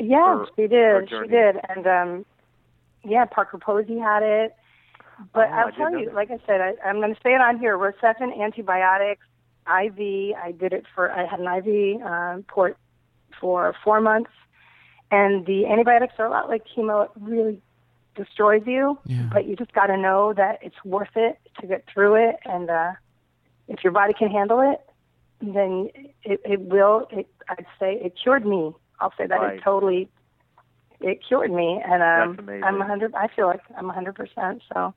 Yeah, 0.00 0.38
her- 0.38 0.46
she 0.56 0.66
did. 0.66 1.08
She 1.08 1.28
did. 1.28 1.56
And 1.68 1.86
um 1.86 2.26
yeah, 3.04 3.24
Parker 3.24 3.58
Posey 3.58 3.98
had 3.98 4.22
it. 4.22 4.54
But 5.34 5.48
Oh, 5.48 5.52
I 5.52 5.60
I'll 5.62 5.72
tell 5.72 5.96
you, 5.98 6.06
that. 6.06 6.14
like 6.14 6.30
I 6.30 6.38
said, 6.46 6.60
I, 6.60 6.74
I'm 6.84 6.96
going 6.96 7.14
to 7.14 7.20
say 7.22 7.34
it 7.34 7.40
on 7.40 7.58
here. 7.58 7.76
Rocephin 7.78 8.38
antibiotics, 8.40 9.24
IV. 9.66 10.34
I 10.36 10.52
did 10.58 10.72
it 10.72 10.84
for. 10.94 11.10
I 11.12 11.26
had 11.26 11.40
an 11.40 11.46
IV 11.46 12.02
uh, 12.02 12.36
port 12.48 12.76
for 13.40 13.74
four 13.84 14.00
months, 14.00 14.30
and 15.10 15.46
the 15.46 15.66
antibiotics 15.66 16.14
are 16.18 16.26
a 16.26 16.30
lot 16.30 16.48
like 16.48 16.62
chemo. 16.66 17.04
It 17.04 17.10
really 17.20 17.60
destroys 18.16 18.62
you, 18.66 18.98
but 19.32 19.46
you 19.46 19.56
just 19.56 19.72
got 19.72 19.86
to 19.86 19.96
know 19.96 20.32
that 20.34 20.58
it's 20.62 20.84
worth 20.84 21.16
it 21.16 21.38
to 21.60 21.66
get 21.66 21.84
through 21.92 22.14
it. 22.28 22.36
And 22.44 22.68
uh, 22.70 22.92
if 23.68 23.82
your 23.84 23.92
body 23.92 24.12
can 24.12 24.28
handle 24.30 24.60
it, 24.60 24.80
then 25.40 25.88
it, 26.24 26.40
it 26.44 26.60
will. 26.60 27.06
It, 27.10 27.28
I'd 27.48 27.66
say 27.78 27.94
it 28.02 28.14
cured 28.22 28.46
me 28.46 28.72
I'll 29.02 29.12
say 29.18 29.26
that 29.26 29.40
Right. 29.40 29.58
it 29.58 29.62
totally 29.64 30.08
it 31.02 31.20
cured 31.26 31.50
me, 31.52 31.80
and 31.84 32.02
um, 32.02 32.30
That's 32.36 32.38
amazing. 32.38 32.64
I'm 32.64 32.80
a 32.80 32.86
hundred. 32.86 33.14
I 33.14 33.28
feel 33.28 33.46
like 33.46 33.60
I'm 33.76 33.90
a 33.90 33.92
hundred 33.92 34.14
percent. 34.14 34.62
So. 34.72 34.94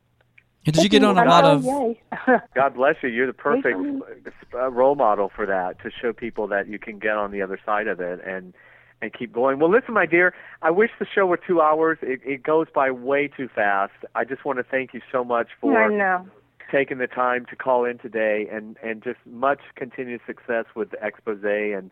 Did 0.65 0.77
you 0.77 0.89
get 0.89 1.03
on 1.03 1.15
a 1.15 1.23
lot 1.25 1.45
Oh, 1.45 1.51
of? 1.57 1.63
yay. 1.63 2.01
God 2.55 2.73
bless 2.73 2.95
you. 3.03 3.09
You're 3.09 3.27
the 3.27 3.33
perfect 3.33 3.77
uh, 4.55 4.71
role 4.71 4.95
model 4.95 5.31
for 5.35 5.45
that 5.45 5.79
to 5.83 5.91
show 6.01 6.11
people 6.11 6.47
that 6.47 6.67
you 6.67 6.79
can 6.79 6.97
get 6.97 7.11
on 7.17 7.29
the 7.31 7.43
other 7.43 7.59
side 7.63 7.87
of 7.87 7.99
it 7.99 8.19
and 8.25 8.53
and 9.01 9.13
keep 9.13 9.31
going. 9.31 9.59
Well, 9.59 9.69
listen, 9.69 9.93
my 9.93 10.07
dear, 10.07 10.33
I 10.63 10.71
wish 10.71 10.89
the 10.97 11.05
show 11.13 11.25
were 11.27 11.37
two 11.37 11.61
hours. 11.61 11.99
It, 12.01 12.21
it 12.25 12.41
goes 12.43 12.65
by 12.73 12.89
way 12.89 13.27
too 13.27 13.47
fast. 13.53 13.91
I 14.15 14.23
just 14.23 14.43
want 14.45 14.57
to 14.57 14.63
thank 14.63 14.93
you 14.93 15.01
so 15.11 15.23
much 15.23 15.49
for 15.61 15.77
I 15.77 15.87
know. 15.93 16.25
taking 16.71 16.97
the 16.97 17.05
time 17.07 17.45
to 17.51 17.55
call 17.55 17.85
in 17.85 17.99
today 17.99 18.47
and 18.51 18.75
and 18.81 19.03
just 19.03 19.19
much 19.27 19.59
continued 19.75 20.21
success 20.25 20.65
with 20.75 20.89
the 20.91 20.97
expose 21.05 21.43
and 21.43 21.91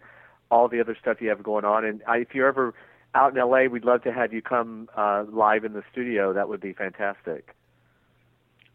all 0.49 0.68
the 0.68 0.80
other 0.80 0.97
stuff 0.99 1.18
you 1.22 1.30
have 1.30 1.43
going 1.43 1.66
on. 1.66 1.86
And 1.86 2.01
I, 2.07 2.18
if 2.18 2.34
you're 2.34 2.47
ever 2.47 2.74
out 3.16 3.36
in 3.36 3.41
LA, 3.41 3.66
we'd 3.66 3.86
love 3.86 4.03
to 4.03 4.11
have 4.14 4.34
you 4.34 4.41
come 4.41 4.89
uh, 4.97 5.26
live 5.32 5.64
in 5.66 5.74
the 5.74 5.84
studio. 5.91 6.34
That 6.34 6.49
would 6.49 6.61
be 6.61 6.74
fantastic. 6.74 7.55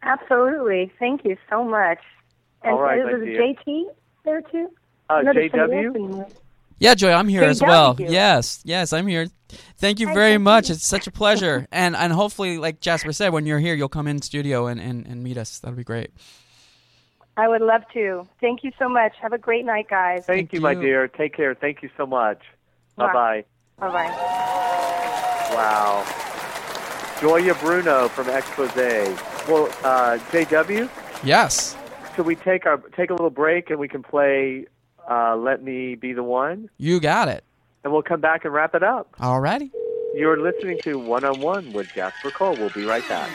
Absolutely. 0.03 0.93
Thank 0.99 1.25
you 1.25 1.37
so 1.51 1.65
much. 1.65 1.99
And 2.63 2.75
All 2.75 2.81
right, 2.81 3.05
was 3.05 3.21
my 3.21 3.23
it 3.23 3.25
dear. 3.25 3.55
JT 3.55 3.85
there 4.25 4.43
too? 4.43 4.69
Uh, 5.11 5.23
No, 5.23 5.33
JW? 5.33 5.87
else 5.87 5.97
in 5.97 6.11
there. 6.13 6.27
Yeah, 6.81 6.95
Joy, 6.95 7.11
I'm 7.13 7.27
here 7.29 7.43
as 7.43 7.61
well. 7.61 7.97
Yes, 7.99 8.61
yes, 8.65 8.93
I'm 8.93 9.09
here. 9.09 9.27
Thank 9.79 9.99
you 9.99 10.13
very 10.13 10.39
much. 10.39 10.71
It's 10.71 10.87
such 10.87 11.09
a 11.09 11.11
pleasure. 11.11 11.67
and 11.73 11.97
and 11.97 12.13
hopefully, 12.13 12.59
like 12.59 12.81
Jasper 12.81 13.13
said, 13.13 13.33
when 13.33 13.47
you're 13.47 13.59
here, 13.59 13.75
you'll 13.75 13.89
come 13.89 14.07
in 14.07 14.23
studio 14.23 14.67
and, 14.69 14.81
and, 14.81 15.05
and 15.07 15.25
meet 15.25 15.39
us. 15.39 15.59
That'll 15.59 15.77
be 15.77 15.83
great. 15.83 16.13
I 17.37 17.49
would 17.49 17.63
love 17.63 17.83
to. 17.95 18.29
Thank 18.41 18.63
you 18.63 18.73
so 18.79 18.89
much. 18.89 19.15
Have 19.21 19.33
a 19.33 19.39
great 19.39 19.65
night, 19.65 19.89
guys. 19.89 20.27
Thank, 20.27 20.53
you, 20.53 20.61
my 20.61 20.75
dear. 20.75 21.09
Take 21.09 21.35
care. 21.35 21.55
Thank 21.55 21.83
you 21.83 21.91
so 21.97 22.07
much. 22.07 22.43
Bye 22.97 23.13
bye. 23.13 23.45
Bye 23.81 23.89
bye. 23.91 25.55
Wow. 25.55 26.05
Gioia 27.21 27.59
Bruno 27.61 28.09
from 28.09 28.29
Expose. 28.29 28.75
Well, 29.49 29.67
uh, 29.85 30.19
JW, 30.31 30.89
Yes. 31.25 31.77
should 32.15 32.27
we 32.27 32.37
take 32.37 32.67
our 32.67 32.77
take 32.97 33.11
a 33.11 33.13
little 33.15 33.31
break 33.31 33.71
and 33.71 33.79
we 33.79 33.89
can 33.89 34.03
play 34.03 34.67
uh, 35.11 35.37
"Let 35.37 35.63
Me 35.63 35.95
Be 35.95 36.13
the 36.13 36.23
One" 36.23 36.69
You 36.79 37.01
got 37.01 37.29
it. 37.29 37.45
and 37.85 37.93
we'll 37.93 38.03
come 38.03 38.21
back 38.21 38.45
and 38.45 38.53
wrap 38.53 38.75
it 38.75 38.83
up. 38.83 39.13
Alrighty. 39.21 39.71
You're 40.15 40.41
listening 40.41 40.79
to 40.85 40.99
One 40.99 41.25
on 41.25 41.41
One 41.41 41.73
with 41.73 41.89
Jasper 41.95 42.31
Cole. 42.31 42.57
We'll 42.57 42.71
be 42.71 42.85
right 42.85 43.07
back. 43.09 43.31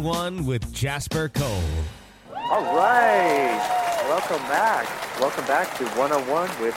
On 0.00 0.04
one 0.06 0.46
with 0.46 0.72
Jasper 0.72 1.28
Cole. 1.28 1.62
All 2.34 2.74
right. 2.76 4.02
Welcome 4.08 4.42
back. 4.48 5.20
Welcome 5.20 5.44
back 5.46 5.76
to 5.78 5.84
One 5.98 6.10
on 6.12 6.26
One 6.26 6.48
with 6.60 6.74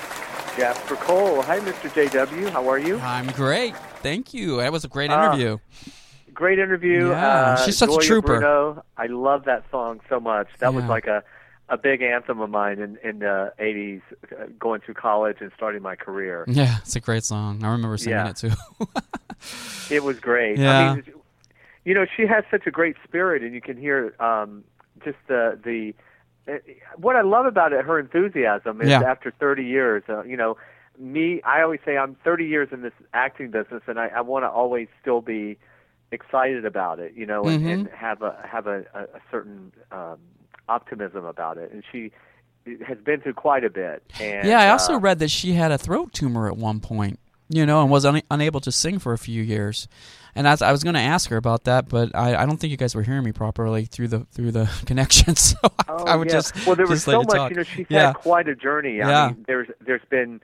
Jasper 0.57 0.95
Cole. 0.97 1.41
Hi, 1.43 1.59
Mr. 1.59 1.89
JW. 1.89 2.49
How 2.49 2.67
are 2.69 2.77
you? 2.77 2.97
I'm 2.99 3.27
great. 3.27 3.75
Thank 4.01 4.33
you. 4.33 4.57
That 4.57 4.71
was 4.73 4.83
a 4.83 4.87
great 4.89 5.09
Uh, 5.09 5.23
interview. 5.33 5.57
Great 6.33 6.59
interview. 6.59 7.09
Yeah, 7.09 7.15
uh, 7.27 7.55
she's 7.65 7.77
such 7.77 7.91
a 7.91 7.97
trooper. 7.99 8.39
Bruno. 8.39 8.83
I 8.97 9.05
love 9.05 9.45
that 9.45 9.63
song 9.71 10.01
so 10.09 10.19
much. 10.19 10.47
That 10.59 10.73
was 10.73 10.83
like 10.85 11.07
a, 11.07 11.23
a 11.69 11.77
big 11.77 12.01
anthem 12.01 12.41
of 12.41 12.49
mine 12.49 12.79
in, 12.79 12.97
in 13.03 13.19
the 13.19 13.53
80s, 13.59 14.01
uh, 14.31 14.45
going 14.59 14.81
through 14.81 14.95
college 14.95 15.37
and 15.39 15.51
starting 15.55 15.81
my 15.81 15.95
career. 15.95 16.43
yeah, 16.47 16.77
it's 16.79 16.95
a 16.95 16.99
great 16.99 17.23
song. 17.23 17.63
I 17.63 17.71
remember 17.71 17.97
singing 17.97 18.17
Yeah. 18.17 18.29
it 18.31 18.35
too. 18.37 18.51
It 19.91 20.01
was 20.01 20.21
great. 20.21 20.57
Yeah. 20.57 20.91
I 20.91 20.95
mean, 20.95 21.03
you 21.85 21.93
know, 21.93 22.05
she 22.15 22.25
has 22.27 22.43
such 22.51 22.65
a 22.67 22.71
great 22.71 22.95
spirit, 23.03 23.43
and 23.43 23.53
you 23.53 23.61
can 23.61 23.77
hear 23.77 24.13
um, 24.19 24.63
just 25.03 25.17
the 25.27 25.59
the. 25.63 25.93
uh, 26.51 26.57
What 26.97 27.15
I 27.15 27.21
love 27.21 27.45
about 27.45 27.73
it, 27.73 27.83
her 27.85 27.99
enthusiasm 27.99 28.81
is 28.81 28.89
Yeah. 28.89 29.01
after 29.01 29.31
30 29.31 29.63
years. 29.63 30.03
Uh, 30.07 30.23
you 30.23 30.37
know, 30.37 30.57
me. 30.97 31.41
I 31.43 31.61
always 31.61 31.79
say 31.85 31.97
I'm 31.97 32.15
30 32.23 32.45
years 32.45 32.69
in 32.71 32.81
this 32.81 32.93
acting 33.13 33.49
business, 33.51 33.83
and 33.87 33.99
I, 33.99 34.07
I 34.07 34.21
want 34.21 34.43
to 34.43 34.49
always 34.49 34.87
still 35.01 35.21
be 35.21 35.57
excited 36.11 36.65
about 36.65 36.99
it. 36.99 37.13
You 37.15 37.25
know, 37.25 37.43
and, 37.47 37.63
Mhm. 37.65 37.73
and 37.73 37.87
have 37.89 38.21
a 38.21 38.35
have 38.49 38.67
a, 38.67 38.85
a, 38.93 39.01
a 39.03 39.21
certain 39.31 39.71
um, 39.91 40.17
optimism 40.69 41.25
about 41.25 41.57
it. 41.57 41.71
And 41.71 41.83
she 41.91 42.11
has 42.87 42.97
been 42.99 43.19
through 43.19 43.33
quite 43.33 43.65
a 43.65 43.69
bit. 43.69 44.03
And 44.21 44.47
yeah, 44.47 44.61
I 44.61 44.69
also 44.69 44.93
uh, 44.93 44.99
read 44.99 45.19
that 45.19 45.29
she 45.31 45.51
had 45.53 45.71
a 45.71 45.77
throat 45.77 46.13
tumor 46.13 46.47
at 46.47 46.55
one 46.55 46.79
point, 46.79 47.19
you 47.49 47.65
know, 47.65 47.81
and 47.81 47.91
was 47.91 48.05
un- 48.05 48.21
unable 48.31 48.61
to 48.61 48.71
sing 48.71 48.99
for 48.99 49.11
a 49.11 49.17
few 49.17 49.43
years. 49.43 49.87
And 50.35 50.47
I 50.47 50.71
was 50.71 50.83
going 50.83 50.95
to 50.95 51.01
ask 51.01 51.29
her 51.29 51.37
about 51.37 51.65
that, 51.65 51.87
but 51.89 52.15
I, 52.15 52.35
I 52.41 52.45
don't 52.45 52.57
think 52.57 52.71
you 52.71 52.77
guys 52.77 52.95
were 52.95 53.03
hearing 53.03 53.23
me 53.23 53.31
properly 53.31 53.85
through 53.85 54.07
the 54.07 54.19
through 54.31 54.51
the 54.51 54.69
connection. 54.85 55.35
So 55.35 55.57
I, 55.63 55.69
Oh, 55.89 56.03
I 56.05 56.15
would 56.15 56.27
yeah. 56.27 56.33
just 56.33 56.65
well, 56.65 56.75
there 56.75 56.87
was 56.87 57.03
so 57.03 57.21
much. 57.21 57.29
talk. 57.35 57.49
You 57.51 57.57
know, 57.57 57.63
she's 57.63 57.85
yeah. 57.89 58.07
had 58.07 58.15
quite 58.15 58.47
a 58.47 58.55
journey. 58.55 59.01
I 59.01 59.09
Yeah. 59.09 59.27
mean, 59.29 59.45
there's 59.47 59.67
there's 59.79 60.01
been 60.09 60.41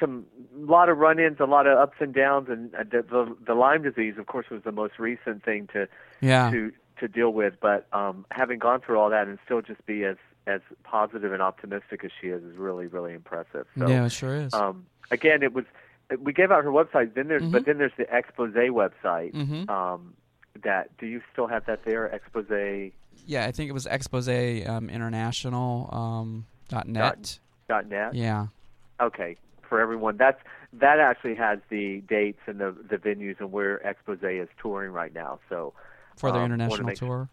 some 0.00 0.26
lot 0.56 0.88
of 0.88 0.98
run-ins, 0.98 1.38
a 1.40 1.44
lot 1.44 1.66
of 1.66 1.78
ups 1.78 1.96
and 2.00 2.12
downs, 2.12 2.48
and 2.50 2.74
uh, 2.74 2.82
the, 2.90 3.02
the 3.02 3.36
the 3.46 3.54
Lyme 3.54 3.82
disease, 3.82 4.14
of 4.18 4.26
course, 4.26 4.46
was 4.50 4.62
the 4.64 4.72
most 4.72 4.98
recent 4.98 5.44
thing 5.44 5.68
to 5.72 5.88
Yeah. 6.20 6.50
to 6.50 6.72
to 7.00 7.08
deal 7.08 7.30
with. 7.32 7.54
But 7.60 7.86
um, 7.92 8.26
having 8.30 8.58
gone 8.58 8.80
through 8.80 8.98
all 8.98 9.10
that 9.10 9.26
and 9.28 9.38
still 9.44 9.62
just 9.62 9.84
be 9.86 10.04
as 10.04 10.16
as 10.46 10.60
positive 10.82 11.32
and 11.32 11.40
optimistic 11.40 12.04
as 12.04 12.10
she 12.20 12.28
is 12.28 12.42
is 12.42 12.56
really 12.56 12.86
really 12.88 13.14
impressive. 13.14 13.66
So, 13.78 13.88
Yeah, 13.88 14.04
it 14.06 14.10
sure 14.12 14.34
is. 14.34 14.52
Um, 14.52 14.86
again, 15.10 15.42
it 15.42 15.52
was 15.54 15.64
we 16.20 16.32
gave 16.32 16.50
out 16.50 16.64
her 16.64 16.70
website. 16.70 17.14
Then 17.14 17.28
there's 17.28 17.42
Mm-hmm. 17.42 17.52
but 17.52 17.64
then 17.66 17.78
there's 17.78 17.92
the 17.96 18.06
expose 18.14 18.52
website. 18.54 19.32
Mhm. 19.34 19.68
Um, 19.68 20.14
that 20.62 20.96
do 20.98 21.06
you 21.06 21.20
still 21.32 21.46
have 21.48 21.66
that 21.66 21.84
there? 21.84 22.06
Expose. 22.06 22.92
yeah, 23.26 23.44
I 23.46 23.52
think 23.52 23.68
it 23.68 23.72
was 23.72 23.86
Expose 23.86 24.28
um, 24.66 24.88
International 24.90 25.88
um, 25.92 26.46
dot 26.68 26.86
net. 26.88 27.38
dot 27.68 27.86
net. 27.88 28.14
Yeah. 28.14 28.46
Okay, 29.00 29.36
for 29.68 29.80
everyone, 29.80 30.16
that's 30.16 30.40
that 30.74 30.98
actually 31.00 31.34
has 31.34 31.58
the 31.70 32.00
dates 32.08 32.40
and 32.46 32.60
the 32.60 32.74
the 32.88 32.96
venues 32.98 33.40
and 33.40 33.50
where 33.50 33.76
Expose 33.86 34.22
is 34.22 34.48
touring 34.60 34.92
right 34.92 35.12
now. 35.14 35.40
So 35.48 35.72
For 36.16 36.30
their 36.30 36.42
um, 36.42 36.52
international 36.52 36.86
make- 36.86 36.96
tour. 36.98 37.28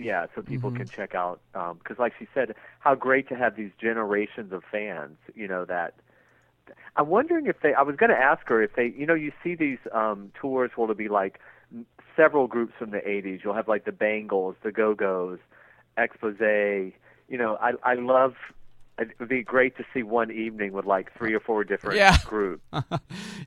Yeah, 0.00 0.26
so 0.34 0.42
people 0.42 0.70
Mhm. 0.70 0.76
can 0.76 0.86
check 0.86 1.14
out 1.16 1.40
because, 1.52 1.98
like 1.98 2.12
she 2.20 2.28
said, 2.32 2.54
how 2.78 2.94
great 2.94 3.28
to 3.30 3.34
have 3.34 3.56
these 3.56 3.72
generations 3.80 4.52
of 4.52 4.62
fans. 4.70 5.16
You 5.34 5.48
know 5.48 5.64
that. 5.64 5.94
I'm 6.96 7.08
wondering 7.08 7.46
if 7.46 7.60
they. 7.62 7.74
I 7.74 7.82
was 7.82 7.96
going 7.96 8.10
to 8.10 8.16
ask 8.16 8.46
her 8.48 8.62
if 8.62 8.74
they. 8.76 8.92
You 8.96 9.06
know, 9.06 9.14
you 9.14 9.32
see 9.42 9.54
these 9.54 9.78
um, 9.92 10.30
tours 10.40 10.70
where 10.76 10.84
it'll 10.84 10.94
be 10.96 11.08
like 11.08 11.40
several 12.16 12.46
groups 12.46 12.72
from 12.78 12.90
the 12.90 12.98
'80s. 12.98 13.42
You'll 13.44 13.54
have 13.54 13.68
like 13.68 13.84
the 13.84 13.92
Bangles, 13.92 14.56
the 14.62 14.72
Go 14.72 14.94
Go's, 14.94 15.38
Expose. 15.96 16.38
you 17.28 17.38
know, 17.38 17.56
I 17.60 17.72
I 17.82 17.94
love. 17.94 18.34
It 19.00 19.10
would 19.20 19.28
be 19.28 19.44
great 19.44 19.76
to 19.76 19.84
see 19.94 20.02
one 20.02 20.32
evening 20.32 20.72
with 20.72 20.84
like 20.84 21.16
three 21.16 21.32
or 21.32 21.38
four 21.38 21.62
different 21.62 21.98
Yeah. 21.98 22.16
groups. 22.26 22.64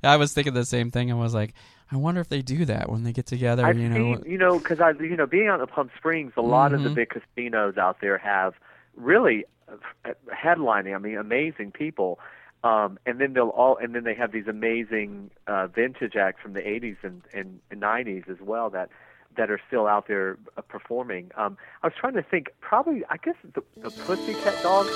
I 0.02 0.16
was 0.16 0.32
thinking 0.32 0.54
the 0.54 0.64
same 0.64 0.92
thing. 0.92 1.12
I 1.12 1.16
was 1.16 1.34
like, 1.34 1.54
I 1.92 1.98
wonder 1.98 2.22
if 2.22 2.30
they 2.30 2.42
do 2.42 2.64
that 2.66 2.90
when 2.90 3.04
they 3.04 3.12
get 3.12 3.26
together. 3.26 3.66
I've 3.66 3.78
you 3.78 3.90
know, 3.90 3.96
seen, 4.16 4.24
you 4.32 4.38
know, 4.38 4.60
because 4.60 4.80
I, 4.80 4.92
you 4.92 5.18
know, 5.18 5.26
being 5.28 5.48
out 5.50 5.60
in 5.60 5.68
Palm 5.68 5.92
Springs, 5.98 6.32
a 6.38 6.42
lot 6.42 6.72
of 6.74 6.84
the 6.84 6.90
Mhm. 6.90 6.96
big 6.96 7.10
casinos 7.10 7.76
out 7.78 7.98
there 8.00 8.18
have 8.18 8.54
really 8.96 9.44
uh, 9.70 10.12
headlining. 10.34 10.96
I 10.96 11.00
mean, 11.00 11.18
amazing 11.18 11.72
people. 11.72 12.18
Um, 12.64 13.00
and 13.06 13.20
then 13.20 13.34
they'll 13.34 13.50
all, 13.50 13.78
and 13.78 13.96
then 13.96 14.04
they 14.04 14.14
have 14.14 14.32
these 14.32 14.48
amazing 14.48 15.32
uh, 15.48 15.68
vintage 15.68 16.16
acts 16.16 16.42
from 16.42 16.54
the 16.54 16.60
'80s 16.60 16.98
and, 17.02 17.24
and, 17.34 17.60
and 17.72 17.82
'90s 17.82 18.30
as 18.30 18.38
well 18.40 18.70
that 18.70 18.90
that 19.38 19.50
are 19.50 19.60
still 19.68 19.88
out 19.88 20.08
there 20.08 20.38
uh, 20.58 20.62
performing. 20.62 21.32
Um, 21.36 21.58
I 21.82 21.88
was 21.88 21.94
trying 22.00 22.14
to 22.14 22.22
think. 22.22 22.50
Probably, 22.60 23.04
I 23.10 23.18
guess 23.18 23.36
the, 23.54 23.64
the 23.78 23.90
Pussycat 23.90 24.62
Dolls. 24.62 24.88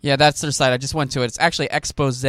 Yeah, 0.00 0.16
that's 0.16 0.40
their 0.40 0.50
site. 0.50 0.72
I 0.72 0.76
just 0.76 0.94
went 0.94 1.12
to 1.12 1.22
it. 1.22 1.26
It's 1.26 1.38
actually 1.38 1.68
expose 1.70 2.24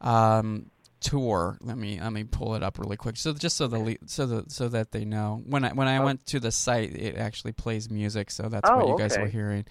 um, 0.00 0.66
tour. 1.02 1.58
Let 1.60 1.76
me 1.76 2.00
let 2.00 2.12
me 2.12 2.24
pull 2.24 2.54
it 2.54 2.62
up 2.62 2.78
really 2.78 2.96
quick. 2.96 3.16
So 3.16 3.32
just 3.34 3.56
so 3.56 3.66
the 3.66 3.78
le- 3.78 3.96
so 4.06 4.26
the 4.26 4.44
so 4.48 4.68
that 4.68 4.92
they 4.92 5.04
know 5.04 5.42
when 5.46 5.64
I 5.64 5.72
when 5.72 5.88
I 5.88 6.00
went 6.00 6.24
to 6.26 6.40
the 6.40 6.50
site, 6.52 6.94
it 6.94 7.16
actually 7.16 7.52
plays 7.52 7.90
music. 7.90 8.30
So 8.30 8.44
that's 8.48 8.68
what 8.70 8.84
Oh, 8.84 8.88
you 8.92 8.98
guys 8.98 9.12
okay. 9.12 9.22
were 9.22 9.28
hearing. 9.28 9.64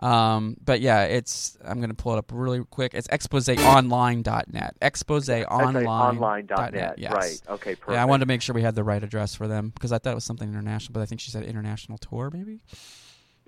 Um, 0.00 0.56
but 0.64 0.80
yeah, 0.80 1.04
it's 1.04 1.56
I'm 1.64 1.80
gonna 1.80 1.94
pull 1.94 2.14
it 2.14 2.18
up 2.18 2.30
really 2.32 2.64
quick. 2.64 2.94
It's 2.94 3.08
exposeonline.net. 3.08 4.76
Exposeonline.net. 4.80 5.86
online.net. 5.86 6.94
Yes. 6.98 7.12
Right. 7.12 7.40
Okay. 7.54 7.74
Perfect. 7.74 7.94
Yeah, 7.96 8.02
I 8.02 8.04
wanted 8.06 8.20
to 8.24 8.28
make 8.28 8.42
sure 8.42 8.54
we 8.54 8.62
had 8.62 8.74
the 8.74 8.84
right 8.84 9.02
address 9.02 9.34
for 9.34 9.46
them 9.48 9.70
because 9.74 9.92
I 9.92 9.98
thought 9.98 10.12
it 10.12 10.14
was 10.14 10.24
something 10.24 10.48
international, 10.48 10.94
but 10.94 11.00
I 11.00 11.06
think 11.06 11.20
she 11.20 11.30
said 11.30 11.44
international 11.44 11.98
tour, 11.98 12.30
maybe. 12.32 12.60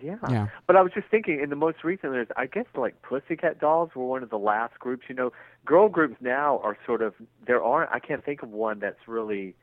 Yeah. 0.02 0.16
Yeah. 0.28 0.48
But 0.66 0.76
I 0.76 0.82
was 0.82 0.92
just 0.92 1.08
thinking, 1.08 1.40
in 1.40 1.50
the 1.50 1.56
most 1.56 1.84
recent 1.84 2.12
years, 2.12 2.28
I 2.36 2.46
guess 2.46 2.66
like 2.76 3.00
Pussycat 3.02 3.60
Dolls 3.60 3.90
were 3.94 4.06
one 4.06 4.22
of 4.22 4.30
the 4.30 4.38
last 4.38 4.78
groups. 4.78 5.04
You 5.08 5.14
know, 5.14 5.32
girl 5.64 5.88
groups 5.88 6.16
now 6.20 6.60
are 6.62 6.76
sort 6.86 7.02
of 7.02 7.14
there 7.46 7.62
aren't. 7.62 7.90
I 7.90 7.98
can't 7.98 8.24
think 8.24 8.42
of 8.42 8.50
one 8.50 8.78
that's 8.80 9.06
really 9.06 9.54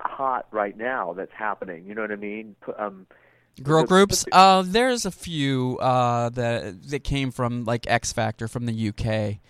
hot 0.00 0.46
right 0.50 0.76
now 0.76 1.12
that's 1.12 1.32
happening. 1.32 1.84
You 1.86 1.94
know 1.94 2.02
what 2.02 2.12
I 2.12 2.16
mean? 2.16 2.56
Um, 2.78 3.06
Girl 3.62 3.84
groups. 3.84 4.24
Uh, 4.32 4.62
there's 4.66 5.04
a 5.04 5.10
few 5.10 5.76
uh, 5.78 6.30
that 6.30 6.82
that 6.88 7.04
came 7.04 7.30
from 7.30 7.64
like 7.64 7.86
X 7.86 8.12
Factor 8.12 8.48
from 8.48 8.64
the 8.64 8.88
UK 8.88 9.40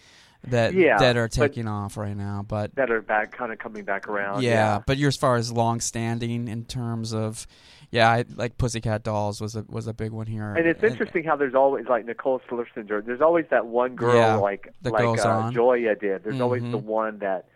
that 0.49 0.75
Yeah, 0.75 0.99
that 0.99 1.17
are 1.17 1.29
taking 1.29 1.69
off 1.69 1.97
right 1.97 2.17
now. 2.17 2.45
But 2.47 2.75
that 2.75 2.91
are 2.91 3.01
back, 3.01 3.31
kind 3.31 3.53
of 3.53 3.59
coming 3.59 3.85
back 3.85 4.09
around. 4.09 4.43
yeah, 4.43 4.81
but 4.87 4.97
you're 4.99 5.09
as 5.09 5.17
far 5.17 5.37
as 5.37 5.53
long 5.53 5.81
standing 5.81 6.49
in 6.49 6.65
terms 6.65 7.15
of 7.15 7.47
yeah, 7.93 8.11
I, 8.11 8.25
like 8.35 8.59
Pussycat 8.59 9.05
Dolls 9.05 9.41
was 9.41 9.55
a 9.55 9.65
was 9.69 9.87
a 9.87 9.95
big 9.95 10.11
one 10.11 10.27
here. 10.27 10.53
And 10.55 10.67
it's 10.67 10.83
interesting 10.83 11.23
how 11.23 11.37
there's 11.37 11.55
always 11.55 11.87
like 11.87 12.05
Nicole 12.05 12.41
Scherzinger. 12.51 13.05
There's 13.05 13.21
always 13.21 13.45
that 13.51 13.67
one 13.67 13.95
girl 13.95 14.17
Yeah, 14.17 14.35
like 14.35 14.73
that 14.83 14.93
like 14.93 15.03
goes 15.05 15.21
uh. 15.21 15.51
Gioia 15.53 15.99
did. 16.01 16.25
There's 16.25 16.41
always 16.41 16.63
Mhm. 16.65 16.73
the 16.73 16.79
one 16.79 17.19
that 17.21 17.47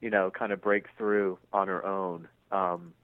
you 0.00 0.10
know 0.10 0.30
kind 0.30 0.50
of 0.50 0.60
breaks 0.60 0.90
through 0.98 1.38
on 1.52 1.68
her 1.68 1.84
own. 1.86 2.26
Um, 2.50 2.94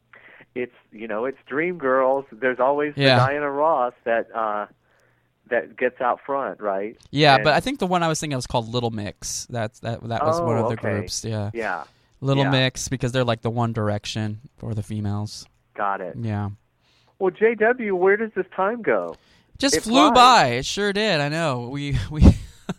it's 0.57 0.75
you 0.91 1.07
know 1.07 1.27
it's 1.27 1.39
Dream 1.47 1.79
Girls. 1.79 2.25
There's 2.33 2.59
always 2.59 2.95
Yeah. 2.97 3.19
the 3.21 3.27
Diana 3.27 3.51
Ross 3.51 3.93
that 4.05 4.35
uh, 4.35 4.67
that 5.51 5.77
gets 5.77 6.01
out 6.01 6.21
front, 6.27 6.61
right? 6.61 6.97
Yeah, 7.11 7.37
And- 7.37 7.45
but 7.45 7.55
I 7.55 7.61
think 7.61 7.79
the 7.79 7.87
one 7.87 8.03
I 8.03 8.09
was 8.09 8.19
thinking 8.21 8.35
of 8.35 8.39
was 8.39 8.47
called 8.47 8.69
Little 8.69 8.91
Mix. 8.91 9.47
That's 9.51 9.81
that 9.81 10.03
that 10.09 10.25
was 10.25 10.41
one 10.41 10.57
Oh, 10.59 10.65
of 10.65 10.69
the 10.71 10.75
okay. 10.75 10.99
groups. 10.99 11.25
Yeah. 11.25 11.51
Yeah. 11.55 11.85
Little 12.21 12.45
Yeah. 12.45 12.51
Mix 12.51 12.89
because 12.89 13.13
they're 13.13 13.25
like 13.25 13.43
the 13.43 13.51
One 13.51 13.73
Direction 13.73 14.41
for 14.57 14.75
the 14.75 14.83
females. 14.83 15.47
got 15.75 16.01
it. 16.01 16.17
Yeah. 16.19 16.51
Well, 17.19 17.33
JW, 17.33 17.93
where 17.95 18.17
does 18.17 18.31
this 18.37 18.47
time 18.55 18.83
go? 18.83 19.17
Just 19.59 19.77
It 19.77 19.83
flew 19.83 20.13
flies. 20.13 20.15
by. 20.15 20.47
It 20.59 20.65
sure 20.67 20.93
did. 20.93 21.21
I 21.21 21.29
know. 21.29 21.69
We 21.69 21.99
we 22.11 22.23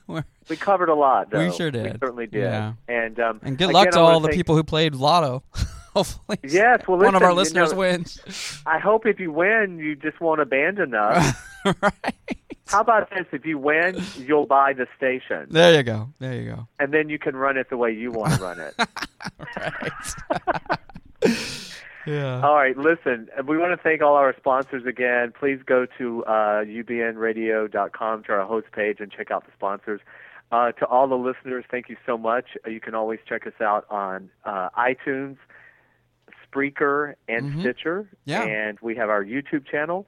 we're, 0.07 0.23
covered 0.59 0.87
a 0.89 0.95
lot, 0.95 1.29
though. 1.29 1.45
We 1.45 1.51
sure 1.51 1.71
did. 1.71 1.83
We 1.93 1.99
certainly 1.99 2.27
did. 2.27 2.43
Yeah. 2.43 2.73
And 2.87 3.19
um, 3.19 3.39
and 3.43 3.57
good 3.57 3.65
again, 3.65 3.73
luck 3.73 3.89
to 3.91 3.99
all 3.99 4.21
the 4.21 4.29
people 4.29 4.55
who 4.55 4.63
played 4.63 4.95
Lotto. 4.95 5.43
Hopefully, 5.93 6.37
Yes, 6.43 6.83
well, 6.87 6.99
one 6.99 7.15
of 7.15 7.23
our 7.23 7.33
listen, 7.33 7.55
you 7.57 7.63
listeners 7.63 7.73
know, 7.73 7.79
wins. 7.79 8.61
I 8.65 8.77
hope 8.77 9.07
if 9.07 9.19
you 9.19 9.31
win, 9.31 9.79
you 9.79 9.95
just 9.95 10.21
won't 10.21 10.39
abandon 10.39 10.93
us. 10.93 11.33
How 12.67 12.81
about 12.81 13.09
this? 13.09 13.25
If 13.31 13.43
you 13.43 13.57
win, 13.57 13.99
you'll 14.15 14.45
buy 14.45 14.73
the 14.73 14.85
station, 14.95 15.47
There 15.49 15.73
you 15.75 15.81
go. 15.81 16.09
There 16.19 16.35
you 16.35 16.51
go. 16.51 16.67
and 16.79 16.93
then 16.93 17.09
you 17.09 17.17
can 17.17 17.35
run 17.35 17.57
it 17.57 17.71
the 17.71 17.77
way 17.77 17.91
you 17.91 18.11
want 18.11 18.33
to 18.35 18.39
run 18.39 18.59
it. 18.59 18.75
Yeah. 22.09 22.41
All 22.41 22.55
right, 22.55 22.75
listen, 22.77 23.27
we 23.47 23.57
want 23.57 23.71
to 23.77 23.81
thank 23.83 24.01
all 24.01 24.15
our 24.15 24.35
sponsors 24.37 24.85
again. 24.85 25.31
Please 25.37 25.59
go 25.65 25.85
to 25.97 26.23
uh, 26.25 26.63
ubnradio.com 26.63 28.23
to 28.23 28.31
our 28.31 28.45
host 28.45 28.67
page 28.71 28.97
and 28.99 29.11
check 29.11 29.31
out 29.31 29.45
the 29.45 29.51
sponsors. 29.55 30.01
Uh, 30.51 30.71
to 30.73 30.85
all 30.87 31.07
the 31.07 31.15
listeners, 31.15 31.63
thank 31.69 31.89
you 31.89 31.95
so 32.05 32.17
much. 32.17 32.45
Uh, 32.65 32.69
you 32.71 32.79
can 32.79 32.95
always 32.95 33.19
check 33.27 33.45
us 33.45 33.53
out 33.61 33.85
on 33.91 34.29
uh, 34.45 34.69
iTunes, 34.77 35.37
Spreaker, 36.51 37.13
and 37.27 37.53
Mhm. 37.53 37.59
Stitcher. 37.61 38.07
Yeah. 38.25 38.43
And 38.43 38.79
we 38.81 38.95
have 38.95 39.09
our 39.09 39.23
YouTube 39.23 39.67
channel. 39.67 40.07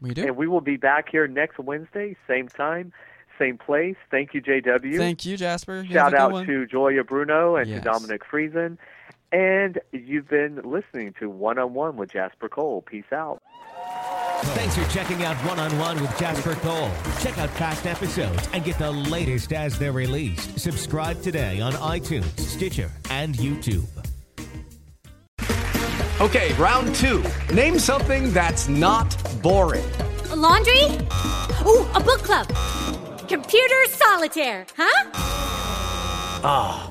We 0.00 0.12
do. 0.14 0.26
And 0.26 0.36
we 0.36 0.46
will 0.48 0.60
be 0.60 0.76
back 0.76 1.08
here 1.10 1.26
next 1.28 1.58
Wednesday, 1.58 2.16
same 2.26 2.48
time, 2.48 2.92
same 3.38 3.56
place. 3.58 3.96
Thank 4.10 4.34
you, 4.34 4.40
JW. 4.42 4.96
Thank 4.98 5.24
you, 5.24 5.36
Jasper. 5.36 5.84
Shout 5.88 6.14
out 6.14 6.32
one. 6.32 6.46
to 6.46 6.66
Gioia 6.66 7.06
Bruno 7.06 7.56
and 7.56 7.68
Yes. 7.68 7.78
to 7.78 7.84
Dominic 7.84 8.22
Friesen. 8.30 8.78
And 9.32 9.78
you've 9.92 10.28
been 10.28 10.60
listening 10.64 11.14
to 11.20 11.28
One 11.28 11.58
on 11.58 11.74
One 11.74 11.96
with 11.96 12.12
Jasper 12.12 12.48
Cole. 12.48 12.82
Peace 12.82 13.04
out. 13.12 13.42
Thanks 14.54 14.76
for 14.76 14.88
checking 14.90 15.24
out 15.24 15.36
One 15.38 15.58
on 15.58 15.76
One 15.78 16.00
with 16.00 16.16
Jasper 16.18 16.54
Cole. 16.56 16.90
Check 17.20 17.36
out 17.38 17.50
past 17.54 17.86
episodes 17.86 18.48
and 18.52 18.64
get 18.64 18.78
the 18.78 18.90
latest 18.90 19.52
as 19.52 19.78
they're 19.78 19.92
released. 19.92 20.58
Subscribe 20.58 21.20
today 21.22 21.60
on 21.60 21.72
iTunes, 21.74 22.38
Stitcher, 22.38 22.90
and 23.10 23.34
YouTube. 23.34 23.86
Okay, 26.20 26.54
round 26.54 26.94
two. 26.94 27.22
Name 27.52 27.78
something 27.78 28.32
that's 28.32 28.68
not 28.68 29.16
boring. 29.42 29.84
A 30.30 30.36
laundry? 30.36 30.84
Ooh, 31.66 31.86
a 31.94 32.00
book 32.00 32.22
club. 32.22 32.48
Computer 33.28 33.84
solitaire, 33.88 34.66
huh? 34.76 35.10
Ah, 36.42 36.90